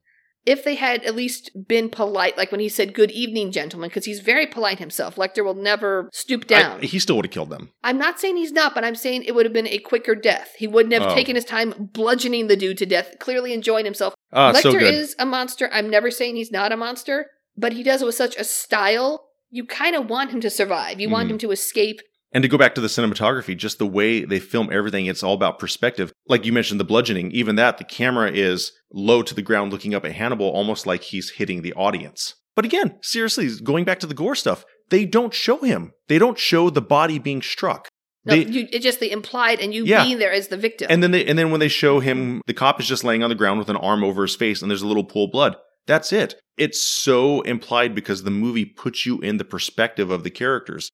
if 0.46 0.63
they 0.63 0.76
had 0.76 1.04
at 1.06 1.15
least 1.15 1.50
been 1.68 1.89
polite 1.89 2.38
like 2.38 2.52
when 2.52 2.60
he 2.60 2.70
said 2.70 2.94
good 2.94 3.10
evening 3.12 3.52
gentlemen 3.52 3.89
because 3.89 4.06
he's 4.06 4.20
very 4.20 4.46
polite 4.46 4.80
himself 4.80 5.15
lecter 5.15 5.44
will 5.44 5.56
never 5.56 6.10
stoop 6.13 6.46
down 6.46 6.80
I- 6.82 6.86
he 6.86 7.00
still 7.00 7.15
would 7.15 7.26
have 7.26 7.32
killed 7.32 7.50
them. 7.50 7.72
I'm 7.84 7.98
not 7.98 8.20
saying 8.20 8.38
he's 8.38 8.52
not, 8.52 8.76
but 8.76 8.84
I'm 8.84 8.96
saying 8.96 9.24
it 9.24 9.34
would 9.34 9.46
have 9.46 9.54
been 9.54 9.68
a 9.68 9.80
quicker 9.80 10.13
death. 10.15 10.54
He 10.58 10.68
wouldn't 10.68 10.94
have 10.94 11.12
Oh. 11.12 11.15
taken 11.15 11.36
his 11.36 11.46
time 11.46 11.74
bludgeoning 11.94 12.48
the 12.48 12.56
dude 12.56 12.78
to 12.80 12.86
death, 12.86 13.15
clearly 13.20 13.54
enjoying 13.54 13.86
himself. 13.86 14.13
Ah, 14.34 14.52
Lecter 14.54 14.62
so 14.62 14.78
is 14.78 15.15
a 15.18 15.26
monster. 15.26 15.70
I'm 15.74 15.89
never 15.89 16.12
saying 16.12 16.36
he's 16.36 16.52
not 16.52 16.72
a 16.72 16.78
monster, 16.78 17.28
but 17.58 17.74
he 17.74 17.82
does 17.84 18.02
it 18.02 18.06
with 18.06 18.15
such 18.15 18.36
a 18.36 18.44
style. 18.44 19.30
You 19.50 19.65
kind 19.65 19.96
of 19.96 20.10
want 20.10 20.32
him 20.32 20.41
to 20.41 20.50
survive. 20.50 21.00
You 21.00 21.10
want 21.10 21.28
Mhm. 21.28 21.32
him 21.34 21.38
to 21.39 21.52
escape. 21.52 22.02
And 22.36 22.41
to 22.41 22.50
go 22.50 22.58
back 22.58 22.76
to 22.76 22.82
the 22.82 22.88
cinematography, 22.89 23.56
just 23.56 23.78
the 23.80 23.88
way 23.88 24.26
they 24.26 24.39
film 24.39 24.69
everything, 24.69 25.06
it's 25.06 25.24
all 25.24 25.34
about 25.34 25.58
perspective. 25.58 26.12
Like 26.28 26.43
you 26.45 26.52
mentioned, 26.52 26.82
the 26.82 26.84
bludgeoning, 26.84 27.32
even 27.32 27.56
that, 27.56 27.78
the 27.78 27.86
camera 27.86 28.30
is 28.30 28.74
low 28.91 29.21
to 29.24 29.34
the 29.34 29.41
ground 29.41 29.71
looking 29.71 29.95
up 29.95 30.04
at 30.04 30.12
Hannibal, 30.12 30.50
almost 30.50 30.86
like 30.86 31.04
he's 31.04 31.30
hitting 31.32 31.62
the 31.62 31.71
audience. 31.74 32.36
But 32.54 32.65
again, 32.65 32.98
seriously, 33.02 33.50
going 33.63 33.86
back 33.86 34.00
to 34.02 34.06
the 34.08 34.13
gore 34.13 34.36
stuff, 34.36 34.65
they 34.89 35.06
don't 35.06 35.34
show 35.34 35.60
him. 35.60 35.93
They 36.10 36.19
don't 36.19 36.38
show 36.38 36.69
the 36.69 36.82
body 36.82 37.19
being 37.19 37.41
struck. 37.41 37.88
No, 38.26 38.36
They- 38.36 38.45
you, 38.45 38.67
it's 38.69 38.84
just 38.84 39.00
the 39.00 39.12
implied 39.12 39.62
and 39.62 39.74
you 39.74 39.86
Yeah. 39.86 40.04
being 40.04 40.19
there 40.19 40.34
as 40.34 40.50
the 40.50 40.58
victim. 40.58 40.88
And 40.89 41.02
then 41.02 41.12
they, 41.12 41.26
and 41.26 41.39
then 41.39 41.52
when 41.52 41.62
they 41.62 41.69
show 41.69 42.02
him, 42.02 42.41
the 42.48 42.54
cop 42.54 42.82
is 42.82 42.88
just 42.88 43.06
laying 43.06 43.24
on 43.24 43.30
the 43.30 43.36
ground 43.36 43.60
with 43.60 43.69
an 43.69 43.78
arm 43.78 44.04
over 44.04 44.24
his 44.24 44.36
face, 44.36 44.62
and 44.62 44.69
there's 44.69 44.82
a 44.82 44.88
little 44.88 45.06
pool 45.06 45.26
of 45.26 45.32
blood. 45.32 45.56
That's 45.88 46.12
it. 46.12 46.36
It's 46.58 46.82
so 46.82 47.41
implied 47.43 47.95
because 47.95 48.24
the 48.24 48.32
movie 48.32 48.65
puts 48.65 49.06
you 49.06 49.19
in 49.21 49.38
the 49.38 49.45
perspective 49.45 50.10
of 50.12 50.24
the 50.24 50.32
characters. 50.32 50.89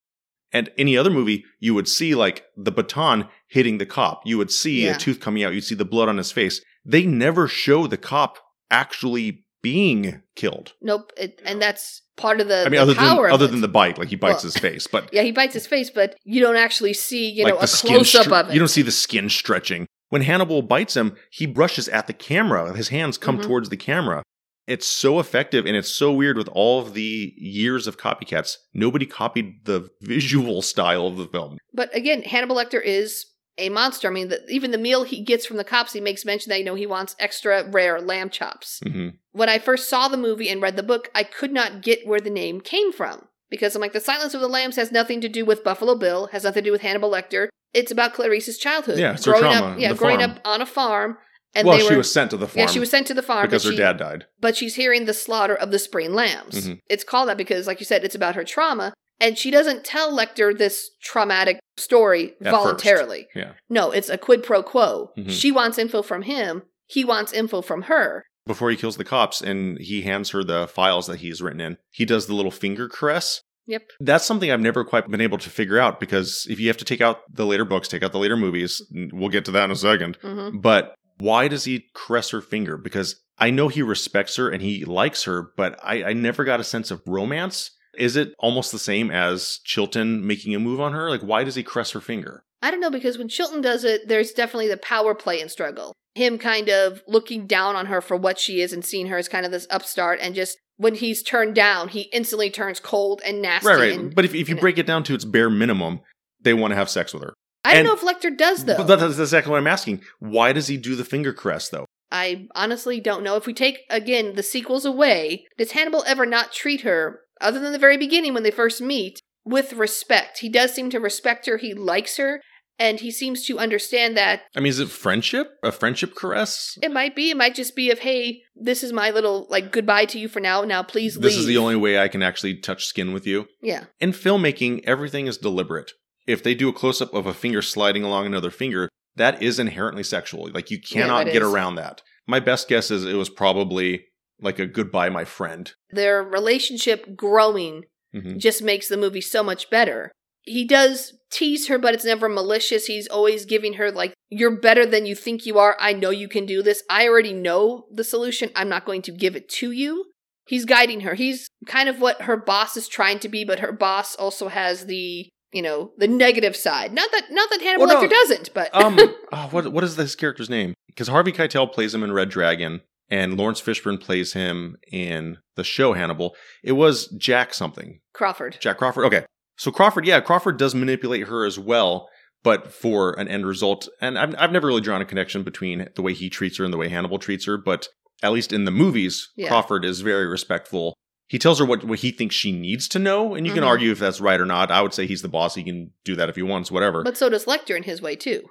And 0.53 0.69
any 0.77 0.97
other 0.97 1.09
movie, 1.09 1.45
you 1.59 1.73
would 1.73 1.87
see 1.87 2.13
like 2.15 2.45
the 2.57 2.71
baton 2.71 3.27
hitting 3.47 3.77
the 3.77 3.85
cop. 3.85 4.21
You 4.25 4.37
would 4.37 4.51
see 4.51 4.85
Yeah. 4.85 4.95
a 4.95 4.97
tooth 4.97 5.19
coming 5.19 5.43
out. 5.43 5.53
You'd 5.53 5.63
see 5.63 5.75
the 5.75 5.85
blood 5.85 6.09
on 6.09 6.17
his 6.17 6.31
face. 6.31 6.61
They 6.85 7.05
never 7.05 7.47
show 7.47 7.87
the 7.87 7.97
cop 7.97 8.37
actually 8.69 9.45
being 9.61 10.21
killed. 10.35 10.73
nope. 10.81 11.11
It, 11.17 11.39
and 11.45 11.61
that's 11.61 12.01
part 12.17 12.41
of 12.41 12.47
the, 12.47 12.61
I 12.61 12.63
mean, 12.63 12.71
the 12.71 12.77
other 12.79 12.93
than 12.95 13.03
of 13.03 13.31
other 13.31 13.45
it. 13.45 13.51
than 13.51 13.61
the 13.61 13.67
bite, 13.67 13.99
like 13.99 14.07
he 14.09 14.15
bites 14.15 14.37
Well, 14.43 14.51
his 14.51 14.57
face, 14.57 14.87
but 14.87 15.07
yeah, 15.13 15.21
he 15.21 15.31
bites 15.31 15.53
his 15.53 15.67
face, 15.67 15.91
but 15.91 16.15
you 16.23 16.41
don't 16.41 16.55
actually 16.55 16.93
see, 16.93 17.29
you 17.29 17.43
like 17.43 17.53
know, 17.53 17.59
a 17.59 17.67
close 17.67 18.15
up 18.15 18.25
stre- 18.25 18.39
of 18.41 18.49
it. 18.49 18.53
You 18.53 18.59
don't 18.59 18.67
see 18.69 18.81
the 18.81 18.91
skin 18.91 19.29
stretching. 19.29 19.85
When 20.09 20.23
Hannibal 20.23 20.63
bites 20.63 20.95
him, 20.97 21.15
he 21.31 21.45
brushes 21.45 21.87
at 21.89 22.07
the 22.07 22.13
camera. 22.13 22.75
His 22.75 22.89
hands 22.89 23.17
come 23.19 23.37
Mhm. 23.37 23.43
towards 23.43 23.69
the 23.69 23.77
camera. 23.77 24.23
It's 24.71 24.87
so 24.87 25.19
effective 25.19 25.65
and 25.65 25.75
it's 25.75 25.89
so 25.89 26.11
weird 26.13 26.37
with 26.37 26.47
all 26.49 26.79
of 26.79 26.93
the 26.93 27.33
years 27.37 27.87
of 27.87 27.97
copycats. 27.97 28.57
Nobody 28.73 29.05
copied 29.05 29.65
the 29.65 29.89
visual 30.01 30.61
style 30.61 31.07
of 31.07 31.17
the 31.17 31.27
film. 31.27 31.57
But 31.73 31.93
again, 31.95 32.21
Hannibal 32.23 32.55
Lecter 32.55 32.81
is 32.81 33.25
a 33.57 33.69
monster. 33.69 34.07
I 34.07 34.11
mean, 34.11 34.29
the, 34.29 34.45
even 34.49 34.71
the 34.71 34.77
meal 34.77 35.03
he 35.03 35.23
gets 35.23 35.45
from 35.45 35.57
the 35.57 35.63
cops, 35.63 35.93
he 35.93 35.99
makes 36.01 36.25
mention 36.25 36.49
that 36.49 36.59
you 36.59 36.65
know 36.65 36.75
he 36.75 36.87
wants 36.87 37.15
extra 37.19 37.69
rare 37.69 37.99
lamb 38.01 38.29
chops. 38.29 38.79
hmm 38.83 39.09
When 39.33 39.49
I 39.49 39.59
first 39.59 39.89
saw 39.89 40.07
the 40.07 40.17
movie 40.17 40.49
and 40.49 40.61
read 40.61 40.77
the 40.77 40.83
book, 40.83 41.09
I 41.13 41.23
could 41.23 41.51
not 41.51 41.81
get 41.81 42.07
where 42.07 42.21
the 42.21 42.29
name 42.29 42.61
came 42.61 42.91
from 42.91 43.27
because 43.49 43.75
I'm 43.75 43.81
like, 43.81 43.93
the 43.93 43.99
Silence 43.99 44.33
of 44.33 44.41
the 44.41 44.47
Lambs 44.47 44.77
has 44.77 44.91
nothing 44.91 45.21
to 45.21 45.29
do 45.29 45.45
with 45.45 45.63
Buffalo 45.63 45.95
Bill, 45.95 46.27
has 46.27 46.43
nothing 46.45 46.63
to 46.63 46.69
do 46.69 46.71
with 46.71 46.81
Hannibal 46.81 47.11
Lecter. 47.11 47.49
It's 47.73 47.91
about 47.91 48.13
Clarice's 48.13 48.57
childhood. 48.57 48.97
Yeah, 48.97 49.13
it's 49.13 49.25
her 49.25 49.33
growing 49.33 49.51
trauma, 49.51 49.73
up, 49.73 49.79
yeah, 49.79 49.93
growing 49.93 50.19
farm. 50.19 50.31
up 50.31 50.39
on 50.45 50.61
a 50.61 50.65
farm, 50.65 51.17
and 51.53 51.67
well, 51.67 51.79
she 51.79 51.95
was 51.95 52.11
sent 52.11 52.31
to 52.31 52.37
the 52.37 52.47
farm 52.47 52.59
yeah, 52.59 52.67
she 52.67 52.79
was 52.79 52.89
sent 52.89 53.07
to 53.07 53.13
the 53.13 53.21
farm 53.23 53.45
because 53.45 53.63
her 53.63 53.71
she- 53.71 53.77
dad 53.77 53.97
died. 53.97 54.25
but 54.39 54.55
she's 54.55 54.75
hearing 54.75 55.05
the 55.05 55.13
slaughter 55.13 55.55
of 55.55 55.71
the 55.71 55.79
spring 55.79 56.13
lambs. 56.13 56.67
Mhm. 56.67 56.79
It's 56.89 57.03
called 57.03 57.29
that 57.29 57.37
because, 57.37 57.67
like 57.67 57.79
you 57.79 57.85
said, 57.85 58.03
it's 58.03 58.15
about 58.15 58.35
her 58.35 58.43
trauma. 58.43 58.93
And 59.19 59.37
she 59.37 59.51
doesn't 59.51 59.83
tell 59.83 60.11
Lecter 60.11 60.57
this 60.57 60.89
traumatic 61.03 61.59
story 61.77 62.33
At 62.41 62.51
voluntarily. 62.51 63.27
Yeah. 63.35 63.51
No, 63.69 63.91
it's 63.91 64.09
a 64.09 64.17
quid 64.17 64.41
pro 64.43 64.63
quo. 64.63 65.11
Mhm. 65.17 65.29
She 65.29 65.51
wants 65.51 65.77
info 65.77 66.01
from 66.01 66.23
him. 66.23 66.63
he 66.87 67.05
wants 67.05 67.31
info 67.31 67.61
from 67.61 67.83
her. 67.83 68.25
Before 68.45 68.69
he 68.69 68.75
kills 68.75 68.97
the 68.97 69.05
cops 69.05 69.39
and 69.39 69.77
he 69.79 70.01
hands 70.01 70.31
her 70.31 70.43
the 70.43 70.67
files 70.67 71.07
that 71.07 71.19
he's 71.21 71.41
written 71.41 71.61
in, 71.61 71.77
he 71.89 72.03
does 72.03 72.25
the 72.27 72.33
little 72.33 72.51
finger 72.51 72.89
caress. 72.89 73.41
Yep. 73.67 73.83
That's 74.01 74.25
something 74.25 74.51
I've 74.51 74.59
never 74.59 74.83
quite 74.83 75.07
been 75.09 75.21
able 75.21 75.37
to 75.37 75.49
figure 75.49 75.79
out 75.79 76.01
because 76.01 76.45
if 76.49 76.59
you 76.59 76.67
have 76.67 76.75
to 76.77 76.83
take 76.83 76.99
out 76.99 77.19
the 77.31 77.45
later 77.45 77.63
books, 77.63 77.87
take 77.87 78.03
out 78.03 78.11
the 78.11 78.17
later 78.19 78.35
movies, 78.35 78.81
we'll 79.13 79.29
get 79.29 79.45
to 79.45 79.51
that 79.51 79.63
in 79.65 79.71
a 79.71 79.75
second. 79.77 80.17
hmm 80.21 80.57
But 80.57 80.95
why 81.21 81.47
does 81.47 81.65
he 81.65 81.85
caress 81.93 82.29
her 82.31 82.41
finger? 82.41 82.77
Because 82.77 83.21
I 83.37 83.49
know 83.49 83.67
he 83.67 83.81
respects 83.81 84.35
her 84.35 84.49
and 84.49 84.61
he 84.61 84.85
likes 84.85 85.23
her, 85.23 85.51
but 85.57 85.79
I, 85.83 86.03
I 86.03 86.13
never 86.13 86.43
got 86.43 86.59
a 86.59 86.63
sense 86.63 86.91
of 86.91 87.01
romance. 87.05 87.71
Is 87.97 88.15
it 88.15 88.33
almost 88.39 88.71
the 88.71 88.79
same 88.79 89.11
as 89.11 89.59
Chilton 89.63 90.25
making 90.25 90.55
a 90.55 90.59
move 90.59 90.79
on 90.79 90.93
her? 90.93 91.09
Like, 91.09 91.21
why 91.21 91.43
does 91.43 91.55
he 91.55 91.63
caress 91.63 91.91
her 91.91 91.99
finger? 92.01 92.43
I 92.61 92.71
don't 92.71 92.79
know 92.79 92.91
because 92.91 93.17
when 93.17 93.27
Chilton 93.27 93.61
does 93.61 93.83
it, 93.83 94.07
there's 94.07 94.31
definitely 94.31 94.67
the 94.67 94.77
power 94.77 95.15
play 95.15 95.41
and 95.41 95.49
struggle. 95.49 95.93
Him 96.13 96.37
kind 96.37 96.69
of 96.69 97.01
looking 97.07 97.47
down 97.47 97.75
on 97.75 97.87
her 97.87 98.01
for 98.01 98.15
what 98.15 98.37
she 98.37 98.61
is 98.61 98.71
and 98.73 98.85
seeing 98.85 99.07
her 99.07 99.17
as 99.17 99.27
kind 99.27 99.45
of 99.45 99.51
this 99.51 99.67
upstart, 99.69 100.19
and 100.21 100.35
just 100.35 100.57
when 100.77 100.95
he's 100.95 101.23
turned 101.23 101.55
down, 101.55 101.87
he 101.89 102.01
instantly 102.13 102.49
turns 102.49 102.79
cold 102.79 103.21
and 103.25 103.41
nasty. 103.41 103.67
Right, 103.67 103.79
right. 103.79 103.99
and- 103.99 104.15
but 104.15 104.25
if, 104.25 104.33
if 104.35 104.49
you 104.49 104.55
break 104.55 104.77
it 104.77 104.85
down 104.85 105.03
to 105.03 105.13
its 105.15 105.25
bare 105.25 105.49
minimum, 105.49 106.01
they 106.41 106.53
want 106.53 106.71
to 106.71 106.75
have 106.75 106.89
sex 106.89 107.13
with 107.13 107.23
her. 107.23 107.33
I 107.63 107.75
don't 107.75 107.85
know 107.85 107.93
if 107.93 108.01
Lecter 108.01 108.35
does 108.35 108.65
though. 108.65 108.77
But 108.77 108.87
that- 108.87 108.99
that's 108.99 109.19
exactly 109.19 109.51
what 109.51 109.57
I'm 109.57 109.67
asking. 109.67 110.01
Why 110.19 110.51
does 110.53 110.67
he 110.67 110.77
do 110.77 110.95
the 110.95 111.05
finger 111.05 111.31
caress, 111.33 111.69
though? 111.69 111.85
I 112.11 112.47
honestly 112.55 112.99
don't 112.99 113.23
know. 113.23 113.35
If 113.37 113.45
we 113.45 113.53
take 113.53 113.79
again 113.89 114.35
the 114.35 114.43
sequels 114.43 114.83
away, 114.85 115.45
does 115.57 115.71
Hannibal 115.71 116.03
ever 116.05 116.25
not 116.25 116.51
treat 116.51 116.81
her, 116.81 117.21
other 117.39 117.59
than 117.59 117.71
the 117.71 117.79
very 117.79 117.97
beginning 117.97 118.33
when 118.33 118.43
they 118.43 118.51
first 118.51 118.81
meet, 118.81 119.21
with 119.45 119.73
respect? 119.73 120.39
He 120.39 120.49
does 120.49 120.73
seem 120.73 120.89
to 120.89 120.99
respect 120.99 121.45
her. 121.45 121.57
He 121.57 121.73
likes 121.73 122.17
her, 122.17 122.41
and 122.77 122.99
he 122.99 123.11
seems 123.11 123.45
to 123.45 123.59
understand 123.59 124.17
that 124.17 124.41
I 124.55 124.59
mean, 124.59 124.71
is 124.71 124.79
it 124.79 124.89
friendship? 124.89 125.51
A 125.63 125.71
friendship 125.71 126.13
caress? 126.15 126.77
it 126.81 126.91
might 126.91 127.15
be. 127.15 127.29
It 127.29 127.37
might 127.37 127.55
just 127.55 127.75
be 127.77 127.91
of, 127.91 127.99
hey, 127.99 128.41
this 128.55 128.83
is 128.83 128.91
my 128.91 129.09
little 129.11 129.47
like 129.49 129.71
goodbye 129.71 130.05
to 130.05 130.19
you 130.19 130.27
for 130.27 130.39
now. 130.41 130.63
Now 130.63 130.83
please 130.83 131.15
leave. 131.15 131.23
This 131.23 131.37
is 131.37 131.45
the 131.45 131.57
only 131.57 131.75
way 131.77 131.97
I 131.97 132.07
can 132.09 132.21
actually 132.23 132.57
touch 132.57 132.85
skin 132.87 133.13
with 133.13 133.25
you. 133.25 133.45
Yeah. 133.61 133.85
In 134.01 134.11
filmmaking, 134.11 134.81
everything 134.83 135.27
is 135.27 135.37
deliberate. 135.37 135.93
If 136.27 136.43
they 136.43 136.53
do 136.55 136.69
a 136.69 136.73
close 136.73 137.01
up 137.01 137.13
of 137.13 137.25
a 137.25 137.33
finger 137.33 137.61
sliding 137.61 138.03
along 138.03 138.25
another 138.25 138.51
finger, 138.51 138.89
that 139.15 139.41
is 139.41 139.59
inherently 139.59 140.03
sexual. 140.03 140.49
Like 140.51 140.71
you 140.71 140.79
cannot 140.79 141.25
that 141.25 141.33
get 141.33 141.41
is. 141.41 141.47
around 141.47 141.75
that. 141.75 142.01
My 142.27 142.39
best 142.39 142.67
guess 142.67 142.91
is 142.91 143.05
it 143.05 143.15
was 143.15 143.29
probably 143.29 144.05
like 144.39 144.59
a 144.59 144.65
goodbye, 144.67 145.09
my 145.09 145.25
friend. 145.25 145.71
Their 145.91 146.23
relationship 146.23 147.15
growing 147.15 147.83
Mhm. 148.15 148.37
just 148.37 148.61
makes 148.61 148.87
the 148.87 148.97
movie 148.97 149.21
so 149.21 149.43
much 149.43 149.69
better. 149.69 150.11
He 150.43 150.65
does 150.65 151.13
tease 151.31 151.67
her, 151.67 151.77
but 151.77 151.93
it's 151.93 152.03
never 152.05 152.27
malicious. 152.27 152.87
He's 152.87 153.07
always 153.07 153.45
giving 153.45 153.73
her, 153.73 153.91
like, 153.91 154.13
you're 154.29 154.59
better 154.59 154.85
than 154.85 155.05
you 155.05 155.13
think 155.15 155.45
you 155.45 155.59
are. 155.59 155.77
I 155.79 155.93
know 155.93 156.09
you 156.09 156.27
can 156.27 156.45
do 156.47 156.61
this. 156.63 156.83
I 156.89 157.07
already 157.07 157.31
know 157.33 157.85
the 157.91 158.03
solution. 158.03 158.49
I'm 158.55 158.67
not 158.69 158.85
going 158.85 159.01
to 159.03 159.11
give 159.11 159.35
it 159.35 159.47
to 159.59 159.71
you. 159.71 160.05
He's 160.47 160.65
guiding 160.65 161.01
her. 161.01 161.13
He's 161.13 161.47
kind 161.67 161.87
of 161.87 162.01
what 162.01 162.23
her 162.23 162.35
boss 162.37 162.75
is 162.75 162.87
trying 162.87 163.19
to 163.19 163.29
be, 163.29 163.43
but 163.45 163.59
her 163.59 163.71
boss 163.71 164.15
also 164.15 164.47
has 164.47 164.87
the, 164.87 165.29
you 165.51 165.61
know, 165.61 165.91
the 165.97 166.07
negative 166.07 166.55
side. 166.55 166.93
Not 166.93 167.11
that, 167.11 167.31
not 167.31 167.49
that 167.49 167.61
Hannibal 167.61 167.87
Well, 167.87 168.01
no. 168.01 168.07
Lecter 168.07 168.11
doesn't, 168.11 168.53
but 168.53 168.73
Um, 168.73 168.97
oh, 169.31 169.47
what 169.51 169.71
what 169.71 169.83
is 169.83 169.95
this 169.95 170.15
character's 170.15 170.49
name? 170.49 170.73
Because 170.87 171.07
Harvey 171.07 171.31
Keitel 171.31 171.71
plays 171.71 171.93
him 171.93 172.03
in 172.03 172.11
Red 172.11 172.29
Dragon, 172.29 172.81
and 173.09 173.37
Laurence 173.37 173.61
Fishburne 173.61 173.99
plays 173.99 174.33
him 174.33 174.77
in 174.91 175.37
the 175.55 175.63
show 175.63 175.93
Hannibal. 175.93 176.35
It 176.63 176.73
was 176.73 177.07
Jack 177.17 177.53
something. 177.53 177.99
Crawford. 178.13 178.57
Jack 178.59 178.77
Crawford. 178.77 179.05
Okay. 179.05 179.25
So 179.57 179.71
Crawford, 179.71 180.05
yeah, 180.05 180.19
Crawford 180.21 180.57
does 180.57 180.73
manipulate 180.73 181.27
her 181.27 181.45
as 181.45 181.59
well, 181.59 182.09
but 182.43 182.73
for 182.73 183.11
an 183.19 183.27
end 183.27 183.45
result. 183.45 183.87
And 184.01 184.17
I've, 184.17 184.33
I've 184.37 184.51
never 184.51 184.67
really 184.67 184.81
drawn 184.81 185.01
a 185.01 185.05
connection 185.05 185.43
between 185.43 185.87
the 185.95 186.01
way 186.01 186.13
he 186.13 186.29
treats 186.29 186.57
her 186.57 186.63
and 186.65 186.73
the 186.73 186.77
way 186.77 186.89
Hannibal 186.89 187.19
treats 187.19 187.45
her, 187.45 187.57
but 187.57 187.87
at 188.23 188.31
least 188.31 188.51
in 188.53 188.65
the 188.65 188.71
movies, 188.71 189.29
Yeah. 189.35 189.49
Crawford 189.49 189.85
is 189.85 190.01
very 190.01 190.25
respectful. 190.25 190.95
He 191.31 191.39
tells 191.39 191.59
her 191.59 191.65
what, 191.65 191.85
what 191.85 191.99
he 191.99 192.11
thinks 192.11 192.35
she 192.35 192.51
needs 192.51 192.89
to 192.89 192.99
know, 192.99 193.35
and 193.35 193.47
you 193.47 193.53
can 193.53 193.63
Mhm. 193.63 193.67
argue 193.67 193.91
if 193.93 193.99
that's 193.99 194.19
right 194.19 194.39
or 194.39 194.45
not. 194.45 194.69
I 194.69 194.81
would 194.81 194.93
say 194.93 195.07
he's 195.07 195.21
the 195.21 195.29
boss. 195.29 195.55
He 195.55 195.63
can 195.63 195.91
do 196.03 196.13
that 196.17 196.27
if 196.27 196.35
he 196.35 196.41
wants, 196.41 196.69
whatever. 196.69 197.03
But 197.03 197.17
so 197.17 197.29
does 197.29 197.45
Lecter 197.45 197.75
in 197.77 197.83
his 197.83 198.01
way, 198.01 198.17
too. 198.17 198.43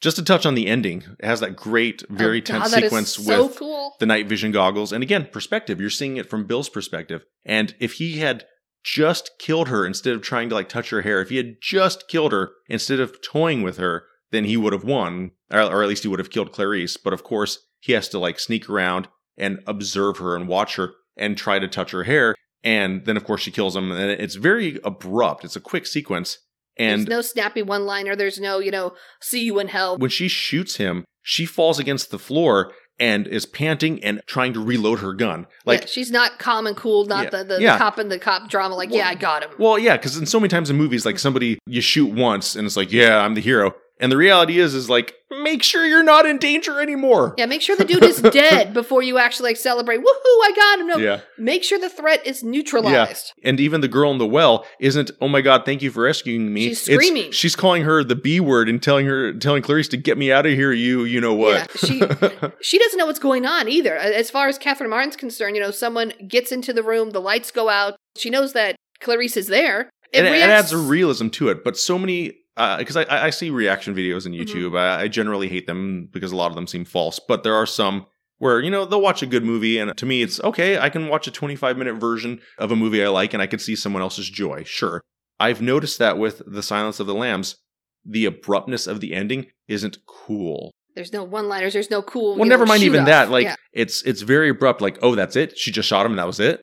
Just 0.00 0.16
to 0.16 0.22
touch 0.22 0.46
on 0.46 0.54
the 0.54 0.68
ending, 0.68 1.02
it 1.18 1.26
has 1.26 1.40
that 1.40 1.56
great, 1.56 2.04
very 2.08 2.38
Oh, 2.38 2.44
tense 2.44 2.72
God, 2.72 2.82
sequence 2.84 3.10
so 3.16 3.46
with 3.48 3.56
cool. 3.56 3.96
the 3.98 4.06
night 4.06 4.28
vision 4.28 4.52
goggles. 4.52 4.92
And 4.92 5.02
again, 5.02 5.28
perspective. 5.32 5.80
You're 5.80 5.90
seeing 5.90 6.16
it 6.18 6.30
from 6.30 6.44
Bill's 6.46 6.68
perspective. 6.68 7.24
And 7.44 7.74
if 7.80 7.94
he 7.94 8.18
had 8.18 8.44
just 8.84 9.32
killed 9.40 9.66
her 9.66 9.84
instead 9.84 10.14
of 10.14 10.22
trying 10.22 10.48
to 10.50 10.54
like 10.54 10.68
touch 10.68 10.90
her 10.90 11.02
hair, 11.02 11.20
if 11.20 11.30
he 11.30 11.36
had 11.36 11.56
just 11.60 12.06
killed 12.08 12.30
her 12.32 12.52
instead 12.68 13.00
of 13.00 13.20
toying 13.22 13.62
with 13.62 13.76
her, 13.78 14.04
then 14.30 14.44
he 14.44 14.56
would 14.56 14.72
have 14.72 14.84
won, 14.84 15.32
or, 15.50 15.60
or 15.62 15.82
at 15.82 15.88
least 15.88 16.04
he 16.04 16.08
would 16.08 16.20
have 16.20 16.30
killed 16.30 16.52
Clarice. 16.52 16.96
But 16.96 17.12
of 17.12 17.24
course, 17.24 17.58
he 17.80 17.92
has 17.92 18.08
to 18.10 18.18
like 18.20 18.38
sneak 18.38 18.70
around 18.70 19.08
and 19.36 19.58
observe 19.66 20.18
her 20.18 20.36
and 20.36 20.46
watch 20.48 20.76
her 20.76 20.92
and 21.20 21.36
try 21.36 21.58
to 21.60 21.68
touch 21.68 21.92
her 21.92 22.04
hair. 22.04 22.34
And 22.64 23.04
then, 23.06 23.16
of 23.16 23.24
course, 23.24 23.40
she 23.42 23.50
kills 23.50 23.76
him. 23.76 23.92
And 23.92 24.10
it's 24.10 24.34
very 24.34 24.80
abrupt. 24.84 25.44
It's 25.44 25.56
a 25.56 25.60
quick 25.60 25.86
sequence. 25.86 26.38
And 26.76 27.02
there's 27.02 27.08
no 27.08 27.20
snappy 27.22 27.62
one 27.62 27.86
liner. 27.86 28.16
There's 28.16 28.40
no, 28.40 28.58
you 28.58 28.70
know, 28.70 28.94
see 29.20 29.44
you 29.44 29.58
in 29.58 29.68
hell. 29.68 29.96
when 29.98 30.10
she 30.10 30.28
shoots 30.28 30.76
him, 30.76 31.04
she 31.22 31.44
falls 31.46 31.78
against 31.78 32.10
the 32.10 32.18
floor 32.18 32.72
and 32.98 33.26
is 33.26 33.46
panting 33.46 34.02
and 34.04 34.20
trying 34.26 34.52
to 34.52 34.60
reload 34.62 34.98
her 35.00 35.14
gun. 35.14 35.46
Like, 35.64 35.80
yeah, 35.80 35.86
she's 35.86 36.10
not 36.10 36.38
calm 36.38 36.66
and 36.66 36.76
cool, 36.76 37.06
not 37.06 37.24
Yeah, 37.24 37.30
the, 37.30 37.44
the, 37.44 37.60
yeah. 37.62 37.78
cop 37.78 37.96
and 37.98 38.10
the 38.12 38.18
cop 38.18 38.50
drama, 38.50 38.74
like, 38.74 38.90
Well- 38.90 38.98
yeah, 38.98 39.08
I 39.08 39.14
got 39.14 39.42
him. 39.42 39.50
well, 39.58 39.78
yeah, 39.78 39.96
because 39.96 40.18
in 40.18 40.26
so 40.26 40.38
many 40.38 40.48
times 40.50 40.68
in 40.68 40.76
movies, 40.76 41.06
like 41.06 41.18
somebody 41.18 41.58
you 41.66 41.80
shoot 41.80 42.12
once 42.14 42.54
and 42.56 42.66
it's 42.66 42.76
like, 42.76 42.92
yeah, 42.92 43.18
I'm 43.18 43.34
the 43.34 43.40
hero, 43.40 43.72
and 44.00 44.10
the 44.10 44.16
reality 44.16 44.58
is, 44.58 44.74
is 44.74 44.88
like, 44.90 45.14
make 45.30 45.62
sure 45.62 45.84
you're 45.86 46.02
not 46.02 46.26
in 46.26 46.38
danger 46.38 46.80
anymore. 46.80 47.34
yeah, 47.38 47.46
make 47.46 47.62
sure 47.62 47.76
the 47.76 47.84
dude 47.84 48.02
is 48.04 48.20
dead 48.32 48.74
before 48.74 49.02
you 49.02 49.18
actually 49.18 49.50
like 49.50 49.56
celebrate. 49.56 49.98
Woohoo, 49.98 50.04
I 50.04 50.52
got 50.56 50.80
him. 50.80 50.86
No, 50.88 50.96
Yeah. 50.96 51.20
make 51.38 51.62
sure 51.62 51.78
the 51.78 51.88
threat 51.88 52.26
is 52.26 52.42
neutralized. 52.42 53.32
Yeah. 53.38 53.48
And 53.50 53.60
even 53.60 53.80
the 53.80 53.88
girl 53.88 54.10
in 54.10 54.18
the 54.18 54.26
well 54.26 54.66
isn't, 54.80 55.10
oh 55.20 55.28
my 55.28 55.40
god, 55.40 55.64
thank 55.64 55.82
you 55.82 55.90
for 55.90 56.02
rescuing 56.02 56.52
me. 56.52 56.68
She's 56.68 56.88
It's- 56.88 57.04
screaming. 57.06 57.30
she's 57.32 57.54
calling 57.54 57.84
her 57.84 58.02
the 58.02 58.16
B 58.16 58.40
word 58.40 58.68
and 58.68 58.82
telling 58.82 59.06
her, 59.06 59.32
telling 59.34 59.62
Clarice 59.62 59.88
to 59.88 59.96
get 59.96 60.18
me 60.18 60.32
out 60.32 60.46
of 60.46 60.52
here. 60.52 60.72
You, 60.72 61.04
you 61.04 61.20
know 61.20 61.34
what? 61.34 61.70
Yeah, 61.82 61.88
she 61.88 62.50
she 62.62 62.78
doesn't 62.78 62.98
know 62.98 63.06
what's 63.06 63.18
going 63.20 63.46
on 63.46 63.68
either. 63.68 63.94
As 63.96 64.30
far 64.30 64.48
as 64.48 64.58
Catherine 64.58 64.90
Martin's 64.90 65.16
concerned, 65.16 65.54
you 65.56 65.62
know, 65.62 65.70
someone 65.70 66.12
gets 66.26 66.50
into 66.52 66.72
the 66.72 66.82
room, 66.82 67.10
the 67.10 67.20
lights 67.20 67.50
go 67.50 67.68
out. 67.68 67.94
She 68.16 68.30
knows 68.30 68.52
that 68.54 68.74
Clarice 69.00 69.36
is 69.36 69.46
there. 69.46 69.90
and 70.12 70.26
it, 70.26 70.32
it 70.34 70.42
adds 70.42 70.72
a 70.72 70.78
realism 70.78 71.28
to 71.28 71.48
it. 71.50 71.62
But 71.62 71.76
so 71.78 71.96
many, 71.98 72.32
because 72.56 72.96
I, 72.96 73.06
I 73.26 73.30
see 73.30 73.50
reaction 73.50 73.94
videos 73.94 74.26
Mm-hmm. 74.26 74.40
on 74.40 74.46
YouTube. 74.46 74.78
I, 74.78 75.02
I 75.02 75.08
generally 75.08 75.48
hate 75.48 75.66
them 75.66 76.08
because 76.12 76.32
a 76.32 76.36
lot 76.36 76.50
of 76.50 76.54
them 76.54 76.66
seem 76.66 76.84
false. 76.84 77.18
But 77.26 77.42
there 77.42 77.54
are 77.54 77.66
some 77.66 78.06
where 78.38 78.60
you 78.60 78.70
know 78.70 78.84
they'll 78.84 79.00
watch 79.00 79.22
a 79.22 79.26
good 79.26 79.44
movie, 79.44 79.78
and 79.78 79.96
to 79.96 80.06
me, 80.06 80.22
it's 80.22 80.40
okay. 80.40 80.78
I 80.78 80.88
can 80.90 81.08
watch 81.08 81.26
a 81.26 81.30
25 81.30 81.76
minute 81.76 81.94
version 81.94 82.40
of 82.58 82.70
a 82.72 82.76
movie 82.76 83.04
I 83.04 83.08
like, 83.08 83.32
and 83.34 83.42
I 83.42 83.46
can 83.46 83.58
see 83.58 83.76
someone 83.76 84.02
else's 84.02 84.28
joy. 84.30 84.64
Sure, 84.64 85.00
I've 85.38 85.60
noticed 85.62 85.98
that 85.98 86.18
with 86.18 86.42
The 86.46 86.62
Silence 86.62 87.00
of 87.00 87.06
the 87.06 87.14
Lambs, 87.14 87.56
the 88.04 88.24
abruptness 88.26 88.86
of 88.86 89.00
the 89.00 89.14
ending 89.14 89.46
isn't 89.68 89.98
cool. 90.06 90.70
There's 90.96 91.12
no 91.12 91.22
one 91.22 91.48
liners. 91.48 91.72
There's 91.74 91.90
no 91.90 92.02
cool. 92.02 92.36
Well, 92.36 92.48
never 92.48 92.64
know, 92.64 92.70
mind 92.70 92.82
even 92.82 93.00
shoot-off. 93.02 93.28
that. 93.28 93.30
Like 93.30 93.44
Yeah. 93.44 93.56
it's 93.72 94.02
it's 94.02 94.22
very 94.22 94.48
abrupt. 94.50 94.80
Like 94.80 94.98
oh, 95.02 95.14
that's 95.14 95.36
it. 95.36 95.56
She 95.56 95.70
just 95.70 95.88
shot 95.88 96.04
him, 96.04 96.12
and 96.12 96.18
that 96.18 96.26
was 96.26 96.40
it. 96.40 96.60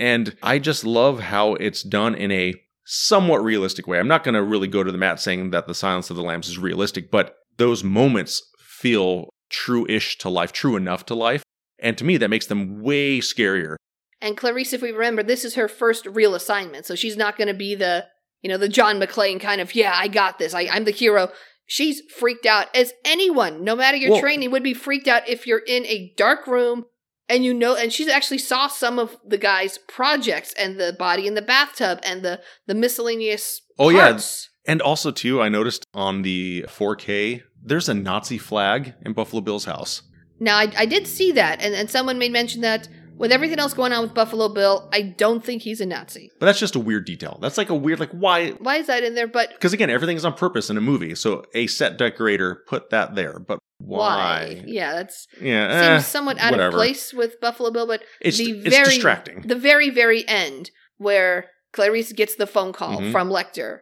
And 0.00 0.36
I 0.42 0.58
just 0.58 0.84
love 0.84 1.20
how 1.20 1.54
it's 1.54 1.82
done 1.82 2.14
in 2.14 2.30
a 2.32 2.54
somewhat 2.90 3.44
realistic 3.44 3.86
way. 3.86 3.98
I'm 3.98 4.08
not 4.08 4.24
going 4.24 4.34
to 4.34 4.42
really 4.42 4.66
go 4.66 4.82
to 4.82 4.90
the 4.90 4.96
mat 4.96 5.20
saying 5.20 5.50
that 5.50 5.66
the 5.66 5.74
Silence 5.74 6.08
of 6.08 6.16
the 6.16 6.22
Lambs 6.22 6.48
is 6.48 6.58
realistic, 6.58 7.10
but 7.10 7.34
those 7.58 7.84
moments 7.84 8.42
feel 8.58 9.28
true-ish 9.50 10.16
to 10.18 10.30
life, 10.30 10.52
true 10.52 10.74
enough 10.74 11.04
to 11.06 11.14
life, 11.14 11.42
and 11.78 11.98
to 11.98 12.04
me 12.04 12.16
that 12.16 12.30
makes 12.30 12.46
them 12.46 12.80
way 12.82 13.18
scarier. 13.18 13.76
And 14.22 14.38
Clarice, 14.38 14.72
if 14.72 14.80
we 14.80 14.90
remember, 14.90 15.22
this 15.22 15.44
is 15.44 15.54
her 15.54 15.68
first 15.68 16.06
real 16.06 16.34
assignment, 16.34 16.86
so 16.86 16.94
she's 16.94 17.16
not 17.16 17.36
going 17.36 17.48
to 17.48 17.54
be 17.54 17.74
the, 17.74 18.06
you 18.40 18.48
know, 18.48 18.56
the 18.56 18.70
John 18.70 18.98
McClane 18.98 19.38
kind 19.38 19.60
of, 19.60 19.74
yeah, 19.74 19.92
I 19.94 20.08
got 20.08 20.38
this, 20.38 20.54
I, 20.54 20.66
I'm 20.72 20.84
the 20.84 20.90
hero. 20.90 21.30
She's 21.66 22.00
freaked 22.16 22.46
out, 22.46 22.74
as 22.74 22.94
anyone, 23.04 23.64
no 23.64 23.76
matter 23.76 23.98
your 23.98 24.12
Well- 24.12 24.20
training, 24.20 24.50
would 24.50 24.62
be 24.62 24.72
freaked 24.72 25.08
out 25.08 25.28
if 25.28 25.46
you're 25.46 25.62
in 25.66 25.84
a 25.84 26.14
dark 26.16 26.46
room 26.46 26.86
and 27.28 27.44
you 27.44 27.52
know, 27.52 27.74
and 27.74 27.92
she 27.92 28.10
actually 28.10 28.38
saw 28.38 28.68
some 28.68 28.98
of 28.98 29.16
the 29.26 29.38
guy's 29.38 29.78
projects 29.78 30.54
and 30.58 30.78
the 30.78 30.94
body 30.98 31.26
in 31.26 31.34
the 31.34 31.42
bathtub 31.42 32.00
and 32.04 32.22
the 32.22 32.40
the 32.66 32.74
miscellaneous. 32.74 33.60
Oh, 33.78 33.90
yeah. 33.90 34.18
And 34.66 34.82
also 34.82 35.10
too, 35.10 35.40
I 35.40 35.48
noticed 35.48 35.86
on 35.94 36.22
the 36.22 36.66
4K 36.68 37.42
there's 37.62 37.88
a 37.88 37.94
Nazi 37.94 38.38
flag 38.38 38.94
in 39.04 39.12
Buffalo 39.12 39.40
Bill's 39.40 39.64
house. 39.64 40.02
Now, 40.40 40.56
I, 40.56 40.70
I 40.76 40.86
did 40.86 41.06
see 41.06 41.32
that, 41.32 41.60
and, 41.60 41.74
and 41.74 41.90
someone 41.90 42.18
made 42.18 42.30
mention 42.32 42.60
that 42.60 42.88
with 43.16 43.32
everything 43.32 43.58
else 43.58 43.74
going 43.74 43.92
on 43.92 44.02
with 44.02 44.14
Buffalo 44.14 44.48
Bill, 44.48 44.88
I 44.92 45.02
don't 45.02 45.44
think 45.44 45.62
he's 45.62 45.80
a 45.80 45.86
Nazi. 45.86 46.30
But 46.38 46.46
that's 46.46 46.60
just 46.60 46.76
a 46.76 46.80
weird 46.80 47.04
detail. 47.04 47.38
That's 47.42 47.58
like 47.58 47.70
a 47.70 47.74
weird 47.74 47.98
like 47.98 48.12
why 48.12 48.50
Why 48.52 48.76
is 48.76 48.86
that 48.86 49.02
in 49.02 49.14
there? 49.14 49.26
But 49.26 49.50
Because 49.50 49.72
again, 49.72 49.90
everything's 49.90 50.24
on 50.24 50.34
purpose 50.34 50.70
in 50.70 50.76
a 50.76 50.80
movie. 50.80 51.14
So 51.14 51.44
a 51.54 51.66
set 51.66 51.98
decorator 51.98 52.62
put 52.68 52.90
that 52.90 53.16
there, 53.16 53.38
but 53.40 53.58
why? 53.78 54.62
Yeah, 54.66 54.92
that's 54.94 55.26
Yeah, 55.40 55.68
seems 55.98 56.04
eh, 56.04 56.08
somewhat 56.08 56.38
out 56.38 56.52
whatever. 56.52 56.68
of 56.68 56.74
place 56.74 57.12
with 57.14 57.40
Buffalo 57.40 57.70
Bill, 57.70 57.86
but 57.86 58.02
It's 58.20 58.38
the 58.38 58.50
it's 58.50 58.76
very 58.76 58.94
distracting. 58.94 59.42
the 59.42 59.54
very 59.54 59.90
very 59.90 60.26
end 60.28 60.70
where 60.96 61.50
Clarice 61.72 62.12
gets 62.12 62.34
the 62.34 62.46
phone 62.46 62.72
call 62.72 63.00
Mhm. 63.00 63.12
from 63.12 63.28
Lecter, 63.30 63.80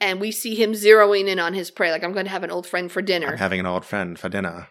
and 0.00 0.20
we 0.20 0.30
see 0.32 0.54
him 0.54 0.72
zeroing 0.72 1.28
in 1.28 1.38
on 1.38 1.54
his 1.54 1.70
prey, 1.70 1.90
like 1.90 2.04
I'm 2.04 2.12
going 2.12 2.26
to 2.26 2.30
have 2.30 2.44
an 2.44 2.50
old 2.50 2.66
friend 2.66 2.90
for 2.90 3.02
dinner, 3.02 3.28
I'm 3.28 3.38
having 3.38 3.60
an 3.60 3.66
old 3.66 3.84
friend 3.84 4.18
for 4.18 4.28
dinner. 4.28 4.68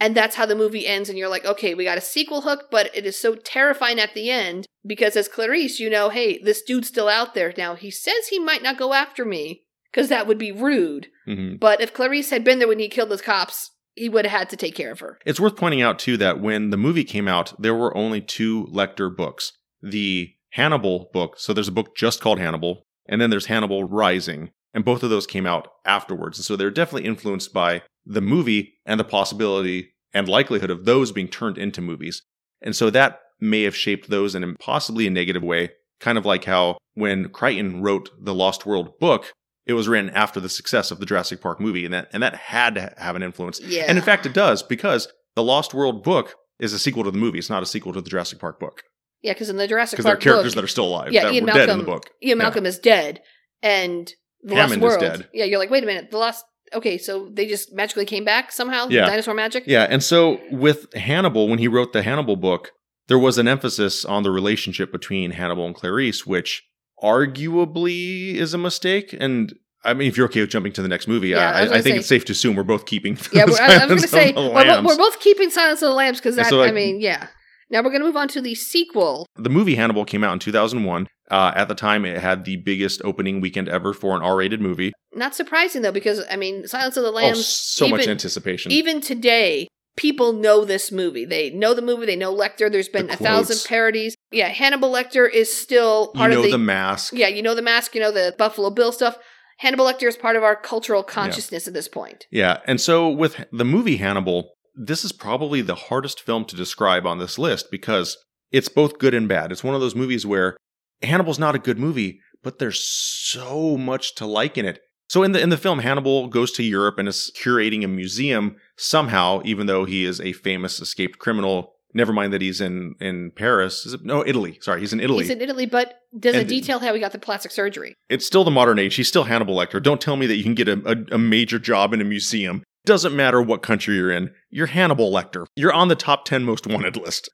And 0.00 0.14
that's 0.14 0.36
how 0.36 0.46
the 0.46 0.54
movie 0.54 0.86
ends. 0.86 1.08
And 1.08 1.18
you're 1.18 1.28
like, 1.28 1.44
okay, 1.44 1.74
we 1.74 1.82
got 1.82 1.98
a 1.98 2.00
sequel 2.00 2.42
hook, 2.42 2.66
but 2.70 2.88
it 2.94 3.04
is 3.04 3.18
so 3.18 3.34
terrifying 3.34 3.98
at 3.98 4.14
the 4.14 4.30
end 4.30 4.64
because 4.86 5.16
as 5.16 5.26
Clarice, 5.26 5.80
you 5.80 5.90
know, 5.90 6.08
hey, 6.08 6.38
this 6.40 6.62
dude's 6.62 6.86
still 6.86 7.08
out 7.08 7.34
there. 7.34 7.52
Now, 7.58 7.74
he 7.74 7.90
says 7.90 8.28
he 8.30 8.38
might 8.38 8.62
not 8.62 8.78
go 8.78 8.92
after 8.92 9.24
me 9.24 9.64
because 9.90 10.08
that 10.08 10.28
would 10.28 10.38
be 10.38 10.52
rude. 10.52 11.08
hmm 11.26 11.56
But 11.56 11.80
if 11.80 11.92
Clarice 11.92 12.30
had 12.30 12.44
been 12.44 12.60
there 12.60 12.68
when 12.68 12.78
he 12.78 12.88
killed 12.88 13.08
those 13.08 13.20
cops, 13.22 13.72
he 13.98 14.08
would 14.08 14.26
have 14.26 14.38
had 14.38 14.50
to 14.50 14.56
take 14.56 14.74
care 14.74 14.90
of 14.92 15.00
her. 15.00 15.18
It's 15.26 15.40
worth 15.40 15.56
pointing 15.56 15.82
out 15.82 15.98
too 15.98 16.16
that 16.18 16.40
when 16.40 16.70
the 16.70 16.76
movie 16.76 17.04
came 17.04 17.28
out, 17.28 17.54
there 17.60 17.74
were 17.74 17.96
only 17.96 18.20
two 18.20 18.66
Lecter 18.66 19.14
books. 19.14 19.52
The 19.82 20.34
Hannibal 20.50 21.10
book, 21.12 21.38
so 21.38 21.52
there's 21.52 21.68
a 21.68 21.72
book 21.72 21.96
just 21.96 22.20
called 22.20 22.38
Hannibal, 22.38 22.82
and 23.06 23.20
then 23.20 23.30
there's 23.30 23.46
Hannibal 23.46 23.84
Rising, 23.84 24.50
and 24.72 24.84
both 24.84 25.02
of 25.02 25.10
those 25.10 25.26
came 25.26 25.46
out 25.46 25.68
afterwards. 25.84 26.38
And 26.38 26.44
so 26.44 26.56
they're 26.56 26.70
definitely 26.70 27.08
influenced 27.08 27.52
by 27.52 27.82
the 28.06 28.20
movie 28.20 28.74
and 28.86 28.98
the 28.98 29.04
possibility 29.04 29.92
and 30.14 30.28
likelihood 30.28 30.70
of 30.70 30.84
those 30.84 31.12
being 31.12 31.28
turned 31.28 31.58
into 31.58 31.80
movies. 31.80 32.22
And 32.62 32.74
so 32.74 32.90
that 32.90 33.20
may 33.40 33.62
have 33.62 33.76
shaped 33.76 34.08
those 34.08 34.34
in 34.34 34.56
possibly 34.58 35.06
a 35.06 35.10
negative 35.10 35.42
way, 35.42 35.70
kind 36.00 36.18
of 36.18 36.26
like 36.26 36.44
how 36.44 36.78
when 36.94 37.28
Crichton 37.28 37.82
wrote 37.82 38.10
the 38.18 38.34
Lost 38.34 38.66
World 38.66 38.98
book, 38.98 39.32
it 39.68 39.74
was 39.74 39.86
written 39.86 40.10
after 40.10 40.40
the 40.40 40.48
success 40.48 40.90
of 40.90 40.98
the 40.98 41.06
Jurassic 41.06 41.40
Park 41.40 41.60
movie, 41.60 41.84
and 41.84 41.94
that 41.94 42.08
and 42.12 42.22
that 42.22 42.34
had 42.34 42.74
to 42.74 42.92
have 42.96 43.14
an 43.14 43.22
influence. 43.22 43.60
Yeah. 43.60 43.84
And 43.86 43.96
in 43.96 44.02
fact, 44.04 44.26
it 44.26 44.32
does 44.34 44.62
because 44.64 45.06
the 45.36 45.44
Lost 45.44 45.74
World 45.74 46.02
book 46.02 46.34
is 46.58 46.72
a 46.72 46.78
sequel 46.78 47.04
to 47.04 47.10
the 47.12 47.18
movie. 47.18 47.38
It's 47.38 47.50
not 47.50 47.62
a 47.62 47.66
sequel 47.66 47.92
to 47.92 48.00
the 48.00 48.10
Jurassic 48.10 48.40
Park 48.40 48.58
book 48.58 48.82
yeah, 49.22 49.32
because 49.32 49.48
in 49.50 49.56
the 49.56 49.68
Jurassic 49.68 49.96
because 49.96 50.04
there 50.04 50.12
are 50.14 50.16
Park 50.16 50.22
characters 50.22 50.54
book, 50.54 50.62
that 50.62 50.64
are 50.64 50.68
still 50.68 50.86
alive 50.86 51.12
Yeah, 51.12 51.24
that 51.24 51.34
Ian 51.34 51.44
were 51.46 51.52
dead 51.52 51.60
in 51.62 51.66
Malcolm- 51.66 51.78
the 51.78 51.84
book. 51.84 52.10
Ian 52.22 52.38
Yeah. 52.38 52.42
Malcolm 52.44 52.66
is 52.66 52.78
dead, 52.78 53.20
and 53.62 54.12
the 54.42 54.54
Hammond 54.54 54.82
Lost 54.82 55.00
World. 55.00 55.12
dead. 55.18 55.28
Yeah, 55.32 55.44
you're 55.44 55.58
like, 55.58 55.70
wait 55.70 55.82
a 55.82 55.86
minute, 55.86 56.10
the 56.10 56.18
Lost. 56.18 56.44
Okay, 56.74 56.98
so 56.98 57.28
they 57.32 57.46
just 57.46 57.72
magically 57.72 58.04
came 58.04 58.24
back 58.24 58.52
somehow. 58.52 58.88
Yeah. 58.88 59.06
dinosaur 59.06 59.34
magic. 59.34 59.64
Yeah, 59.66 59.86
and 59.88 60.02
so 60.02 60.38
with 60.50 60.92
Hannibal, 60.94 61.48
when 61.48 61.58
he 61.58 61.66
wrote 61.68 61.92
the 61.92 62.02
Hannibal 62.02 62.36
book, 62.36 62.72
there 63.08 63.18
was 63.18 63.38
an 63.38 63.48
emphasis 63.48 64.04
on 64.04 64.22
the 64.22 64.30
relationship 64.30 64.92
between 64.92 65.30
Hannibal 65.32 65.64
and 65.66 65.74
Clarice, 65.74 66.26
which 66.26 66.62
arguably 67.02 68.34
is 68.34 68.54
a 68.54 68.58
mistake. 68.58 69.14
And 69.18 69.54
I 69.84 69.94
mean, 69.94 70.08
if 70.08 70.16
you're 70.16 70.26
okay 70.26 70.40
with 70.40 70.50
jumping 70.50 70.72
to 70.72 70.82
the 70.82 70.88
next 70.88 71.08
movie, 71.08 71.28
Yeah, 71.28 71.50
I 71.50 71.60
I, 71.60 71.62
I, 71.62 71.68
think 71.82 71.84
say- 71.94 71.96
it's 71.98 72.08
safe 72.08 72.24
to 72.26 72.32
assume 72.32 72.56
we're 72.56 72.62
both 72.64 72.86
keeping. 72.86 73.16
Yeah, 73.32 73.44
we're, 73.46 73.58
I, 73.60 73.78
was 73.78 73.86
going 73.88 74.00
to 74.00 74.08
say 74.08 74.32
we're, 74.32 74.82
we're 74.84 74.96
both 74.96 75.20
keeping 75.20 75.50
Silence 75.50 75.82
of 75.82 75.88
the 75.90 75.94
Lambs 75.94 76.18
because 76.20 76.34
so, 76.48 76.62
I 76.62 76.70
mean, 76.72 77.00
yeah. 77.00 77.28
Now 77.70 77.80
we're 77.82 77.90
going 77.90 78.00
to 78.00 78.06
move 78.06 78.16
on 78.16 78.28
to 78.28 78.40
the 78.40 78.54
sequel. 78.54 79.26
the 79.36 79.50
movie 79.50 79.74
Hannibal 79.74 80.06
came 80.06 80.24
out 80.24 80.32
in 80.32 80.38
2001. 80.38 81.06
Uh, 81.30 81.52
at 81.54 81.68
the 81.68 81.74
time, 81.74 82.06
it 82.06 82.18
had 82.18 82.46
the 82.46 82.56
biggest 82.56 83.02
opening 83.04 83.42
weekend 83.42 83.68
ever 83.68 83.92
for 83.92 84.16
an 84.16 84.22
R-rated 84.22 84.62
movie. 84.62 84.94
Not 85.14 85.34
surprising 85.34 85.82
though, 85.82 85.92
because 85.92 86.22
I 86.30 86.36
mean, 86.36 86.66
Silence 86.66 86.96
of 86.96 87.02
the 87.02 87.10
Oh, 87.10 87.14
Lambs. 87.14 87.46
so 87.46 87.86
much 87.86 88.06
anticipation. 88.08 88.72
Even 88.72 89.02
today, 89.02 89.68
people 89.98 90.32
know 90.32 90.64
this 90.64 90.90
movie. 90.90 91.24
They 91.24 91.50
know 91.50 91.74
the 91.74 91.82
movie. 91.82 92.06
They 92.06 92.16
know 92.16 92.34
Lecter. 92.34 92.70
There's 92.70 92.88
been 92.88 93.08
The 93.08 93.14
a 93.14 93.16
thousand 93.16 93.68
parodies. 93.68 94.14
Yeah, 94.30 94.48
Hannibal 94.48 94.90
Lecter 94.90 95.30
is 95.30 95.54
still 95.54 96.10
you 96.14 96.18
part 96.18 96.30
know 96.32 96.38
of 96.38 96.44
the. 96.44 96.52
the 96.52 96.58
mask. 96.58 97.12
yeah, 97.14 97.28
you 97.28 97.42
know 97.42 97.54
the 97.54 97.62
mask. 97.62 97.94
You 97.94 98.00
know 98.00 98.12
the 98.12 98.34
Buffalo 98.38 98.70
Bill 98.70 98.92
stuff. 98.92 99.16
Hannibal 99.58 99.86
Lecter 99.86 100.06
is 100.06 100.16
part 100.16 100.36
of 100.36 100.42
our 100.44 100.54
cultural 100.54 101.02
consciousness 101.02 101.66
at 101.66 101.74
this 101.74 101.88
point. 101.88 102.26
Yeah, 102.30 102.60
and 102.66 102.80
so 102.80 103.08
with 103.08 103.44
the 103.52 103.64
movie 103.64 103.96
Hannibal, 103.96 104.52
this 104.74 105.04
is 105.04 105.12
probably 105.12 105.60
the 105.62 105.74
hardest 105.74 106.20
film 106.20 106.44
to 106.46 106.56
describe 106.56 107.06
on 107.06 107.18
this 107.18 107.38
list 107.38 107.70
because 107.70 108.16
it's 108.52 108.68
both 108.68 108.98
good 108.98 109.14
and 109.14 109.28
bad. 109.28 109.50
It's 109.50 109.64
one 109.64 109.74
of 109.74 109.80
those 109.80 109.96
movies 109.96 110.24
where 110.24 110.56
Hannibal's 111.02 111.40
not 111.40 111.56
a 111.56 111.58
good 111.58 111.78
movie, 111.78 112.20
but 112.42 112.58
there's 112.60 112.82
so 112.82 113.76
much 113.76 114.14
to 114.16 114.26
like 114.26 114.56
in 114.56 114.64
it. 114.64 114.78
So 115.08 115.22
in 115.22 115.32
the 115.32 115.40
in 115.40 115.48
the 115.48 115.56
film, 115.56 115.78
Hannibal 115.78 116.28
goes 116.28 116.52
to 116.52 116.62
Europe 116.62 116.98
and 116.98 117.08
is 117.08 117.32
curating 117.36 117.82
a 117.84 117.88
museum 117.88 118.56
somehow, 118.76 119.40
even 119.44 119.66
though 119.66 119.84
he 119.84 120.04
is 120.04 120.20
a 120.20 120.32
famous 120.32 120.80
escaped 120.80 121.18
criminal. 121.18 121.72
Never 121.94 122.12
mind 122.12 122.34
that 122.34 122.42
he's 122.42 122.60
in 122.60 122.94
in 123.00 123.30
Paris. 123.30 123.86
Is 123.86 123.94
it, 123.94 124.04
no, 124.04 124.22
Italy. 124.26 124.58
Sorry, 124.60 124.80
he's 124.80 124.92
in 124.92 125.00
Italy. 125.00 125.24
He's 125.24 125.30
in 125.30 125.40
Italy, 125.40 125.64
but 125.64 126.00
doesn't 126.18 126.40
And- 126.42 126.48
detail 126.48 126.78
how 126.78 126.92
he 126.92 127.00
got 127.00 127.12
the 127.12 127.18
plastic 127.18 127.50
surgery. 127.50 127.94
it's 128.10 128.26
still 128.26 128.44
the 128.44 128.50
modern 128.50 128.78
age. 128.78 128.94
He's 128.96 129.08
still 129.08 129.24
Hannibal 129.24 129.56
Lecter. 129.56 129.82
Don't 129.82 130.00
tell 130.00 130.16
me 130.16 130.26
that 130.26 130.36
you 130.36 130.42
can 130.44 130.54
get 130.54 130.68
a, 130.68 130.82
a, 130.84 131.14
a 131.14 131.18
major 131.18 131.58
job 131.58 131.94
in 131.94 132.00
a 132.02 132.04
museum. 132.04 132.62
Doesn't 132.84 133.16
matter 133.16 133.40
what 133.40 133.62
country 133.62 133.96
you're 133.96 134.10
in. 134.10 134.30
You're 134.50 134.66
Hannibal 134.66 135.10
Lecter. 135.10 135.46
You're 135.56 135.72
on 135.72 135.88
the 135.88 135.96
top 135.96 136.26
10 136.26 136.44
most 136.44 136.66
wanted 136.66 136.96
list. 136.96 137.30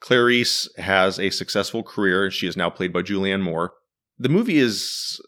Clarice 0.00 0.68
has 0.78 1.18
a 1.18 1.28
successful 1.30 1.82
career. 1.82 2.24
And 2.24 2.32
she 2.32 2.46
is 2.46 2.56
now 2.56 2.70
played 2.70 2.92
by 2.92 3.02
Julianne 3.02 3.42
Moore. 3.42 3.72
The 4.18 4.28
movie 4.30 4.58
is 4.58 5.20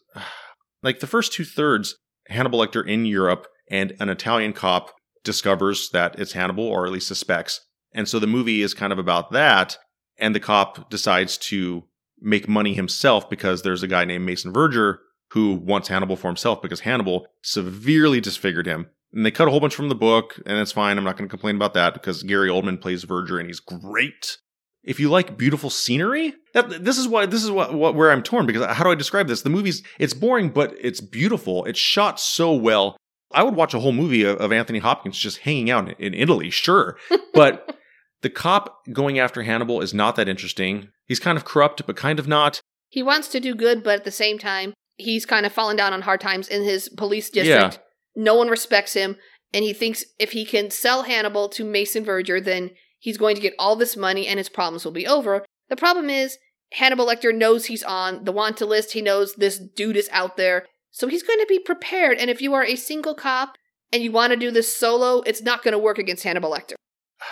like 0.83 0.99
the 0.99 1.07
first 1.07 1.33
two 1.33 1.45
thirds 1.45 1.95
Hannibal 2.27 2.59
Lecter 2.59 2.87
in 2.87 3.05
Europe 3.05 3.47
and 3.69 3.93
an 3.99 4.09
Italian 4.09 4.53
cop 4.53 4.93
discovers 5.23 5.89
that 5.91 6.17
it's 6.19 6.33
Hannibal, 6.33 6.65
or 6.65 6.85
at 6.85 6.91
least 6.91 7.07
suspects. 7.07 7.61
And 7.93 8.07
so 8.07 8.19
the 8.19 8.27
movie 8.27 8.61
is 8.61 8.73
kind 8.73 8.93
of 8.93 8.99
about 8.99 9.31
that. 9.31 9.77
And 10.17 10.35
the 10.35 10.39
cop 10.39 10.89
decides 10.89 11.37
to 11.37 11.83
make 12.19 12.47
money 12.47 12.73
himself 12.73 13.29
because 13.29 13.61
there's 13.61 13.83
a 13.83 13.87
guy 13.87 14.05
named 14.05 14.25
Mason 14.25 14.53
Verger 14.53 14.99
who 15.31 15.55
wants 15.55 15.87
Hannibal 15.87 16.15
for 16.15 16.27
himself 16.27 16.61
because 16.61 16.81
Hannibal 16.81 17.27
severely 17.41 18.21
disfigured 18.21 18.67
him. 18.67 18.87
And 19.13 19.25
they 19.25 19.31
cut 19.31 19.47
a 19.47 19.51
whole 19.51 19.59
bunch 19.59 19.75
from 19.75 19.89
the 19.89 19.95
book, 19.95 20.39
and 20.45 20.57
it's 20.57 20.71
fine. 20.71 20.97
I'm 20.97 21.03
not 21.03 21.17
going 21.17 21.27
to 21.27 21.31
complain 21.31 21.55
about 21.55 21.73
that 21.73 21.93
because 21.93 22.23
Gary 22.23 22.49
Oldman 22.49 22.79
plays 22.79 23.03
Verger 23.03 23.39
and 23.39 23.47
he's 23.47 23.59
great. 23.59 24.37
If 24.83 24.99
you 24.99 25.09
like 25.09 25.37
beautiful 25.37 25.69
scenery, 25.69 26.33
that 26.53 26.83
this 26.83 26.97
is 26.97 27.07
why 27.07 27.25
this 27.27 27.43
is 27.43 27.51
what, 27.51 27.73
what 27.73 27.93
where 27.95 28.11
I'm 28.11 28.23
torn 28.23 28.45
because 28.47 28.65
how 28.65 28.83
do 28.83 28.89
I 28.91 28.95
describe 28.95 29.27
this? 29.27 29.41
The 29.43 29.49
movie's 29.49 29.83
it's 29.99 30.13
boring, 30.13 30.49
but 30.49 30.75
it's 30.79 31.01
beautiful. 31.01 31.65
It's 31.65 31.79
shot 31.79 32.19
so 32.19 32.53
well. 32.53 32.97
I 33.33 33.43
would 33.43 33.55
watch 33.55 33.73
a 33.73 33.79
whole 33.79 33.91
movie 33.93 34.23
of, 34.23 34.37
of 34.37 34.51
Anthony 34.51 34.79
Hopkins 34.79 35.17
just 35.17 35.39
hanging 35.39 35.69
out 35.69 35.87
in, 35.87 35.95
in 35.97 36.13
Italy, 36.13 36.49
sure, 36.49 36.97
but 37.33 37.77
the 38.21 38.29
cop 38.29 38.79
going 38.91 39.19
after 39.19 39.43
Hannibal 39.43 39.81
is 39.81 39.93
not 39.93 40.15
that 40.15 40.27
interesting. 40.27 40.89
He's 41.07 41.19
kind 41.19 41.37
of 41.37 41.45
corrupt, 41.45 41.85
but 41.85 41.95
kind 41.95 42.19
of 42.19 42.27
not. 42.27 42.59
He 42.89 43.01
wants 43.03 43.27
to 43.29 43.39
do 43.39 43.55
good, 43.55 43.83
but 43.83 43.95
at 43.99 44.03
the 44.03 44.11
same 44.11 44.37
time, 44.37 44.73
he's 44.97 45.25
kind 45.25 45.45
of 45.45 45.53
fallen 45.53 45.77
down 45.77 45.93
on 45.93 46.01
hard 46.01 46.19
times 46.21 46.47
in 46.47 46.63
his 46.63 46.89
police 46.89 47.29
district 47.29 47.47
Yeah. 47.47 47.67
district. 47.67 47.87
No 48.15 48.35
one 48.35 48.49
respects 48.49 48.93
him, 48.93 49.15
and 49.53 49.63
he 49.63 49.71
thinks 49.73 50.03
if 50.19 50.33
he 50.33 50.43
can 50.43 50.69
sell 50.69 51.03
Hannibal 51.03 51.47
to 51.49 51.63
Mason 51.63 52.03
Verger, 52.03 52.41
then 52.43 52.71
he's 53.01 53.17
going 53.17 53.35
to 53.35 53.41
get 53.41 53.55
all 53.59 53.75
this 53.75 53.97
money 53.97 54.27
and 54.27 54.37
his 54.37 54.47
problems 54.47 54.85
will 54.85 54.93
be 54.93 55.07
over. 55.07 55.43
The 55.69 55.75
problem 55.75 56.09
is, 56.09 56.37
Hannibal 56.73 57.05
Lecter 57.05 57.35
knows 57.35 57.65
he's 57.65 57.83
on 57.83 58.23
the 58.23 58.31
wanted 58.31 58.67
list. 58.67 58.93
He 58.93 59.01
knows 59.01 59.33
this 59.33 59.59
dude 59.59 59.97
is 59.97 60.07
out 60.13 60.37
there. 60.37 60.65
So 60.91 61.07
he's 61.07 61.23
going 61.23 61.39
to 61.39 61.45
be 61.49 61.59
prepared. 61.59 62.17
And 62.17 62.29
if 62.29 62.41
you 62.41 62.53
are 62.53 62.63
a 62.63 62.75
single 62.77 63.15
cop 63.15 63.57
and 63.91 64.01
you 64.01 64.11
want 64.11 64.31
to 64.31 64.39
do 64.39 64.51
this 64.51 64.73
solo, 64.73 65.21
it's 65.21 65.41
not 65.41 65.63
going 65.63 65.73
to 65.73 65.77
work 65.79 65.97
against 65.97 66.23
Hannibal 66.23 66.51
Lecter. 66.51 66.75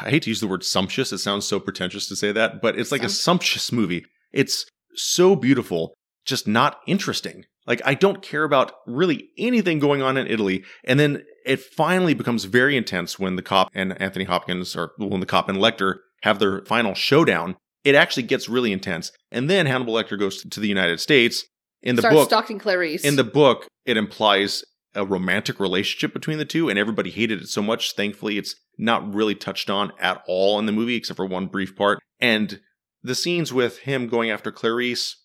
I 0.02 0.10
hate 0.10 0.24
to 0.24 0.30
use 0.30 0.42
the 0.42 0.48
word 0.48 0.64
sumptuous. 0.64 1.14
It 1.14 1.20
sounds 1.20 1.46
so 1.46 1.60
pretentious 1.60 2.08
to 2.10 2.16
say 2.16 2.32
that, 2.32 2.62
but 2.62 2.78
it's 2.78 2.92
like 2.92 3.04
a 3.04 3.10
sumptuous 3.10 3.72
movie. 3.72 4.06
It's 4.32 4.66
so 4.96 5.36
beautiful, 5.36 5.94
just 6.26 6.48
not 6.48 6.80
interesting. 6.86 7.46
Like, 7.66 7.82
I 7.86 7.94
don't 7.94 8.22
care 8.22 8.44
about 8.44 8.74
really 8.88 9.30
anything 9.38 9.80
going 9.80 10.02
on 10.02 10.18
in 10.18 10.28
Italy. 10.28 10.64
And 10.84 11.00
then 11.00 11.24
it 11.46 11.62
finally 11.62 12.14
becomes 12.14 12.46
very 12.46 12.78
intense 12.78 13.20
when 13.20 13.36
the 13.36 13.42
cop 13.42 13.70
and 13.74 14.00
Anthony 14.02 14.26
Hopkins, 14.26 14.76
or 14.76 14.92
when 14.98 15.20
the 15.20 15.26
cop 15.26 15.50
and 15.50 15.58
Lecter 15.58 15.96
have 16.24 16.40
their 16.40 16.64
final 16.66 16.94
showdown. 16.94 17.56
It 17.84 17.96
actually 17.96 18.24
gets 18.24 18.50
really 18.50 18.74
intense. 18.74 19.12
And 19.32 19.50
then 19.50 19.66
Hannibal 19.66 19.94
Lecter 19.94 20.20
goes 20.20 20.44
to 20.44 20.60
the 20.60 20.68
United 20.68 21.00
States. 21.00 21.46
In 21.82 21.96
the 21.96 22.02
Starts 22.02 22.16
book, 22.16 22.30
stalking 22.30 22.60
Clarice. 22.60 23.06
in 23.06 23.16
the 23.16 23.24
book, 23.24 23.68
it 23.86 23.96
implies 23.96 24.66
a 24.96 25.06
romantic 25.06 25.60
relationship 25.60 26.14
between 26.14 26.38
the 26.38 26.46
two, 26.46 26.68
and 26.68 26.78
everybody 26.78 27.10
hated 27.10 27.42
it 27.42 27.48
so 27.48 27.62
much. 27.62 27.94
Thankfully, 27.94 28.38
it's 28.38 28.56
not 28.78 29.14
really 29.14 29.36
touched 29.36 29.70
on 29.70 29.94
at 30.00 30.22
all 30.28 30.60
in 30.60 30.66
the 30.66 30.72
movie, 30.72 30.96
except 30.96 31.16
for 31.18 31.26
one 31.26 31.48
brief 31.48 31.76
part. 31.76 32.00
And 32.20 32.60
the 33.02 33.16
scenes 33.16 33.54
with 33.54 33.80
him 33.80 34.08
going 34.08 34.30
after 34.30 34.52
Clarice 34.52 35.16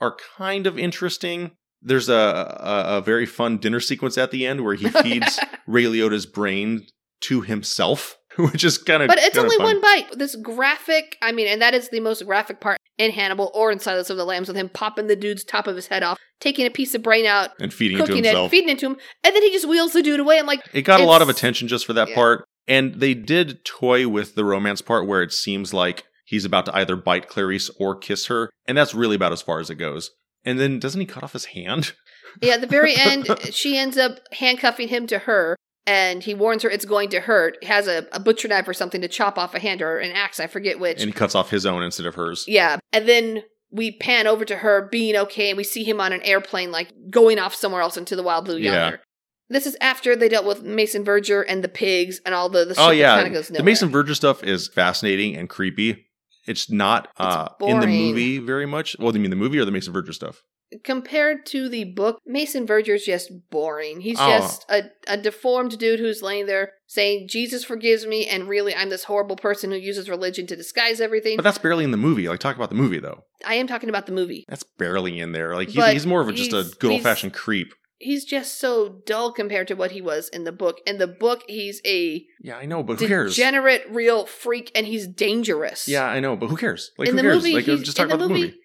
are 0.00 0.16
kind 0.36 0.66
of 0.66 0.78
interesting. 0.78 1.52
There's 1.82 2.08
a, 2.08 2.14
a, 2.14 2.98
a 2.98 3.00
very 3.00 3.26
fun 3.26 3.58
dinner 3.58 3.80
sequence 3.80 4.16
at 4.16 4.30
the 4.30 4.46
end 4.46 4.64
where 4.64 4.74
he 4.74 4.88
feeds 4.88 5.38
Ray 5.66 5.84
Liotta's 5.84 6.26
brain 6.26 6.86
to 7.22 7.40
himself, 7.40 8.18
which 8.36 8.64
is 8.64 8.78
kind 8.78 9.02
of. 9.02 9.08
But 9.08 9.18
it's 9.18 9.36
only 9.36 9.56
fun. 9.56 9.66
one 9.66 9.80
bite. 9.80 10.18
This 10.18 10.36
graphic, 10.36 11.16
I 11.22 11.32
mean, 11.32 11.48
and 11.48 11.60
that 11.62 11.74
is 11.74 11.88
the 11.88 12.00
most 12.00 12.24
graphic 12.24 12.60
part 12.60 12.78
in 12.98 13.10
Hannibal 13.10 13.50
or 13.54 13.72
in 13.72 13.78
Silence 13.78 14.10
of 14.10 14.16
the 14.16 14.24
Lambs 14.24 14.48
with 14.48 14.56
him 14.56 14.68
popping 14.68 15.06
the 15.06 15.16
dude's 15.16 15.44
top 15.44 15.66
of 15.66 15.76
his 15.76 15.88
head 15.88 16.02
off, 16.02 16.18
taking 16.40 16.66
a 16.66 16.70
piece 16.70 16.94
of 16.94 17.02
brain 17.02 17.26
out, 17.26 17.50
and 17.60 17.72
feeding 17.72 17.98
it 17.98 18.00
to 18.02 18.06
cooking 18.06 18.24
it, 18.24 18.28
himself. 18.28 18.50
feeding 18.50 18.68
it 18.68 18.78
to 18.80 18.86
him, 18.86 18.96
and 19.24 19.34
then 19.34 19.42
he 19.42 19.50
just 19.50 19.68
wheels 19.68 19.92
the 19.92 20.02
dude 20.02 20.20
away. 20.20 20.38
I'm 20.38 20.46
like, 20.46 20.60
It 20.72 20.82
got 20.82 21.00
a 21.00 21.04
lot 21.04 21.22
of 21.22 21.28
attention 21.28 21.68
just 21.68 21.86
for 21.86 21.92
that 21.94 22.10
yeah. 22.10 22.14
part. 22.14 22.44
And 22.68 22.94
they 22.94 23.14
did 23.14 23.64
toy 23.64 24.06
with 24.06 24.34
the 24.34 24.44
romance 24.44 24.82
part 24.82 25.08
where 25.08 25.22
it 25.22 25.32
seems 25.32 25.74
like 25.74 26.04
he's 26.24 26.44
about 26.44 26.66
to 26.66 26.76
either 26.76 26.96
bite 26.96 27.28
Clarice 27.28 27.70
or 27.78 27.96
kiss 27.96 28.26
her. 28.26 28.50
And 28.66 28.78
that's 28.78 28.94
really 28.94 29.16
about 29.16 29.32
as 29.32 29.42
far 29.42 29.58
as 29.58 29.68
it 29.68 29.76
goes. 29.76 30.12
And 30.44 30.58
then 30.58 30.78
doesn't 30.78 31.00
he 31.00 31.06
cut 31.06 31.22
off 31.22 31.32
his 31.32 31.46
hand? 31.46 31.92
yeah, 32.42 32.54
at 32.54 32.60
the 32.60 32.66
very 32.66 32.94
end, 32.98 33.28
she 33.52 33.76
ends 33.76 33.96
up 33.96 34.18
handcuffing 34.32 34.88
him 34.88 35.06
to 35.08 35.20
her. 35.20 35.56
And 35.84 36.22
he 36.22 36.32
warns 36.32 36.62
her 36.62 36.70
it's 36.70 36.84
going 36.84 37.08
to 37.08 37.18
hurt. 37.20 37.58
He 37.60 37.66
has 37.66 37.88
a, 37.88 38.06
a 38.12 38.20
butcher 38.20 38.46
knife 38.46 38.68
or 38.68 38.72
something 38.74 39.00
to 39.00 39.08
chop 39.08 39.36
off 39.36 39.52
a 39.52 39.58
hand 39.58 39.82
or 39.82 39.98
an 39.98 40.12
axe, 40.12 40.38
I 40.38 40.46
forget 40.46 40.78
which. 40.78 41.00
And 41.00 41.08
he 41.08 41.12
cuts 41.12 41.34
off 41.34 41.50
his 41.50 41.66
own 41.66 41.82
instead 41.82 42.06
of 42.06 42.14
hers. 42.14 42.44
Yeah. 42.46 42.78
And 42.92 43.08
then 43.08 43.42
we 43.72 43.90
pan 43.98 44.28
over 44.28 44.44
to 44.44 44.56
her 44.56 44.88
being 44.92 45.16
okay, 45.16 45.50
and 45.50 45.56
we 45.56 45.64
see 45.64 45.82
him 45.82 46.00
on 46.00 46.12
an 46.12 46.22
airplane, 46.22 46.70
like 46.70 46.92
going 47.10 47.40
off 47.40 47.52
somewhere 47.52 47.80
else 47.80 47.96
into 47.96 48.14
the 48.14 48.22
wild 48.22 48.44
blue 48.44 48.58
Yeah. 48.58 48.72
yonder. 48.84 49.00
This 49.48 49.66
is 49.66 49.76
after 49.80 50.14
they 50.14 50.28
dealt 50.28 50.46
with 50.46 50.62
Mason 50.62 51.04
Verger 51.04 51.44
and 51.46 51.64
the 51.64 51.68
pigs 51.68 52.20
and 52.24 52.32
all 52.34 52.48
the, 52.48 52.64
the 52.64 52.74
oh 52.78 52.90
yeah, 52.90 53.16
kind 53.16 53.26
of 53.26 53.32
goes 53.32 53.48
the. 53.48 53.62
Mason 53.62 53.90
Verger 53.90 54.14
stuff 54.14 54.44
is 54.44 54.68
fascinating 54.68 55.36
and 55.36 55.48
creepy. 55.48 56.06
It's 56.46 56.70
not 56.70 57.08
uh, 57.18 57.48
in 57.60 57.80
the 57.80 57.86
movie 57.86 58.38
very 58.38 58.66
much. 58.66 58.96
Well, 58.98 59.12
do 59.12 59.18
you 59.18 59.22
mean 59.22 59.30
the 59.30 59.36
movie 59.36 59.58
or 59.58 59.64
the 59.64 59.70
Mason 59.70 59.92
Verger 59.92 60.12
stuff? 60.12 60.42
Compared 60.84 61.44
to 61.46 61.68
the 61.68 61.84
book, 61.84 62.18
Mason 62.24 62.66
Verger's 62.66 63.04
just 63.04 63.30
boring. 63.50 64.00
He's 64.00 64.16
Oh. 64.18 64.26
just 64.38 64.64
a, 64.70 64.84
a 65.06 65.18
deformed 65.18 65.78
dude 65.78 66.00
who's 66.00 66.22
laying 66.22 66.46
there 66.46 66.72
saying, 66.86 67.28
Jesus 67.28 67.62
forgives 67.62 68.06
me, 68.06 68.26
and 68.26 68.48
really 68.48 68.74
I'm 68.74 68.88
this 68.88 69.04
horrible 69.04 69.36
person 69.36 69.70
who 69.70 69.76
uses 69.76 70.08
religion 70.08 70.46
to 70.46 70.56
disguise 70.56 71.00
everything. 71.00 71.36
But 71.36 71.42
that's 71.42 71.58
barely 71.58 71.84
in 71.84 71.90
the 71.90 71.98
movie. 71.98 72.26
Like 72.26 72.40
talk 72.40 72.56
about 72.56 72.70
the 72.70 72.74
movie 72.74 73.00
though. 73.00 73.24
I 73.44 73.54
am 73.56 73.66
talking 73.66 73.90
about 73.90 74.06
the 74.06 74.12
movie. 74.12 74.44
That's 74.48 74.64
barely 74.78 75.18
in 75.18 75.32
there. 75.32 75.54
Like 75.54 75.68
he's, 75.68 75.86
he's 75.90 76.06
more 76.06 76.22
of 76.22 76.28
a, 76.28 76.32
just 76.32 76.52
a 76.54 76.74
good 76.78 76.90
old 76.92 77.02
fashioned 77.02 77.34
creep. 77.34 77.74
He's 78.02 78.24
just 78.24 78.58
so 78.58 79.00
dull 79.06 79.32
compared 79.32 79.68
to 79.68 79.74
what 79.74 79.92
he 79.92 80.00
was 80.02 80.28
in 80.28 80.42
the 80.44 80.50
book. 80.52 80.78
In 80.86 80.98
the 80.98 81.06
book, 81.06 81.44
he's 81.48 81.80
a 81.86 82.24
Yeah, 82.40 82.56
I 82.56 82.66
know, 82.66 82.82
but 82.82 82.98
who 82.98 83.06
cares? 83.06 83.36
degenerate, 83.36 83.84
real 83.88 84.26
freak, 84.26 84.72
and 84.74 84.86
he's 84.86 85.06
dangerous. 85.06 85.86
Yeah, 85.86 86.04
I 86.04 86.18
know, 86.20 86.34
but 86.36 86.48
who 86.48 86.56
cares? 86.56 86.90
Like 86.98 87.08
in 87.08 87.14
who 87.14 87.16
the 87.18 87.22
cares? 87.28 87.36
movie, 87.36 87.54
like 87.54 87.64
just 87.64 87.96
talk 87.96 88.04
in 88.04 88.08
the 88.10 88.14
about 88.16 88.28
movie, 88.28 88.40
the 88.40 88.46
movie. 88.48 88.58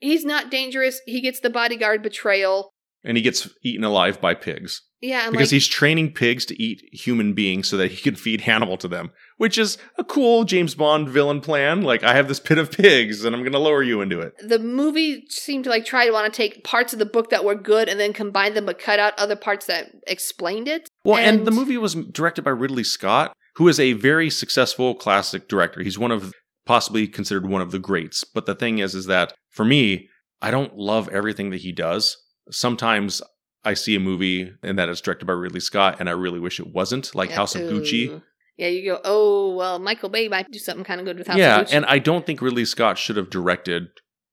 he's 0.00 0.24
not 0.24 0.50
dangerous. 0.50 1.00
He 1.06 1.20
gets 1.20 1.40
the 1.40 1.50
bodyguard 1.50 2.02
betrayal. 2.02 2.70
And 3.04 3.16
he 3.16 3.22
gets 3.22 3.48
eaten 3.62 3.84
alive 3.84 4.20
by 4.20 4.34
pigs. 4.34 4.82
Yeah, 5.00 5.30
because 5.30 5.46
like, 5.46 5.52
he's 5.52 5.68
training 5.68 6.12
pigs 6.12 6.44
to 6.46 6.60
eat 6.60 6.82
human 6.92 7.32
beings 7.32 7.68
so 7.68 7.76
that 7.76 7.92
he 7.92 8.02
can 8.02 8.16
feed 8.16 8.40
Hannibal 8.40 8.76
to 8.78 8.88
them, 8.88 9.10
which 9.36 9.56
is 9.56 9.78
a 9.96 10.02
cool 10.02 10.42
James 10.42 10.74
Bond 10.74 11.08
villain 11.08 11.40
plan. 11.40 11.82
Like, 11.82 12.02
I 12.02 12.14
have 12.14 12.26
this 12.26 12.40
pit 12.40 12.58
of 12.58 12.72
pigs 12.72 13.24
and 13.24 13.34
I'm 13.36 13.42
going 13.42 13.52
to 13.52 13.60
lower 13.60 13.84
you 13.84 14.00
into 14.00 14.20
it. 14.20 14.32
the 14.42 14.58
movie 14.58 15.24
seemed 15.28 15.64
to 15.64 15.70
like 15.70 15.84
try 15.84 16.06
to 16.06 16.12
want 16.12 16.32
to 16.32 16.36
take 16.36 16.64
parts 16.64 16.92
of 16.92 16.98
the 16.98 17.06
book 17.06 17.30
that 17.30 17.44
were 17.44 17.54
good 17.54 17.88
and 17.88 18.00
then 18.00 18.12
combine 18.12 18.54
them, 18.54 18.66
but 18.66 18.80
cut 18.80 18.98
out 18.98 19.16
other 19.18 19.36
parts 19.36 19.66
that 19.66 19.92
explained 20.08 20.66
it. 20.66 20.88
Well, 21.04 21.18
and, 21.18 21.38
And- 21.38 21.46
the 21.46 21.52
movie 21.52 21.78
was 21.78 21.94
directed 21.94 22.42
by 22.42 22.50
Ridley 22.50 22.84
Scott, 22.84 23.32
who 23.54 23.68
is 23.68 23.78
a 23.78 23.92
very 23.92 24.30
successful 24.30 24.96
classic 24.96 25.48
director. 25.48 25.82
He's 25.82 25.98
one 25.98 26.10
of 26.10 26.34
possibly 26.66 27.06
considered 27.06 27.46
one 27.48 27.62
of 27.62 27.70
the 27.70 27.78
greats. 27.78 28.24
But 28.24 28.46
the 28.46 28.54
thing 28.54 28.78
is, 28.78 28.94
is 28.96 29.06
that 29.06 29.32
for 29.50 29.64
me, 29.64 30.08
I 30.42 30.50
don't 30.50 30.76
love 30.76 31.08
everything 31.08 31.50
that 31.50 31.60
he 31.60 31.72
does. 31.72 32.16
Sometimes 32.50 33.22
I 33.64 33.74
see 33.74 33.94
a 33.94 34.00
movie 34.00 34.52
and 34.62 34.78
that 34.78 34.88
it's 34.88 35.00
directed 35.00 35.26
by 35.26 35.32
Ridley 35.32 35.60
Scott, 35.60 35.96
and 36.00 36.08
I 36.08 36.12
really 36.12 36.40
wish 36.40 36.60
it 36.60 36.72
wasn't, 36.72 37.14
like 37.14 37.30
Yeah, 37.30 37.36
House 37.36 37.54
of 37.54 37.62
Gucci. 37.62 38.22
Yeah, 38.56 38.68
you 38.68 38.90
go, 38.90 39.00
oh, 39.04 39.54
well, 39.54 39.78
Michael 39.78 40.08
Bay 40.08 40.28
might 40.28 40.50
do 40.50 40.58
something 40.58 40.84
kind 40.84 41.00
of 41.00 41.06
good 41.06 41.18
with 41.18 41.28
House 41.28 41.38
yeah, 41.38 41.60
of 41.60 41.66
Gucci. 41.66 41.70
Yeah, 41.70 41.76
and 41.76 41.86
I 41.86 41.98
don't 41.98 42.26
think 42.26 42.42
Ridley 42.42 42.64
Scott 42.64 42.98
should 42.98 43.16
have 43.16 43.30
directed 43.30 43.88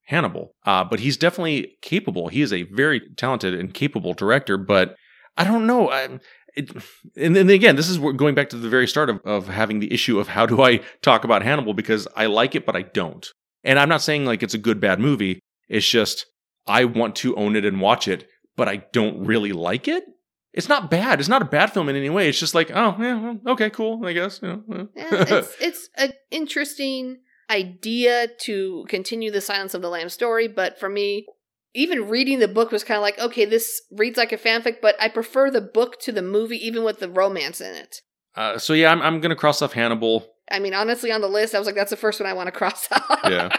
Hannibal, 0.06 0.56
uh, 0.66 0.84
but 0.84 1.00
he's 1.00 1.18
definitely 1.18 1.78
capable. 1.82 2.30
He 2.30 2.42
is 2.42 2.54
a 2.54 2.64
very 2.64 3.02
talented 3.18 3.54
and 3.54 3.74
capable 3.74 4.14
director, 4.14 4.58
but 4.58 4.96
I 5.38 5.44
don't 5.44 5.68
know. 5.68 5.90
I, 5.90 6.20
it, 6.56 6.72
and 7.18 7.36
then 7.36 7.50
again, 7.50 7.76
this 7.76 7.90
is 7.90 7.98
going 7.98 8.36
back 8.36 8.50
to 8.50 8.58
the 8.58 8.70
very 8.70 8.88
start 8.88 9.10
of, 9.10 9.20
of 9.26 9.48
having 9.48 9.80
the 9.80 9.94
issue 9.94 10.20
of 10.20 10.30
how 10.30 10.46
do 10.46 10.62
I 10.62 10.80
talk 11.02 11.24
about 11.24 11.44
Hannibal 11.44 11.74
because 11.74 12.08
I 12.16 12.28
like 12.28 12.56
it, 12.56 12.66
but 12.66 12.76
I 12.76 12.84
don't. 12.84 13.28
And 13.64 13.80
I'm 13.80 13.90
not 13.90 14.02
saying 14.02 14.26
like 14.26 14.44
it's 14.44 14.54
a 14.54 14.60
good 14.60 14.80
bad 14.80 15.00
movie. 15.00 15.40
It's 15.68 15.88
just 15.88 16.26
I 16.68 16.86
want 16.86 17.16
to 17.18 17.36
own 17.36 17.56
it 17.56 17.66
and 17.66 17.80
watch 17.82 18.08
it, 18.08 18.28
but 18.56 18.68
I 18.68 18.78
don't 18.92 19.26
really 19.26 19.52
like 19.52 19.88
it. 19.88 20.04
It's 20.54 20.70
not 20.70 20.90
bad. 20.90 21.20
It's 21.20 21.28
not 21.30 21.42
a 21.42 21.46
bad 21.46 21.74
film 21.74 21.90
in 21.90 21.96
any 21.98 22.10
way. 22.10 22.30
It's 22.30 22.40
just 22.40 22.56
like, 22.56 22.72
oh, 22.74 22.96
yeah, 22.98 23.20
well, 23.20 23.40
okay, 23.48 23.70
cool, 23.70 24.06
I 24.06 24.14
guess. 24.14 24.40
You 24.42 24.64
know, 24.68 24.88
yeah, 24.96 25.10
it's 25.12 25.56
it's 25.62 25.90
an 25.98 26.14
interesting 26.32 27.18
idea 27.50 28.28
to 28.42 28.86
continue 28.88 29.32
the 29.32 29.42
Silence 29.42 29.74
of 29.74 29.82
the 29.82 29.90
Lamb 29.90 30.10
story, 30.10 30.48
but 30.48 30.80
for 30.80 30.90
me, 30.90 31.26
even 31.74 32.08
reading 32.08 32.40
the 32.40 32.48
book 32.48 32.72
was 32.72 32.86
kind 32.86 32.96
of 32.98 33.02
like, 33.02 33.20
okay, 33.20 33.44
this 33.46 33.82
reads 33.92 34.18
like 34.18 34.32
a 34.32 34.38
fanfic, 34.38 34.78
but 34.82 34.96
I 35.00 35.10
prefer 35.10 35.52
the 35.52 35.62
book 35.62 36.00
to 36.02 36.12
the 36.14 36.22
movie, 36.22 36.66
even 36.66 36.84
with 36.86 37.00
the 37.00 37.10
romance 37.10 37.60
in 37.60 37.76
it. 37.76 38.02
uh, 38.36 38.58
so 38.58 38.72
yeah, 38.74 38.92
I'm, 38.92 39.02
I'm 39.02 39.20
gonna 39.20 39.36
cross 39.36 39.62
off 39.62 39.74
Hannibal. 39.74 40.26
I 40.50 40.60
mean, 40.60 40.74
honestly, 40.74 41.12
on 41.12 41.22
the 41.22 41.28
list, 41.28 41.54
I 41.54 41.60
was 41.60 41.66
like, 41.66 41.76
that's 41.76 41.90
the 41.90 41.98
first 41.98 42.20
one 42.20 42.30
I 42.30 42.34
want 42.34 42.48
to 42.48 42.52
cross 42.52 42.88
out. 42.92 43.30
Yeah. 43.30 43.50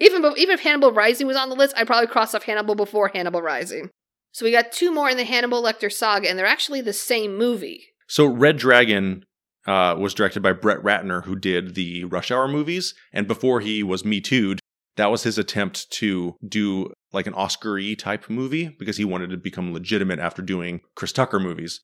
Even 0.00 0.24
even 0.36 0.54
if 0.54 0.60
Hannibal 0.60 0.92
Rising 0.92 1.26
was 1.26 1.36
on 1.36 1.48
the 1.48 1.56
list, 1.56 1.74
I'd 1.76 1.86
probably 1.86 2.08
cross 2.08 2.34
off 2.34 2.44
Hannibal 2.44 2.74
before 2.74 3.08
Hannibal 3.08 3.42
Rising. 3.42 3.90
So 4.32 4.44
we 4.44 4.52
got 4.52 4.72
two 4.72 4.92
more 4.92 5.10
in 5.10 5.16
the 5.16 5.24
Hannibal 5.24 5.62
Lecter 5.62 5.92
saga, 5.92 6.28
and 6.28 6.38
they're 6.38 6.46
actually 6.46 6.80
the 6.80 6.92
same 6.92 7.36
movie. 7.36 7.86
So 8.06 8.26
Red 8.26 8.58
Dragon 8.58 9.24
uh, 9.66 9.96
was 9.98 10.14
directed 10.14 10.42
by 10.42 10.52
Brett 10.52 10.78
Ratner, 10.78 11.24
who 11.24 11.36
did 11.36 11.74
the 11.74 12.04
Rush 12.04 12.30
Hour 12.30 12.48
movies, 12.48 12.94
and 13.12 13.26
before 13.26 13.60
he 13.60 13.82
was 13.82 14.04
Me 14.04 14.20
Too'd, 14.20 14.60
that 14.96 15.10
was 15.10 15.22
his 15.22 15.38
attempt 15.38 15.90
to 15.92 16.36
do 16.46 16.92
like 17.12 17.26
an 17.26 17.34
Oscar-y 17.34 17.94
type 17.98 18.28
movie 18.28 18.68
because 18.78 18.96
he 18.96 19.04
wanted 19.04 19.30
to 19.30 19.36
become 19.36 19.72
legitimate 19.72 20.18
after 20.18 20.42
doing 20.42 20.80
Chris 20.94 21.12
Tucker 21.12 21.40
movies. 21.40 21.80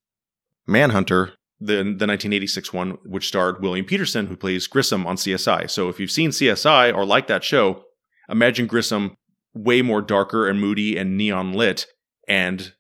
Manhunter, 0.66 1.34
the 1.60 1.76
the 1.76 2.06
1986 2.06 2.72
one, 2.72 2.98
which 3.04 3.28
starred 3.28 3.62
William 3.62 3.86
Petersen, 3.86 4.26
who 4.26 4.36
plays 4.36 4.66
Grissom 4.66 5.06
on 5.06 5.16
CSI. 5.16 5.70
So 5.70 5.88
if 5.88 5.98
you've 5.98 6.10
seen 6.10 6.30
CSI 6.30 6.94
or 6.94 7.04
like 7.04 7.26
that 7.28 7.44
show, 7.44 7.82
imagine 8.28 8.66
Grissom 8.66 9.16
way 9.54 9.80
more 9.82 10.02
darker 10.02 10.46
and 10.48 10.60
moody 10.60 10.96
and 10.96 11.16
neon 11.16 11.52
lit, 11.52 11.86
and 12.28 12.72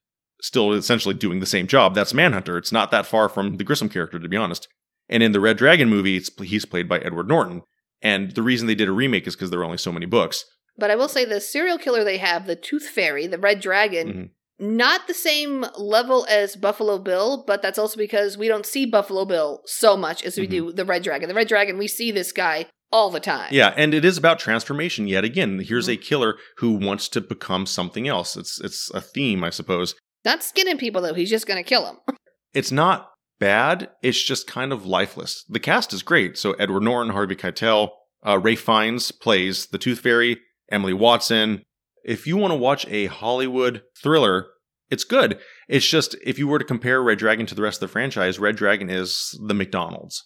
still 0.42 0.72
essentially 0.72 1.14
doing 1.14 1.40
the 1.40 1.46
same 1.46 1.66
job. 1.66 1.94
That's 1.94 2.12
Manhunter. 2.12 2.58
It's 2.58 2.72
not 2.72 2.90
that 2.90 3.06
far 3.06 3.28
from 3.28 3.56
the 3.56 3.64
Grissom 3.64 3.88
character, 3.88 4.18
to 4.18 4.28
be 4.28 4.36
honest. 4.36 4.68
And 5.08 5.22
in 5.22 5.32
the 5.32 5.40
Red 5.40 5.56
Dragon 5.56 5.88
movie, 5.88 6.16
it's, 6.16 6.30
he's 6.42 6.66
played 6.66 6.88
by 6.88 6.98
Edward 6.98 7.28
Norton. 7.28 7.62
And 8.02 8.32
the 8.32 8.42
reason 8.42 8.66
they 8.66 8.74
did 8.74 8.88
a 8.88 8.92
remake 8.92 9.26
is 9.26 9.34
because 9.34 9.48
there 9.50 9.58
were 9.60 9.64
only 9.64 9.78
so 9.78 9.92
many 9.92 10.04
books. 10.04 10.44
But 10.76 10.90
I 10.90 10.96
will 10.96 11.08
say 11.08 11.24
the 11.24 11.40
serial 11.40 11.78
killer 11.78 12.04
they 12.04 12.18
have, 12.18 12.46
the 12.46 12.56
Tooth 12.56 12.86
Fairy, 12.88 13.26
the 13.26 13.38
Red 13.38 13.60
Dragon, 13.60 14.08
Mhm. 14.12 14.30
Not 14.58 15.06
the 15.06 15.14
same 15.14 15.66
level 15.76 16.26
as 16.28 16.56
Buffalo 16.56 16.98
Bill, 16.98 17.44
but 17.46 17.62
that's 17.62 17.78
also 17.78 17.96
because 17.98 18.38
we 18.38 18.48
don't 18.48 18.66
see 18.66 18.86
Buffalo 18.86 19.24
Bill 19.24 19.60
so 19.66 19.96
much 19.96 20.22
as 20.24 20.38
we 20.38 20.46
do 20.46 20.72
the 20.72 20.84
Red 20.84 21.02
Dragon. 21.02 21.28
The 21.28 21.34
Red 21.34 21.48
Dragon, 21.48 21.78
we 21.78 21.88
see 21.88 22.10
this 22.10 22.32
guy 22.32 22.66
all 22.92 23.10
the 23.10 23.20
time. 23.20 23.48
Yeah, 23.50 23.74
and 23.76 23.92
it 23.92 24.04
is 24.04 24.16
about 24.16 24.38
transformation 24.38 25.06
yet 25.08 25.24
again. 25.24 25.60
Here's 25.60 25.88
a 25.88 25.96
killer 25.96 26.36
who 26.58 26.72
wants 26.72 27.08
to 27.10 27.20
become 27.20 27.66
something 27.66 28.08
else. 28.08 28.36
It's 28.36 28.60
it's 28.60 28.90
a 28.94 29.00
theme, 29.00 29.44
I 29.44 29.50
suppose. 29.50 29.94
Not 30.24 30.42
skinning 30.42 30.78
people 30.78 31.02
though. 31.02 31.14
He's 31.14 31.30
just 31.30 31.46
going 31.46 31.62
to 31.62 31.68
kill 31.68 31.84
them. 31.84 31.98
It's 32.54 32.72
not 32.72 33.10
bad. 33.38 33.90
It's 34.02 34.22
just 34.22 34.46
kind 34.46 34.72
of 34.72 34.86
lifeless. 34.86 35.44
The 35.46 35.60
cast 35.60 35.92
is 35.92 36.02
great. 36.02 36.38
So 36.38 36.52
Edward 36.52 36.84
Norton, 36.84 37.12
Harvey 37.12 37.36
Keitel, 37.36 37.90
uh, 38.26 38.38
Ray 38.38 38.56
Fiennes 38.56 39.12
plays 39.12 39.66
the 39.66 39.76
Tooth 39.76 39.98
Fairy, 39.98 40.38
Emily 40.72 40.94
Watson. 40.94 41.62
If 42.06 42.26
you 42.26 42.36
want 42.36 42.52
to 42.52 42.56
watch 42.56 42.86
a 42.86 43.06
Hollywood 43.06 43.82
thriller, 44.00 44.46
it's 44.90 45.02
good. 45.04 45.38
It's 45.68 45.86
just 45.86 46.14
if 46.24 46.38
you 46.38 46.46
were 46.46 46.60
to 46.60 46.64
compare 46.64 47.02
Red 47.02 47.18
Dragon 47.18 47.44
to 47.46 47.54
the 47.54 47.62
rest 47.62 47.82
of 47.82 47.88
the 47.88 47.92
franchise, 47.92 48.38
Red 48.38 48.54
Dragon 48.56 48.88
is 48.88 49.36
the 49.44 49.54
McDonald's, 49.54 50.24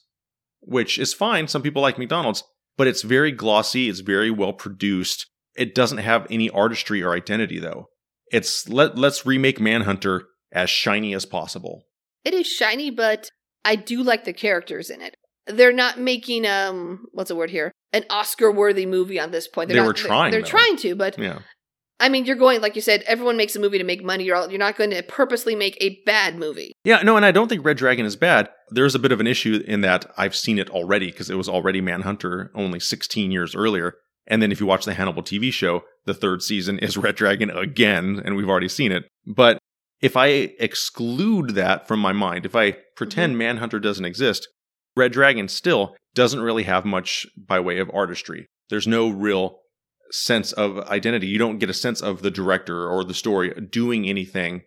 which 0.60 0.98
is 0.98 1.14
fine. 1.14 1.48
Some 1.48 1.62
people 1.62 1.80
like 1.80 1.98
McDonald's, 1.98 2.44
but 2.76 2.86
it's 2.86 3.00
very 3.02 3.32
glossy. 3.32 3.88
It's 3.88 4.00
very 4.00 4.30
well 4.30 4.52
produced. 4.52 5.26
It 5.56 5.74
doesn't 5.74 5.98
have 5.98 6.26
any 6.30 6.50
artistry 6.50 7.02
or 7.02 7.14
identity 7.14 7.58
though. 7.58 7.86
It's 8.30 8.68
let 8.68 8.98
let's 8.98 9.24
remake 9.24 9.58
Manhunter 9.58 10.24
as 10.52 10.68
shiny 10.68 11.14
as 11.14 11.24
possible. 11.24 11.84
It 12.24 12.34
is 12.34 12.46
shiny, 12.46 12.90
but 12.90 13.30
I 13.64 13.76
do 13.76 14.02
like 14.02 14.24
the 14.24 14.34
characters 14.34 14.90
in 14.90 15.00
it. 15.00 15.14
They're 15.46 15.72
not 15.72 15.98
making 15.98 16.46
um 16.46 17.06
what's 17.12 17.28
the 17.28 17.36
word 17.36 17.50
here? 17.50 17.72
An 17.94 18.04
Oscar 18.10 18.52
worthy 18.52 18.84
movie 18.86 19.18
on 19.18 19.30
this 19.30 19.48
point. 19.48 19.68
They're 19.68 19.76
They 19.76 19.80
not- 19.80 19.86
were 19.88 19.92
trying, 19.94 20.30
They're, 20.30 20.42
though. 20.42 20.46
trying 20.46 20.76
to, 20.76 20.94
but 20.94 21.18
Yeah. 21.18 21.40
I 22.00 22.08
mean, 22.08 22.24
you're 22.24 22.36
going 22.36 22.60
like 22.60 22.74
you 22.74 22.82
said. 22.82 23.02
Everyone 23.06 23.36
makes 23.36 23.54
a 23.54 23.60
movie 23.60 23.78
to 23.78 23.84
make 23.84 24.02
money. 24.02 24.24
You're 24.24 24.36
all, 24.36 24.50
you're 24.50 24.58
not 24.58 24.76
going 24.76 24.90
to 24.90 25.02
purposely 25.02 25.54
make 25.54 25.76
a 25.80 26.02
bad 26.04 26.36
movie. 26.36 26.72
Yeah, 26.82 27.02
no, 27.02 27.16
and 27.16 27.26
I 27.26 27.30
don't 27.30 27.48
think 27.48 27.64
Red 27.64 27.76
Dragon 27.76 28.06
is 28.06 28.16
bad. 28.16 28.48
There's 28.70 28.94
a 28.94 28.98
bit 28.98 29.12
of 29.12 29.20
an 29.20 29.26
issue 29.26 29.62
in 29.66 29.82
that 29.82 30.10
I've 30.16 30.34
seen 30.34 30.58
it 30.58 30.70
already 30.70 31.10
because 31.10 31.28
it 31.28 31.36
was 31.36 31.48
already 31.48 31.80
Manhunter 31.80 32.50
only 32.54 32.80
16 32.80 33.30
years 33.30 33.54
earlier. 33.54 33.94
And 34.26 34.40
then 34.40 34.52
if 34.52 34.60
you 34.60 34.66
watch 34.66 34.84
the 34.84 34.94
Hannibal 34.94 35.22
TV 35.22 35.52
show, 35.52 35.82
the 36.06 36.14
third 36.14 36.42
season 36.42 36.78
is 36.78 36.96
Red 36.96 37.16
Dragon 37.16 37.50
again, 37.50 38.22
and 38.24 38.36
we've 38.36 38.48
already 38.48 38.68
seen 38.68 38.92
it. 38.92 39.04
But 39.26 39.58
if 40.00 40.16
I 40.16 40.26
exclude 40.58 41.50
that 41.50 41.86
from 41.86 42.00
my 42.00 42.12
mind, 42.12 42.46
if 42.46 42.56
I 42.56 42.76
pretend 42.96 43.32
mm-hmm. 43.32 43.38
Manhunter 43.38 43.78
doesn't 43.78 44.04
exist, 44.04 44.48
Red 44.96 45.12
Dragon 45.12 45.48
still 45.48 45.94
doesn't 46.14 46.40
really 46.40 46.62
have 46.62 46.84
much 46.84 47.26
by 47.36 47.60
way 47.60 47.78
of 47.78 47.90
artistry. 47.92 48.46
There's 48.70 48.86
no 48.86 49.08
real 49.10 49.60
sense 50.12 50.52
of 50.52 50.78
identity. 50.88 51.26
You 51.26 51.38
don't 51.38 51.58
get 51.58 51.70
a 51.70 51.74
sense 51.74 52.00
of 52.00 52.22
the 52.22 52.30
director 52.30 52.88
or 52.88 53.04
the 53.04 53.14
story 53.14 53.52
doing 53.54 54.08
anything 54.08 54.62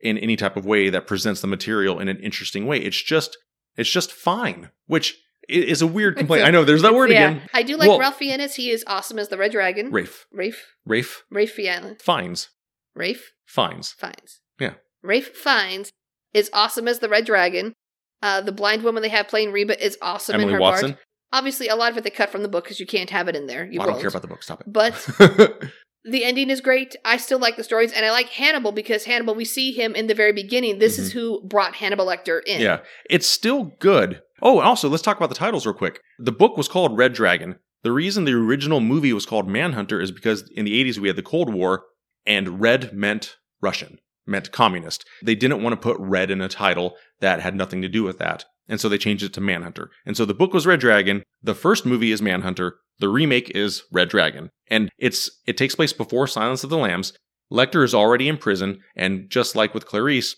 in 0.00 0.18
any 0.18 0.36
type 0.36 0.56
of 0.56 0.66
way 0.66 0.90
that 0.90 1.06
presents 1.06 1.40
the 1.40 1.46
material 1.46 1.98
in 1.98 2.08
an 2.08 2.18
interesting 2.20 2.66
way. 2.66 2.78
It's 2.78 3.00
just 3.00 3.36
it's 3.76 3.90
just 3.90 4.12
fine, 4.12 4.70
which 4.86 5.16
is 5.48 5.80
a 5.80 5.86
weird 5.86 6.16
complaint. 6.16 6.44
I 6.44 6.50
know 6.50 6.64
there's 6.64 6.82
that 6.82 6.94
word 6.94 7.10
yeah, 7.10 7.30
again. 7.30 7.48
I 7.54 7.62
do 7.62 7.76
like 7.76 7.88
Well- 7.88 7.98
Ralph 7.98 8.16
Fiennes. 8.16 8.54
He 8.56 8.70
is 8.70 8.84
awesome 8.86 9.18
as 9.18 9.28
the 9.28 9.38
Red 9.38 9.52
Dragon. 9.52 9.90
Rafe. 9.90 10.26
Rafe. 10.32 10.74
Rafe 10.84 11.24
Rafe 11.30 11.52
Fiennes. 11.52 12.02
Fines. 12.02 12.48
Rafe 12.94 13.32
Fines. 13.46 13.92
Fiennes. 13.92 14.40
Yeah. 14.60 14.74
Rafe 15.02 15.34
Fiennes 15.34 15.90
is 16.34 16.50
awesome 16.52 16.88
as 16.88 16.98
the 16.98 17.08
Red 17.08 17.24
Dragon. 17.24 17.72
Uh, 18.20 18.40
the 18.40 18.52
blind 18.52 18.82
woman 18.82 19.02
they 19.02 19.08
have 19.08 19.28
playing 19.28 19.52
Reba 19.52 19.82
is 19.82 19.96
awesome 20.02 20.34
in 20.34 20.40
Emily 20.42 20.54
her 20.54 20.60
Watson. 20.60 20.92
part. 20.94 21.04
Obviously, 21.32 21.68
a 21.68 21.76
lot 21.76 21.92
of 21.92 21.98
it 21.98 22.04
they 22.04 22.10
cut 22.10 22.30
from 22.30 22.42
the 22.42 22.48
book 22.48 22.64
because 22.64 22.80
you 22.80 22.86
can't 22.86 23.10
have 23.10 23.28
it 23.28 23.36
in 23.36 23.46
there. 23.46 23.66
You 23.70 23.80
I 23.80 23.84
don't 23.84 23.92
won't. 23.92 24.00
care 24.00 24.08
about 24.08 24.22
the 24.22 24.28
book. 24.28 24.42
Stop 24.42 24.62
it. 24.62 24.72
But 24.72 24.94
The 26.04 26.24
ending 26.24 26.48
is 26.48 26.60
great. 26.60 26.96
I 27.04 27.16
still 27.16 27.38
like 27.38 27.56
the 27.56 27.64
stories, 27.64 27.92
and 27.92 28.06
I 28.06 28.10
like 28.10 28.28
Hannibal 28.30 28.72
because 28.72 29.04
Hannibal, 29.04 29.34
we 29.34 29.44
see 29.44 29.72
him 29.72 29.94
in 29.94 30.06
the 30.06 30.14
very 30.14 30.32
beginning. 30.32 30.78
This 30.78 30.98
is 30.98 31.12
who 31.12 31.42
brought 31.46 31.74
Hannibal 31.74 32.06
Lecter 32.06 32.40
in. 32.46 32.54
Mm-hmm. 32.54 32.62
Yeah, 32.62 32.78
it's 33.10 33.26
still 33.26 33.72
good. 33.78 34.22
Oh, 34.40 34.58
and 34.58 34.66
also 34.68 34.88
let's 34.88 35.02
talk 35.02 35.16
about 35.16 35.28
the 35.28 35.34
titles 35.34 35.66
real 35.66 35.74
quick. 35.74 36.00
The 36.18 36.32
book 36.32 36.56
was 36.56 36.68
called 36.68 36.96
Red 36.96 37.12
Dragon. 37.12 37.56
The 37.82 37.92
reason 37.92 38.24
the 38.24 38.32
original 38.32 38.80
movie 38.80 39.12
was 39.12 39.26
called 39.26 39.48
Manhunter 39.48 40.00
is 40.00 40.10
because 40.10 40.48
in 40.54 40.64
the 40.64 40.82
80s 40.84 40.98
we 40.98 41.08
had 41.08 41.16
the 41.16 41.22
Cold 41.22 41.52
War 41.52 41.84
and 42.24 42.60
red 42.60 42.92
meant 42.92 43.36
Russian, 43.60 43.98
meant 44.28 44.52
communist. 44.52 45.04
They 45.22 45.34
didn't 45.34 45.62
want 45.62 45.72
to 45.72 45.80
put 45.80 45.98
red 45.98 46.30
in 46.30 46.40
a 46.40 46.48
title 46.48 46.96
that 47.20 47.40
had 47.40 47.54
nothing 47.54 47.82
to 47.82 47.88
do 47.88 48.04
with 48.04 48.18
that. 48.18 48.44
And 48.68 48.80
so 48.80 48.88
they 48.88 48.98
changed 48.98 49.24
it 49.24 49.32
to 49.32 49.40
Manhunter. 49.40 49.90
And 50.04 50.16
so 50.16 50.24
the 50.24 50.34
book 50.34 50.52
was 50.52 50.66
Red 50.66 50.80
Dragon. 50.80 51.22
The 51.42 51.54
first 51.54 51.86
movie 51.86 52.12
is 52.12 52.20
Manhunter. 52.20 52.76
The 52.98 53.08
remake 53.08 53.50
is 53.54 53.84
Red 53.90 54.10
Dragon. 54.10 54.50
And 54.68 54.90
it's 54.98 55.30
it 55.46 55.56
takes 55.56 55.74
place 55.74 55.92
before 55.92 56.26
Silence 56.26 56.64
of 56.64 56.70
the 56.70 56.76
Lambs. 56.76 57.14
Lecter 57.50 57.82
is 57.82 57.94
already 57.94 58.28
in 58.28 58.36
prison, 58.36 58.80
and 58.94 59.30
just 59.30 59.56
like 59.56 59.72
with 59.72 59.86
Clarice, 59.86 60.36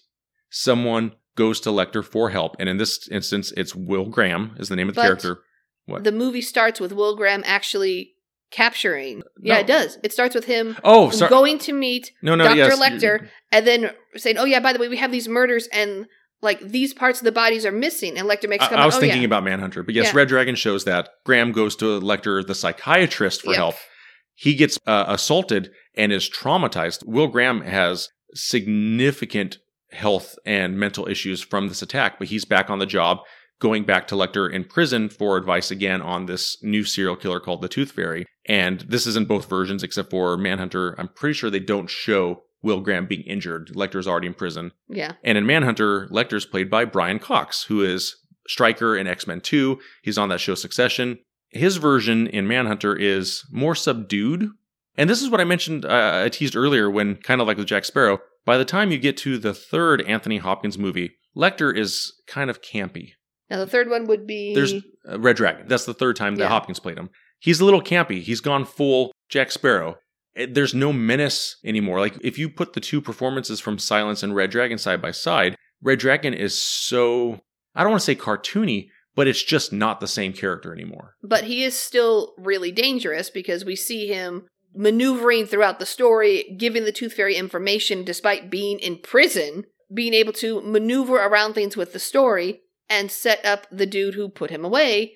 someone 0.49 1.13
goes 1.35 1.59
to 1.61 1.71
Lecter 1.71 2.05
for 2.05 2.31
help. 2.31 2.55
And 2.61 2.69
in 2.69 2.77
this 2.77 3.09
instance, 3.09 3.53
it's 3.57 3.75
Will 3.75 4.07
Graham 4.07 4.55
is 4.59 4.69
the 4.69 4.77
name 4.77 4.89
of 4.89 4.95
the 4.95 5.01
But 5.01 5.07
character. 5.07 5.41
What? 5.87 6.05
The 6.05 6.13
movie 6.13 6.43
starts 6.43 6.79
with 6.79 6.93
Will 6.93 7.17
Graham 7.17 7.43
actually 7.45 8.15
capturing. 8.51 9.23
Yeah, 9.41 9.59
it 9.59 9.67
does. 9.67 9.99
It 10.03 10.13
starts 10.13 10.35
with 10.35 10.45
him 10.45 10.77
Oh, 10.85 11.11
sorry. 11.11 11.29
going 11.31 11.59
to 11.61 11.73
meet 11.73 12.13
no, 12.23 12.35
no, 12.35 12.45
Dr. 12.45 12.57
yes. 12.57 12.79
Lecter 12.79 13.29
and 13.53 13.67
then 13.67 13.91
saying, 14.17 14.39
"Oh 14.39 14.45
yeah, 14.45 14.61
by 14.61 14.73
the 14.73 14.79
way, 14.79 14.89
we 14.89 14.97
have 14.97 15.13
these 15.13 15.29
murders 15.29 15.69
and 15.73 16.07
like 16.43 16.61
these 16.61 16.93
parts 16.95 17.21
of 17.21 17.25
the 17.25 17.33
bodies 17.33 17.65
are 17.65 17.73
missing." 17.73 18.19
And 18.19 18.29
Lecter 18.29 18.49
makes 18.49 18.65
I, 18.65 18.69
comment, 18.69 18.83
I 18.83 18.87
was 18.87 18.97
"Oh 18.97 19.01
thinking 19.01 19.23
yeah." 19.23 19.27
about 19.27 19.45
Manhunter, 19.45 19.83
but 19.83 19.95
yes, 19.95 20.07
Yeah. 20.07 20.13
Red 20.17 20.29
Dragon 20.29 20.55
shows 20.57 20.85
that 20.85 21.09
Graham 21.25 21.53
goes 21.53 21.77
to 21.77 22.01
Lecter, 22.01 22.47
the 22.47 22.55
psychiatrist, 22.55 23.43
for 23.43 23.51
Yep. 23.51 23.57
help. 23.57 23.75
He 24.35 24.55
gets 24.55 24.79
uh, 24.87 25.05
assaulted 25.09 25.71
and 25.95 26.13
is 26.13 26.29
traumatized. 26.31 27.05
Will 27.07 27.27
Graham 27.29 27.61
has 27.61 28.09
significant 28.35 29.59
health 29.93 30.39
and 30.47 30.79
mental 30.79 31.07
issues 31.09 31.43
from 31.43 31.69
this 31.69 31.83
attack, 31.83 32.19
but 32.19 32.29
he's 32.29 32.45
back 32.45 32.71
on 32.71 32.79
the 32.79 32.87
job, 32.87 33.19
going 33.61 33.85
back 33.85 34.09
to 34.09 34.15
Lecter 34.15 34.51
in 34.51 34.65
prison 34.65 35.09
for 35.09 35.37
advice 35.37 35.71
again 35.71 36.03
on 36.03 36.27
this 36.27 36.61
new 36.63 36.83
serial 36.83 37.15
killer 37.15 37.39
called 37.39 37.63
the 37.63 37.69
Tooth 37.69 37.93
Fairy. 37.93 38.27
And 38.47 38.81
this 38.81 39.07
is 39.07 39.17
in 39.17 39.27
both 39.27 39.49
versions, 39.49 39.83
except 39.83 40.11
for 40.11 40.37
Manhunter. 40.37 40.99
I'm 40.99 41.09
pretty 41.09 41.35
sure 41.35 41.51
they 41.51 41.61
don't 41.61 41.89
show 41.89 42.43
Will 42.63 42.81
Graham 42.81 43.07
being 43.07 43.23
injured. 43.23 43.69
Lecter's 43.75 44.09
already 44.09 44.27
in 44.27 44.35
prison. 44.35 44.73
Yeah. 44.89 45.13
And 45.23 45.39
in 45.39 45.47
Manhunter, 45.47 46.09
Lecter's 46.09 46.47
played 46.47 46.71
by 46.71 46.85
Brian 46.85 47.19
Cox, 47.19 47.65
who 47.65 47.83
is 47.83 48.17
Stryker 48.49 48.97
in 48.97 49.07
X 49.07 49.27
Men 49.27 49.41
2. 49.41 49.79
He's 50.03 50.19
on 50.19 50.31
that 50.31 50.41
show 50.41 50.55
Succession. 50.55 51.19
His 51.51 51.77
version 51.77 52.27
in 52.27 52.49
Manhunter 52.49 52.97
is 52.97 53.45
more 53.51 53.75
subdued. 53.75 54.49
And 54.97 55.09
this 55.09 55.23
is 55.23 55.31
what 55.31 55.41
I 55.41 55.45
mentioned, 55.45 55.85
uh, 55.85 56.23
I 56.25 56.29
teased 56.29 56.57
earlier 56.57 56.91
when, 56.91 57.17
kind 57.17 57.41
of 57.41 57.47
like 57.47 57.57
with 57.57 57.67
Jack 57.67 57.85
Sparrow, 57.85 58.19
by 58.45 58.59
the 58.59 58.65
time 58.65 58.91
you 58.91 58.99
get 58.99 59.17
to 59.19 59.39
the 59.39 59.55
third 59.55 60.03
Anthony 60.03 60.39
Hopkins 60.39 60.79
movie, 60.79 61.13
Lecter 61.37 61.77
is 61.77 62.13
kind 62.27 62.51
of 62.51 62.63
campy. 62.63 63.13
Now 63.51 63.59
the 63.59 63.67
third 63.67 63.91
one 63.91 64.07
would 64.07 64.27
be 64.27 64.55
There's 64.55 64.75
uh, 65.09 65.19
Red 65.19 65.37
Dragon. 65.37 65.67
That's 65.69 65.85
the 65.85 65.95
third 65.95 66.17
time 66.17 66.37
that 66.37 66.45
Yeah. 66.45 66.49
Hopkins 66.49 66.79
played 66.81 66.99
him. 66.99 67.11
He's 67.39 67.61
a 67.61 67.65
little 67.65 67.83
campy. 67.83 68.23
He's 68.23 68.41
gone 68.41 68.65
full 68.65 69.13
Jack 69.29 69.51
Sparrow. 69.51 69.97
Eh, 70.37 70.47
There's 70.51 70.75
no 70.75 70.93
menace 70.93 71.57
anymore. 71.65 72.01
Like 72.01 72.17
if 72.23 72.39
you 72.39 72.49
put 72.49 72.75
the 72.75 72.81
two 72.81 73.01
performances 73.01 73.61
from 73.61 73.79
Silence 73.79 74.23
and 74.23 74.35
Red 74.35 74.51
Dragon 74.51 74.79
side 74.79 75.03
by 75.03 75.11
side, 75.11 75.57
Red 75.83 75.99
Dragon 75.99 76.35
is 76.35 76.59
so 76.61 77.41
I 77.75 77.83
don't 77.83 77.93
want 77.93 78.01
to 78.03 78.05
say 78.07 78.15
cartoony, 78.17 78.89
but 79.15 79.27
it's 79.27 79.43
just 79.43 79.73
not 79.73 80.01
the 80.01 80.07
same 80.09 80.33
character 80.33 80.73
anymore. 80.73 81.15
but 81.23 81.45
he 81.45 81.65
is 81.65 81.75
still 81.77 82.35
really 82.39 82.71
dangerous 82.73 83.31
because 83.31 83.65
we 83.65 83.75
see 83.77 84.07
him 84.07 84.47
maneuvering 84.75 85.47
throughout 85.47 85.79
the 85.81 85.87
story, 85.87 86.55
giving 86.57 86.85
the 86.85 86.93
Tooth 86.93 87.15
Fairy 87.15 87.35
information 87.37 88.05
despite 88.05 88.51
being 88.51 88.79
in 88.79 88.99
prison, 88.99 89.65
being 89.93 90.15
able 90.15 90.33
to 90.35 90.61
maneuver 90.61 91.17
around 91.17 91.55
things 91.55 91.77
with 91.77 91.93
the 91.93 91.99
story 91.99 92.61
and 92.91 93.11
set 93.11 93.43
up 93.47 93.67
the 93.71 93.87
dude 93.87 94.15
who 94.15 94.29
put 94.29 94.51
him 94.51 94.65
away 94.65 95.15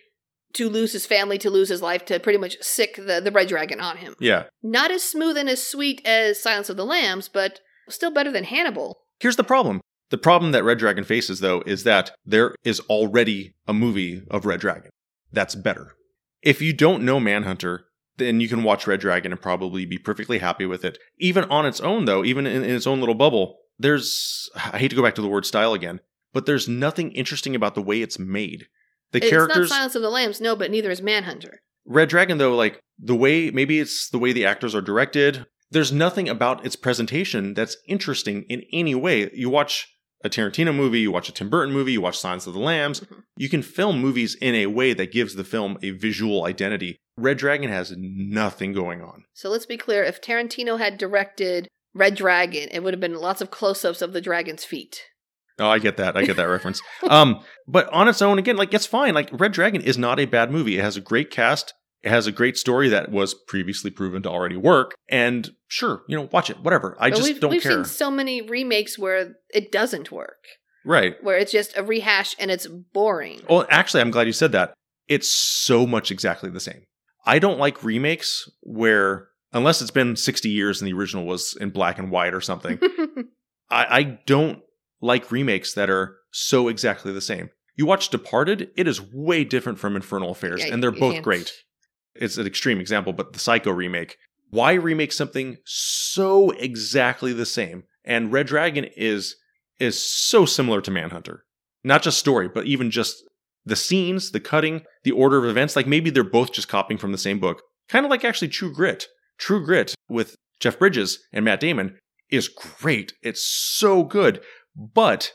to 0.55 0.69
lose 0.71 0.93
his 0.93 1.05
family, 1.05 1.37
to 1.39 1.51
lose 1.51 1.69
his 1.69 1.83
life, 1.83 2.05
to 2.07 2.21
pretty 2.21 2.39
much 2.39 2.57
sick 2.63 2.95
the, 2.97 3.21
the 3.21 3.33
Red 3.33 3.49
Dragon 3.49 3.81
on 3.81 3.97
him. 3.97 4.15
Yeah. 4.21 4.45
Not 4.63 4.93
as 4.93 5.03
smooth 5.03 5.37
and 5.37 5.49
as 5.49 5.67
sweet 5.67 6.01
as 6.07 6.41
Silence 6.41 6.71
of 6.71 6.77
the 6.77 6.87
Lambs, 6.87 7.29
but 7.29 7.61
still 7.89 8.13
better 8.13 8.31
than 8.31 8.45
Hannibal. 8.45 9.01
Here's 9.19 9.37
the 9.37 9.45
problem. 9.45 9.81
The 10.11 10.19
problem 10.19 10.53
that 10.53 10.63
Red 10.63 10.79
Dragon 10.79 11.03
faces, 11.03 11.41
though, 11.41 11.63
is 11.67 11.83
that 11.85 12.13
there 12.25 12.55
is 12.63 12.79
already 12.81 13.57
a 13.67 13.73
movie 13.73 14.23
of 14.31 14.47
Red 14.47 14.61
Dragon. 14.61 14.91
That's 15.33 15.57
better. 15.57 15.97
If 16.41 16.63
you 16.63 16.73
don't 16.73 17.05
know 17.05 17.19
Manhunter, 17.19 17.87
then 18.17 18.41
you 18.41 18.49
can 18.49 18.63
watch 18.63 18.87
Red 18.87 19.01
Dragon 19.01 19.33
and 19.33 19.41
probably 19.41 19.87
be 19.87 19.99
perfectly 19.99 20.39
happy 20.39 20.67
with 20.67 20.85
it. 20.85 20.99
Even 21.19 21.45
on 21.45 21.67
its 21.67 21.81
own, 21.81 22.05
though, 22.05 22.25
even 22.25 22.47
in, 22.47 22.63
in 22.63 22.77
its 22.77 22.87
own 22.87 23.01
little 23.01 23.17
bubble, 23.17 23.57
there's, 23.79 24.49
I 24.55 24.79
hate 24.79 24.89
to 24.89 24.97
go 24.97 25.03
back 25.03 25.17
to 25.17 25.23
the 25.23 25.29
word 25.29 25.47
style 25.47 25.75
again, 25.75 25.99
but 26.35 26.45
there's 26.45 26.69
nothing 26.69 27.13
interesting 27.13 27.55
about 27.55 27.75
the 27.75 27.83
way 27.83 28.03
it's 28.03 28.19
made. 28.19 28.67
The 29.13 29.19
it's 29.19 29.31
characters. 29.31 29.71
not 29.71 29.77
Silence 29.77 29.95
of 29.95 30.03
the 30.03 30.11
Lambs, 30.11 30.41
no, 30.41 30.55
but 30.55 30.71
neither 30.71 30.91
is 30.91 31.01
Manhunter. 31.01 31.61
Red 31.87 32.09
Dragon, 32.09 32.39
though, 32.39 32.55
like 32.55 32.81
the 32.99 33.15
way 33.15 33.51
maybe 33.51 33.81
it's 33.81 34.11
the 34.11 34.19
way 34.19 34.33
the 34.33 34.45
actors 34.45 34.75
are 34.75 34.83
directed. 34.83 35.47
There's 35.71 35.93
nothing 35.93 36.29
about 36.29 36.67
its 36.67 36.77
presentation 36.77 37.55
that's 37.55 37.77
interesting 37.89 38.45
in 38.49 38.63
any 38.73 38.95
way. 38.95 39.31
You 39.33 39.49
watch 39.49 39.89
a 40.23 40.31
Tarantino 40.31 40.75
movie, 40.75 41.01
you 41.01 41.13
watch 41.13 41.29
a 41.29 41.33
Tim 41.33 41.51
Burton 41.51 41.73
movie, 41.75 41.93
you 41.93 42.01
watch 42.01 42.19
Silence 42.19 42.47
of 42.47 42.55
the 42.55 42.61
Lambs. 42.61 43.01
Mhm. 43.01 43.23
You 43.37 43.49
can 43.49 43.63
film 43.63 44.01
movies 44.01 44.37
in 44.41 44.55
a 44.55 44.67
way 44.67 44.95
that 44.95 45.13
gives 45.13 45.35
the 45.35 45.45
film 45.45 45.79
a 45.83 45.91
visual 45.91 46.45
identity. 46.45 46.97
Red 47.17 47.39
Dragon 47.39 47.69
has 47.71 47.95
nothing 47.97 48.73
going 48.73 49.03
on. 49.03 49.25
So 49.35 49.51
let's 49.51 49.67
be 49.67 49.77
clear 49.77 50.03
if 50.03 50.21
Tarantino 50.21 50.79
had 50.79 50.97
directed 50.99 51.69
Red 51.95 52.17
Dragon, 52.17 52.69
it 52.73 52.83
would 52.83 52.95
have 52.95 53.01
been 53.01 53.15
lots 53.15 53.41
of 53.41 53.51
close 53.51 53.85
ups 53.85 54.03
of 54.03 54.13
the 54.13 54.21
dragon's 54.21 54.65
feet. 54.65 55.03
Oh, 55.59 55.69
I 55.69 55.79
get 55.79 55.97
that. 55.99 56.17
I 56.17 56.25
get 56.25 56.37
that 56.37 56.45
reference. 56.45 56.81
Um, 57.09 57.41
but 57.69 57.89
on 57.93 58.09
its 58.09 58.23
own, 58.23 58.39
again, 58.39 58.57
like 58.57 58.75
it's 58.75 58.87
fine. 58.87 59.15
Like 59.15 59.29
Red 59.33 59.53
Dragon 59.53 59.83
is 59.83 59.99
not 59.99 60.19
a 60.19 60.25
bad 60.25 60.51
movie. 60.51 60.79
It 60.79 60.83
has 60.83 60.97
a 60.97 61.01
great 61.01 61.31
cast. 61.31 61.75
It 62.03 62.11
has 62.11 62.27
a 62.27 62.33
great 62.33 62.59
story 62.59 62.89
that 62.91 63.11
was 63.11 63.35
previously 63.35 63.91
proven 63.91 64.23
to 64.23 64.31
already 64.31 64.57
work. 64.57 64.95
And 65.09 65.51
sure, 65.69 66.03
you 66.09 66.17
know, 66.17 66.29
watch 66.33 66.51
it. 66.51 66.61
Whatever. 66.61 66.97
I 67.01 67.11
but 67.11 67.17
just 67.17 67.29
we've, 67.29 67.41
don't 67.41 67.51
we've 67.51 67.63
care. 67.63 67.73
seen 67.73 67.85
so 67.85 68.11
many 68.11 68.43
remakes 68.43 68.99
where 68.99 69.37
it 69.51 69.73
doesn't 69.73 70.13
work, 70.13 70.45
right. 70.85 71.17
where 71.23 71.39
it's 71.39 71.53
just 71.53 71.77
a 71.77 71.83
rehash 71.83 72.37
and 72.39 72.51
it's 72.51 72.67
boring. 72.67 73.41
Well, 73.49 73.67
actually, 73.71 74.03
I'm 74.03 74.11
glad 74.11 74.27
you 74.27 74.35
said 74.35 74.53
that. 74.53 74.75
It's 75.09 75.31
so 75.31 75.87
much 75.87 76.11
exactly 76.11 76.51
the 76.51 76.61
same. 76.61 76.85
I 77.25 77.39
don't 77.39 77.59
like 77.59 77.83
remakes 77.83 78.51
where, 78.61 79.29
unless 79.53 79.81
it's 79.81 79.91
been 79.91 80.17
60 80.17 80.51
years 80.51 80.83
and 80.83 80.89
the 80.89 80.95
original 80.95 81.25
was 81.25 81.57
in 81.59 81.71
black 81.71 81.99
and 81.99 82.11
white 82.11 82.35
or 82.35 82.41
something, 82.41 82.79
I, 83.71 83.87
I 83.99 84.03
don't 84.27 84.61
like 85.01 85.31
remakes 85.33 85.75
that 85.75 85.91
are 85.91 86.17
so 86.31 86.69
exactly 86.69 87.13
the 87.13 87.21
same. 87.21 87.51
You 87.77 87.87
watch 87.87 88.09
Departed, 88.09 88.71
it 88.77 88.87
is 88.87 89.01
way 89.03 89.45
different 89.45 89.79
from 89.79 89.97
Infernal 89.97 90.31
Affairs, 90.31 90.65
Yeah, 90.65 90.73
and 90.73 90.83
they're 90.83 90.91
both 90.93 91.15
can't- 91.15 91.25
great. 91.25 91.53
It's 92.15 92.37
an 92.39 92.47
extreme 92.47 92.79
example, 92.79 93.13
but 93.13 93.33
the 93.33 93.41
Psycho 93.41 93.73
remake. 93.73 94.17
Why 94.51 94.75
remake 94.75 95.11
something 95.13 95.57
so 95.65 96.51
exactly 96.53 97.33
the 97.33 97.47
same? 97.47 97.85
And 98.05 98.33
Red 98.33 98.47
Dragon 98.47 98.85
is 98.97 99.37
is 99.81 100.03
so 100.09 100.47
similar 100.47 100.81
to 100.83 100.91
Manhunter. 100.93 101.45
Not 101.83 102.03
just 102.03 102.19
story, 102.21 102.49
but 102.49 102.67
even 102.67 102.93
just 102.93 103.17
the 103.65 103.75
scenes, 103.75 104.31
the 104.31 104.39
cutting, 104.39 104.83
the 105.03 105.11
order 105.11 105.39
of 105.39 105.45
events. 105.45 105.75
Like 105.75 105.89
maybe 105.89 106.11
they're 106.11 106.23
both 106.23 106.53
just 106.53 106.69
copying 106.69 106.99
from 106.99 107.11
the 107.11 107.19
same 107.19 107.41
book. 107.41 107.63
Kind 107.89 108.05
of 108.07 108.11
like 108.11 108.25
actually 108.25 108.49
True 108.49 108.73
Grit. 108.73 109.09
True 109.37 109.65
Grit 109.65 109.95
with 110.09 110.37
Jeff 110.61 110.79
Bridges 110.79 111.19
and 111.33 111.45
Matt 111.45 111.59
Damon 111.59 111.99
is 112.31 112.47
great. 112.47 113.13
It's 113.23 113.43
so 113.45 114.05
good, 114.05 114.41
but 114.77 115.33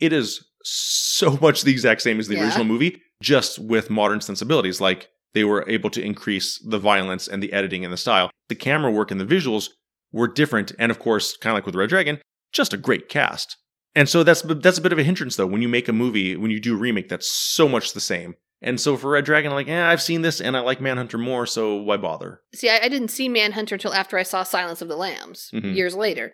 it 0.00 0.12
is 0.12 0.44
so 0.64 1.36
much 1.42 1.62
the 1.62 1.72
exact 1.72 2.02
same 2.02 2.18
as 2.18 2.28
the 2.28 2.34
Yeah. 2.36 2.44
original 2.44 2.64
movie, 2.64 3.00
just 3.22 3.58
with 3.58 3.90
modern 3.90 4.20
sensibilities. 4.20 4.80
Like 4.80 5.08
they 5.34 5.44
were 5.44 5.64
able 5.68 5.90
to 5.90 6.02
increase 6.02 6.58
the 6.68 6.78
violence 6.78 7.28
and 7.28 7.42
the 7.42 7.52
editing 7.52 7.84
and 7.84 7.92
the 7.92 7.96
style. 7.98 8.30
The 8.48 8.54
camera 8.54 8.90
work 8.90 9.10
and 9.10 9.20
the 9.20 9.24
visuals 9.26 9.70
were 10.12 10.28
different, 10.28 10.72
and 10.78 10.90
of 10.92 10.98
course, 10.98 11.36
kind 11.36 11.52
of 11.52 11.56
like 11.56 11.66
with 11.66 11.74
Red 11.74 11.88
Dragon, 11.88 12.20
just 12.52 12.72
a 12.72 12.76
great 12.76 13.08
cast. 13.08 13.56
And 13.96 14.08
so 14.08 14.22
that's 14.24 14.42
that's 14.42 14.78
a 14.78 14.82
bit 14.82 14.92
of 14.92 14.98
a 14.98 15.04
hindrance 15.04 15.36
though 15.36 15.46
when 15.46 15.62
you 15.62 15.68
make 15.68 15.88
a 15.88 15.92
movie 15.92 16.36
when 16.36 16.50
you 16.50 16.60
do 16.60 16.74
a 16.74 16.78
remake 16.78 17.08
that's 17.08 17.30
so 17.30 17.68
much 17.68 17.92
the 17.92 18.00
same. 18.00 18.34
And 18.62 18.80
so 18.80 18.96
for 18.96 19.10
Red 19.10 19.24
Dragon, 19.26 19.50
I'm 19.50 19.56
like, 19.56 19.68
eh, 19.68 19.84
I've 19.86 20.00
seen 20.02 20.22
this 20.22 20.40
and 20.40 20.56
I 20.56 20.60
like 20.60 20.80
Manhunter 20.80 21.18
more, 21.18 21.46
so 21.46 21.76
why 21.76 21.96
bother? 21.98 22.40
See, 22.54 22.68
I, 22.70 22.78
I 22.84 22.88
didn't 22.88 23.08
see 23.08 23.28
Manhunter 23.28 23.74
until 23.74 23.92
after 23.92 24.16
I 24.16 24.22
saw 24.22 24.42
Silence 24.42 24.80
of 24.82 24.88
the 24.88 24.96
Lambs 24.96 25.50
Mhm. 25.52 25.74
years 25.76 25.94
later. 25.94 26.32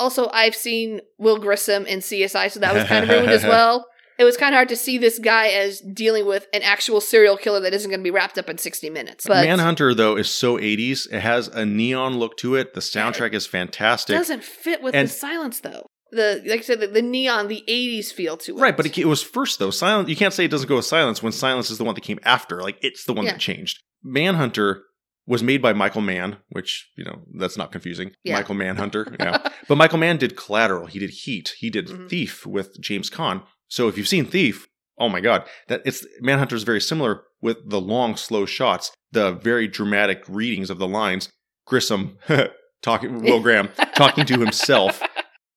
Also, 0.00 0.28
I've 0.32 0.56
seen 0.56 1.00
Will 1.18 1.38
Grissom 1.38 1.86
in 1.86 2.00
CSI, 2.00 2.50
so 2.50 2.58
that 2.60 2.74
was 2.74 2.84
kind 2.84 3.04
of 3.04 3.10
ruined 3.10 3.30
as 3.30 3.44
well. 3.54 3.86
It 4.18 4.24
was 4.24 4.36
kind 4.36 4.54
of 4.54 4.56
hard 4.58 4.68
to 4.70 4.76
see 4.76 4.98
this 4.98 5.18
guy 5.18 5.48
as 5.48 5.80
dealing 5.80 6.26
with 6.26 6.46
an 6.52 6.62
actual 6.62 7.00
serial 7.00 7.36
killer 7.38 7.60
that 7.60 7.72
isn't 7.72 7.90
going 7.90 8.00
to 8.00 8.04
be 8.04 8.10
wrapped 8.10 8.36
up 8.36 8.50
in 8.50 8.58
60 8.58 8.90
minutes. 8.90 9.24
But 9.26 9.44
Manhunter 9.46 9.94
though 9.94 10.16
is 10.16 10.28
so 10.28 10.58
80s. 10.58 11.10
It 11.10 11.20
has 11.20 11.48
a 11.48 11.64
neon 11.64 12.18
look 12.18 12.36
to 12.38 12.54
it. 12.54 12.74
The 12.74 12.80
soundtrack 12.80 13.32
is 13.32 13.46
fantastic. 13.46 14.16
doesn't 14.16 14.44
fit 14.44 14.82
with 14.82 14.94
And- 14.94 15.08
the 15.08 15.12
silence, 15.12 15.60
though. 15.60 15.86
The 16.12 16.42
like 16.44 16.58
I 16.58 16.62
said, 16.62 16.80
the, 16.80 16.88
the 16.88 17.02
neon, 17.02 17.46
the 17.46 17.62
80s 17.68 18.12
feel 18.12 18.36
to 18.38 18.58
it. 18.58 18.60
Right, 18.60 18.76
but 18.76 18.84
it, 18.84 18.98
it 18.98 19.04
was 19.06 19.22
first 19.22 19.60
though. 19.60 19.70
Silence. 19.70 20.08
You 20.08 20.16
can't 20.16 20.34
say 20.34 20.44
it 20.44 20.50
doesn't 20.50 20.68
go 20.68 20.74
with 20.76 20.84
silence 20.84 21.22
when 21.22 21.32
silence 21.32 21.70
is 21.70 21.78
the 21.78 21.84
one 21.84 21.94
that 21.94 22.00
came 22.02 22.18
after. 22.24 22.60
Like 22.60 22.78
it's 22.82 23.04
the 23.04 23.12
one 23.12 23.26
Yeah. 23.26 23.32
that 23.32 23.40
changed. 23.40 23.78
Manhunter 24.02 24.82
was 25.26 25.42
made 25.42 25.62
by 25.62 25.72
Michael 25.72 26.00
Mann, 26.00 26.38
which, 26.50 26.90
you 26.96 27.04
know, 27.04 27.22
that's 27.34 27.56
not 27.56 27.70
confusing. 27.72 28.12
Yeah. 28.24 28.34
Michael 28.36 28.54
Mann 28.56 28.76
Hunter. 28.76 29.14
Yeah. 29.20 29.38
but 29.68 29.76
Michael 29.76 29.98
Mann 29.98 30.16
did 30.16 30.36
Collateral. 30.36 30.86
He 30.86 30.98
did 30.98 31.10
Heat. 31.10 31.54
He 31.58 31.70
did 31.70 31.86
Mhm. 31.88 32.08
Thief 32.08 32.46
with 32.46 32.80
James 32.80 33.10
Caan. 33.10 33.42
So 33.68 33.86
if 33.88 33.96
you've 33.96 34.08
seen 34.08 34.24
Thief, 34.24 34.66
oh 34.98 35.08
my 35.08 35.20
God, 35.20 35.44
that 35.68 35.82
it's 35.84 36.04
Manhunter 36.20 36.56
is 36.56 36.64
very 36.64 36.80
similar 36.80 37.22
with 37.40 37.58
the 37.68 37.80
long, 37.80 38.16
slow 38.16 38.44
shots, 38.46 38.90
the 39.12 39.32
very 39.32 39.68
dramatic 39.68 40.22
readings 40.28 40.70
of 40.70 40.78
the 40.78 40.88
lines. 40.88 41.28
Grissom 41.66 42.18
talking, 42.82 43.22
Will 43.22 43.40
Graham 43.46 43.68
talking 43.94 44.24
to 44.26 44.40
himself. 44.40 45.00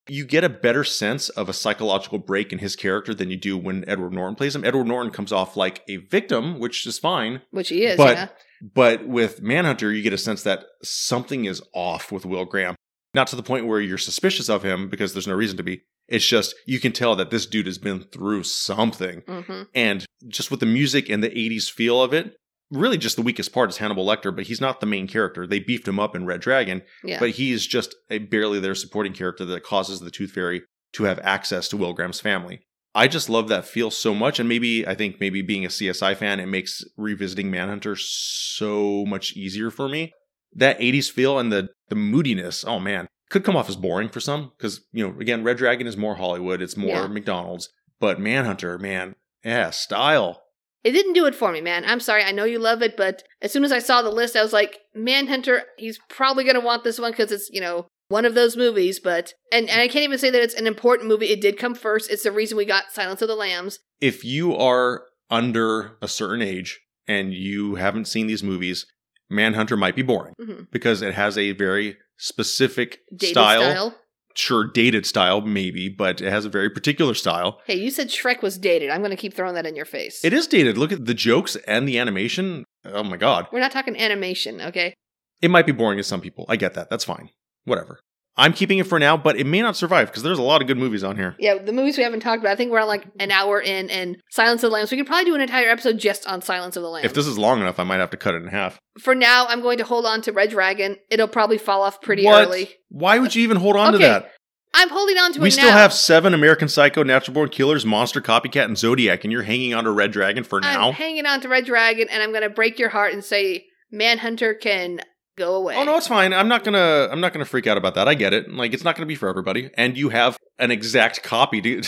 You 0.09 0.25
get 0.25 0.43
a 0.43 0.49
better 0.49 0.83
sense 0.83 1.29
of 1.29 1.47
a 1.47 1.53
psychological 1.53 2.19
break 2.19 2.51
in 2.51 2.59
his 2.59 2.75
character 2.75 3.13
than 3.13 3.31
you 3.31 3.37
do 3.37 3.57
when 3.57 3.87
Edward 3.87 4.11
Norton 4.13 4.35
plays 4.35 4.53
him. 4.55 4.65
Edward 4.65 4.85
Norton 4.87 5.11
comes 5.13 5.31
off 5.31 5.55
like 5.55 5.81
a 5.87 5.95
victim, 5.97 6.59
which 6.59 6.85
is 6.85 6.99
fine. 6.99 7.41
Which 7.51 7.69
he 7.69 7.85
is, 7.85 7.95
But- 7.97 8.17
yeah. 8.17 8.27
But 8.63 9.05
with 9.07 9.41
Manhunter, 9.41 9.91
you 9.91 10.01
get 10.01 10.13
a 10.13 10.17
sense 10.17 10.41
that 10.43 10.63
something 10.83 11.43
is 11.45 11.61
off 11.73 12.11
with 12.11 12.25
Will 12.25 12.45
Graham. 12.45 12.75
Not 13.13 13.27
to 13.27 13.35
the 13.35 13.43
point 13.43 13.67
where 13.67 13.81
you're 13.81 13.97
suspicious 13.97 14.47
of 14.49 14.63
him 14.63 14.89
because 14.89 15.13
there's 15.13 15.27
no 15.27 15.35
reason 15.35 15.57
to 15.57 15.63
be. 15.63 15.81
It's 16.07 16.25
just 16.25 16.55
you 16.65 16.79
can 16.79 16.93
tell 16.93 17.15
that 17.17 17.29
this 17.29 17.45
dude 17.45 17.65
has 17.65 17.77
been 17.77 18.01
through 18.05 18.43
something. 18.43 19.21
hmm 19.27 19.63
And 19.75 20.05
just 20.27 20.49
with 20.49 20.61
the 20.61 20.65
music 20.65 21.09
and 21.09 21.21
the 21.23 21.29
80s 21.29 21.69
feel 21.69 22.01
of 22.01 22.13
it, 22.13 22.35
really 22.71 22.97
just 22.97 23.15
the 23.17 23.21
weakest 23.21 23.53
part 23.53 23.69
is 23.69 23.77
Hannibal 23.77 24.05
Lecter, 24.05 24.33
but 24.35 24.45
he's 24.47 24.61
not 24.61 24.79
the 24.79 24.85
main 24.85 25.07
character. 25.07 25.45
They 25.45 25.59
beefed 25.59 25.87
him 25.87 25.99
up 25.99 26.15
in 26.15 26.25
Red 26.25 26.39
Dragon, 26.41 26.81
Yeah. 27.03 27.19
but 27.19 27.31
he's 27.31 27.67
just 27.67 27.93
a 28.09 28.19
barely 28.19 28.59
there 28.59 28.75
supporting 28.75 29.13
character 29.13 29.43
that 29.45 29.63
causes 29.63 29.99
the 29.99 30.09
Tooth 30.11 30.31
Fairy 30.31 30.63
to 30.93 31.03
have 31.03 31.19
access 31.19 31.67
to 31.69 31.77
Will 31.77 31.93
Graham's 31.93 32.21
family. 32.21 32.61
I 32.95 33.07
just 33.07 33.29
love 33.29 33.47
that 33.47 33.65
feel 33.65 33.89
so 33.89 34.13
much, 34.13 34.39
and 34.39 34.47
maybe 34.47 34.87
I 34.87 34.93
think 34.93 35.19
maybe 35.19 35.41
being 35.41 35.65
a 35.65 35.69
CSI 35.69 36.15
fan, 36.15 36.39
it 36.39 36.45
makes 36.45 36.83
revisiting 36.95 37.49
Manhunter 37.49 37.95
so 37.95 39.03
much 39.05 39.33
easier 39.35 39.71
for 39.71 39.89
me. 39.89 40.13
That 40.55 40.79
80s 40.79 41.09
feel 41.11 41.39
and 41.39 41.51
the 41.51 41.69
the 41.89 41.95
moodiness, 41.95 42.63
oh 42.63 42.79
man, 42.79 43.07
could 43.29 43.43
come 43.43 43.55
off 43.55 43.69
as 43.69 43.75
boring 43.75 44.09
for 44.09 44.19
some 44.19 44.51
because 44.57 44.81
you 44.91 45.07
know 45.07 45.19
again, 45.19 45.43
Red 45.43 45.57
Dragon 45.57 45.87
is 45.87 45.97
more 45.97 46.15
Hollywood, 46.15 46.61
it's 46.61 46.77
more 46.77 46.89
Yeah. 46.89 47.07
McDonald's, 47.07 47.69
but 47.99 48.19
Manhunter, 48.19 48.77
man, 48.77 49.15
yeah, 49.43 49.71
style. 49.71 50.41
It 50.83 50.91
didn't 50.91 51.13
do 51.13 51.25
it 51.25 51.33
for 51.33 51.51
me, 51.51 51.61
man. 51.61 51.85
I'm 51.85 52.01
sorry. 52.01 52.23
I 52.23 52.33
know 52.33 52.43
you 52.43 52.59
love 52.59 52.81
it, 52.81 52.97
but 52.97 53.23
as 53.41 53.53
soon 53.53 53.63
as 53.63 53.71
I 53.71 53.79
saw 53.79 54.01
the 54.01 54.09
list, 54.11 54.35
I 54.35 54.43
was 54.43 54.51
like, 54.51 54.79
Manhunter, 54.93 55.63
he's 55.77 55.97
probably 56.09 56.43
going 56.43 56.55
to 56.55 56.59
want 56.59 56.83
this 56.83 56.99
one 56.99 57.11
because 57.11 57.31
it's, 57.31 57.49
you 57.49 57.61
know, 57.61 57.87
one 58.09 58.25
of 58.25 58.35
those 58.35 58.55
movies, 58.57 58.99
but, 58.99 59.33
and, 59.51 59.69
and 59.69 59.81
I 59.81 59.87
can't 59.87 60.03
even 60.03 60.17
say 60.19 60.29
that 60.29 60.41
it's 60.41 60.53
an 60.55 60.67
important 60.67 61.07
movie. 61.09 61.27
It 61.27 61.41
did 61.41 61.57
come 61.57 61.73
first. 61.75 62.11
It's 62.11 62.23
the 62.23 62.31
reason 62.31 62.57
we 62.57 62.65
got 62.65 62.91
Silence 62.91 63.21
of 63.21 63.27
the 63.27 63.35
Lambs. 63.35 63.79
if 64.01 64.23
you 64.25 64.55
are 64.55 65.03
under 65.29 65.97
a 66.01 66.07
certain 66.07 66.41
age 66.41 66.79
and 67.07 67.33
you 67.33 67.75
haven't 67.75 68.05
seen 68.05 68.27
these 68.27 68.43
movies, 68.43 68.85
Manhunter 69.29 69.75
might 69.77 69.95
be 69.95 70.01
boring 70.03 70.33
Mhm. 70.39 70.67
because 70.71 71.01
it 71.01 71.13
has 71.15 71.37
a 71.37 71.53
very 71.53 71.97
specific 72.17 72.99
Dated 73.15 73.29
style. 73.33 73.61
style. 73.61 73.99
Sure, 74.35 74.65
dated 74.65 75.05
style, 75.05 75.41
maybe, 75.41 75.89
but 75.89 76.19
it 76.19 76.29
has 76.29 76.43
a 76.43 76.49
very 76.49 76.69
particular 76.69 77.13
style. 77.13 77.61
Hey, 77.67 77.75
you 77.75 77.91
said 77.91 78.07
Shrek 78.09 78.41
was 78.41 78.57
dated. 78.57 78.89
I'm 78.89 79.01
going 79.01 79.11
to 79.11 79.15
keep 79.17 79.33
throwing 79.35 79.53
that 79.55 79.65
in 79.67 79.75
your 79.75 79.85
face. 79.85 80.25
It 80.25 80.33
is 80.33 80.47
dated. 80.47 80.75
Look 80.77 80.91
at 80.91 81.05
the 81.05 81.13
jokes 81.13 81.55
and 81.67 81.87
the 81.87 81.99
animation. 81.99 82.63
Oh 82.83 83.03
my 83.03 83.17
God. 83.17 83.47
We're 83.51 83.59
not 83.59 83.71
talking 83.71 83.95
animation, 83.95 84.59
okay? 84.59 84.93
It 85.41 85.51
might 85.51 85.67
be 85.67 85.71
boring 85.71 85.97
to 85.97 86.03
some 86.03 86.19
people. 86.19 86.45
I 86.49 86.55
get 86.55 86.73
that. 86.73 86.89
That's 86.89 87.05
fine. 87.05 87.29
Whatever. 87.65 87.99
I'm 88.35 88.51
keeping 88.53 88.79
it 88.79 88.87
for 88.87 88.97
now, 88.97 89.15
but 89.15 89.37
it 89.39 89.45
may 89.45 89.61
not 89.61 89.75
survive 89.75 90.07
because 90.07 90.23
there's 90.23 90.39
a 90.39 90.43
lot 90.43 90.61
of 90.63 90.67
good 90.67 90.77
movies 90.77 91.03
on 91.03 91.17
here. 91.17 91.35
Yeah, 91.37 91.59
the 91.59 91.71
movies 91.71 91.97
we 91.97 92.03
haven't 92.03 92.21
talked 92.21 92.39
about, 92.41 92.53
I 92.53 92.55
think 92.55 92.71
we're 92.71 92.79
on 92.79 92.87
like 92.87 93.05
an 93.19 93.29
hour 93.29 93.61
in, 93.61 93.91
and 93.91 94.17
Silence 94.31 94.63
of 94.63 94.71
the 94.71 94.73
Lambs. 94.75 94.89
We 94.89 94.97
could 94.97 95.05
probably 95.05 95.25
do 95.25 95.35
an 95.35 95.41
entire 95.41 95.69
episode 95.69 95.99
just 95.99 96.25
on 96.25 96.41
Silence 96.41 96.75
of 96.75 96.81
the 96.81 96.89
Lambs. 96.89 97.05
If 97.05 97.13
this 97.13 97.27
is 97.27 97.37
long 97.37 97.61
enough, 97.61 97.79
I 97.79 97.83
might 97.83 97.97
have 97.99 98.09
to 98.09 98.17
cut 98.17 98.33
it 98.33 98.41
in 98.41 98.47
half. 98.47 98.79
For 98.99 99.13
now, 99.13 99.45
I'm 99.47 99.61
going 99.61 99.77
to 99.77 99.83
hold 99.83 100.07
on 100.07 100.23
to 100.23 100.31
Red 100.31 100.49
Dragon. 100.49 100.97
It'll 101.11 101.27
probably 101.27 101.59
fall 101.59 101.83
off 101.83 102.01
pretty 102.01 102.25
What? 102.25 102.47
early. 102.47 102.71
Why 102.89 103.19
would 103.19 103.35
you 103.35 103.43
even 103.43 103.57
hold 103.57 103.75
on 103.75 103.93
Okay, 103.93 104.03
to 104.03 104.09
that? 104.09 104.31
I'm 104.73 104.89
holding 104.89 105.17
on 105.19 105.31
to 105.33 105.39
We 105.39 105.49
it 105.49 105.51
still 105.51 105.65
now. 105.69 105.77
have 105.77 105.93
seven 105.93 106.33
American 106.33 106.67
Psycho, 106.67 107.03
Natural 107.03 107.35
Born 107.35 107.49
Killers, 107.49 107.85
Monster 107.85 108.19
Copycat, 108.19 108.65
and 108.65 108.75
Zodiac, 108.79 109.23
and 109.23 109.31
you're 109.31 109.43
hanging 109.43 109.75
on 109.75 109.83
to 109.83 109.91
Red 109.91 110.11
Dragon 110.11 110.43
for 110.43 110.59
now. 110.59 110.87
I'm 110.87 110.93
hanging 110.95 111.27
on 111.27 111.39
to 111.41 111.47
Red 111.49 111.65
Dragon, 111.65 112.07
and 112.09 112.23
I'm 112.23 112.31
going 112.31 112.41
to 112.41 112.49
break 112.49 112.79
your 112.79 112.89
heart 112.89 113.13
and 113.13 113.23
say 113.23 113.65
Manhunter 113.91 114.55
can 114.55 115.01
go 115.37 115.55
away. 115.55 115.75
oh 115.75 115.83
no, 115.83 115.97
it's 115.97 116.07
fine. 116.07 116.33
I'm 116.33 116.47
not 116.47 116.63
gonna. 116.63 117.09
I'm 117.11 117.19
not 117.19 117.33
gonna 117.33 117.45
freak 117.45 117.67
out 117.67 117.77
about 117.77 117.95
that. 117.95 118.07
I 118.07 118.13
get 118.13 118.33
it. 118.33 118.51
Like 118.51 118.73
it's 118.73 118.83
not 118.83 118.95
gonna 118.95 119.05
be 119.05 119.15
for 119.15 119.29
everybody. 119.29 119.69
And 119.75 119.97
you 119.97 120.09
have 120.09 120.37
an 120.59 120.71
exact 120.71 121.23
copy, 121.23 121.61
to, 121.61 121.83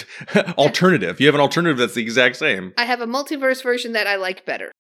alternative. 0.58 1.20
You 1.20 1.28
have 1.28 1.36
an 1.36 1.42
alternative 1.42 1.78
that's 1.78 1.94
the 1.94 2.02
exact 2.02 2.36
same. 2.38 2.74
I 2.78 2.86
have 2.86 3.02
a 3.02 3.08
multiverse 3.08 3.62
version 3.64 3.94
that 3.94 4.08
I 4.08 4.16
like 4.16 4.46
better. 4.46 4.72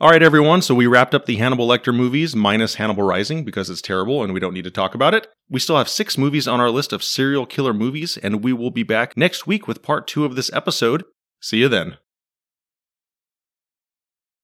All 0.00 0.10
right, 0.10 0.22
everyone. 0.22 0.62
So 0.62 0.74
we 0.74 0.88
wrapped 0.88 1.14
up 1.14 1.26
the 1.26 1.36
Hannibal 1.36 1.68
Lecter 1.68 1.94
movies 1.94 2.34
minus 2.34 2.74
Hannibal 2.74 3.04
Rising 3.04 3.44
because 3.44 3.70
it's 3.70 3.80
terrible 3.80 4.24
and 4.24 4.34
we 4.34 4.40
don't 4.40 4.54
need 4.54 4.64
to 4.64 4.70
talk 4.70 4.96
about 4.96 5.14
it. 5.14 5.28
We 5.48 5.60
still 5.60 5.76
have 5.76 5.88
six 5.88 6.18
movies 6.18 6.48
on 6.48 6.58
our 6.58 6.70
list 6.70 6.92
of 6.92 7.04
serial 7.04 7.46
killer 7.46 7.72
movies, 7.72 8.16
and 8.16 8.42
we 8.42 8.52
will 8.52 8.72
be 8.72 8.82
back 8.82 9.16
next 9.16 9.46
week 9.46 9.68
with 9.68 9.82
part 9.82 10.08
two 10.08 10.24
of 10.24 10.34
this 10.34 10.52
episode. 10.52 11.04
See 11.40 11.58
you 11.58 11.68
then. 11.68 11.98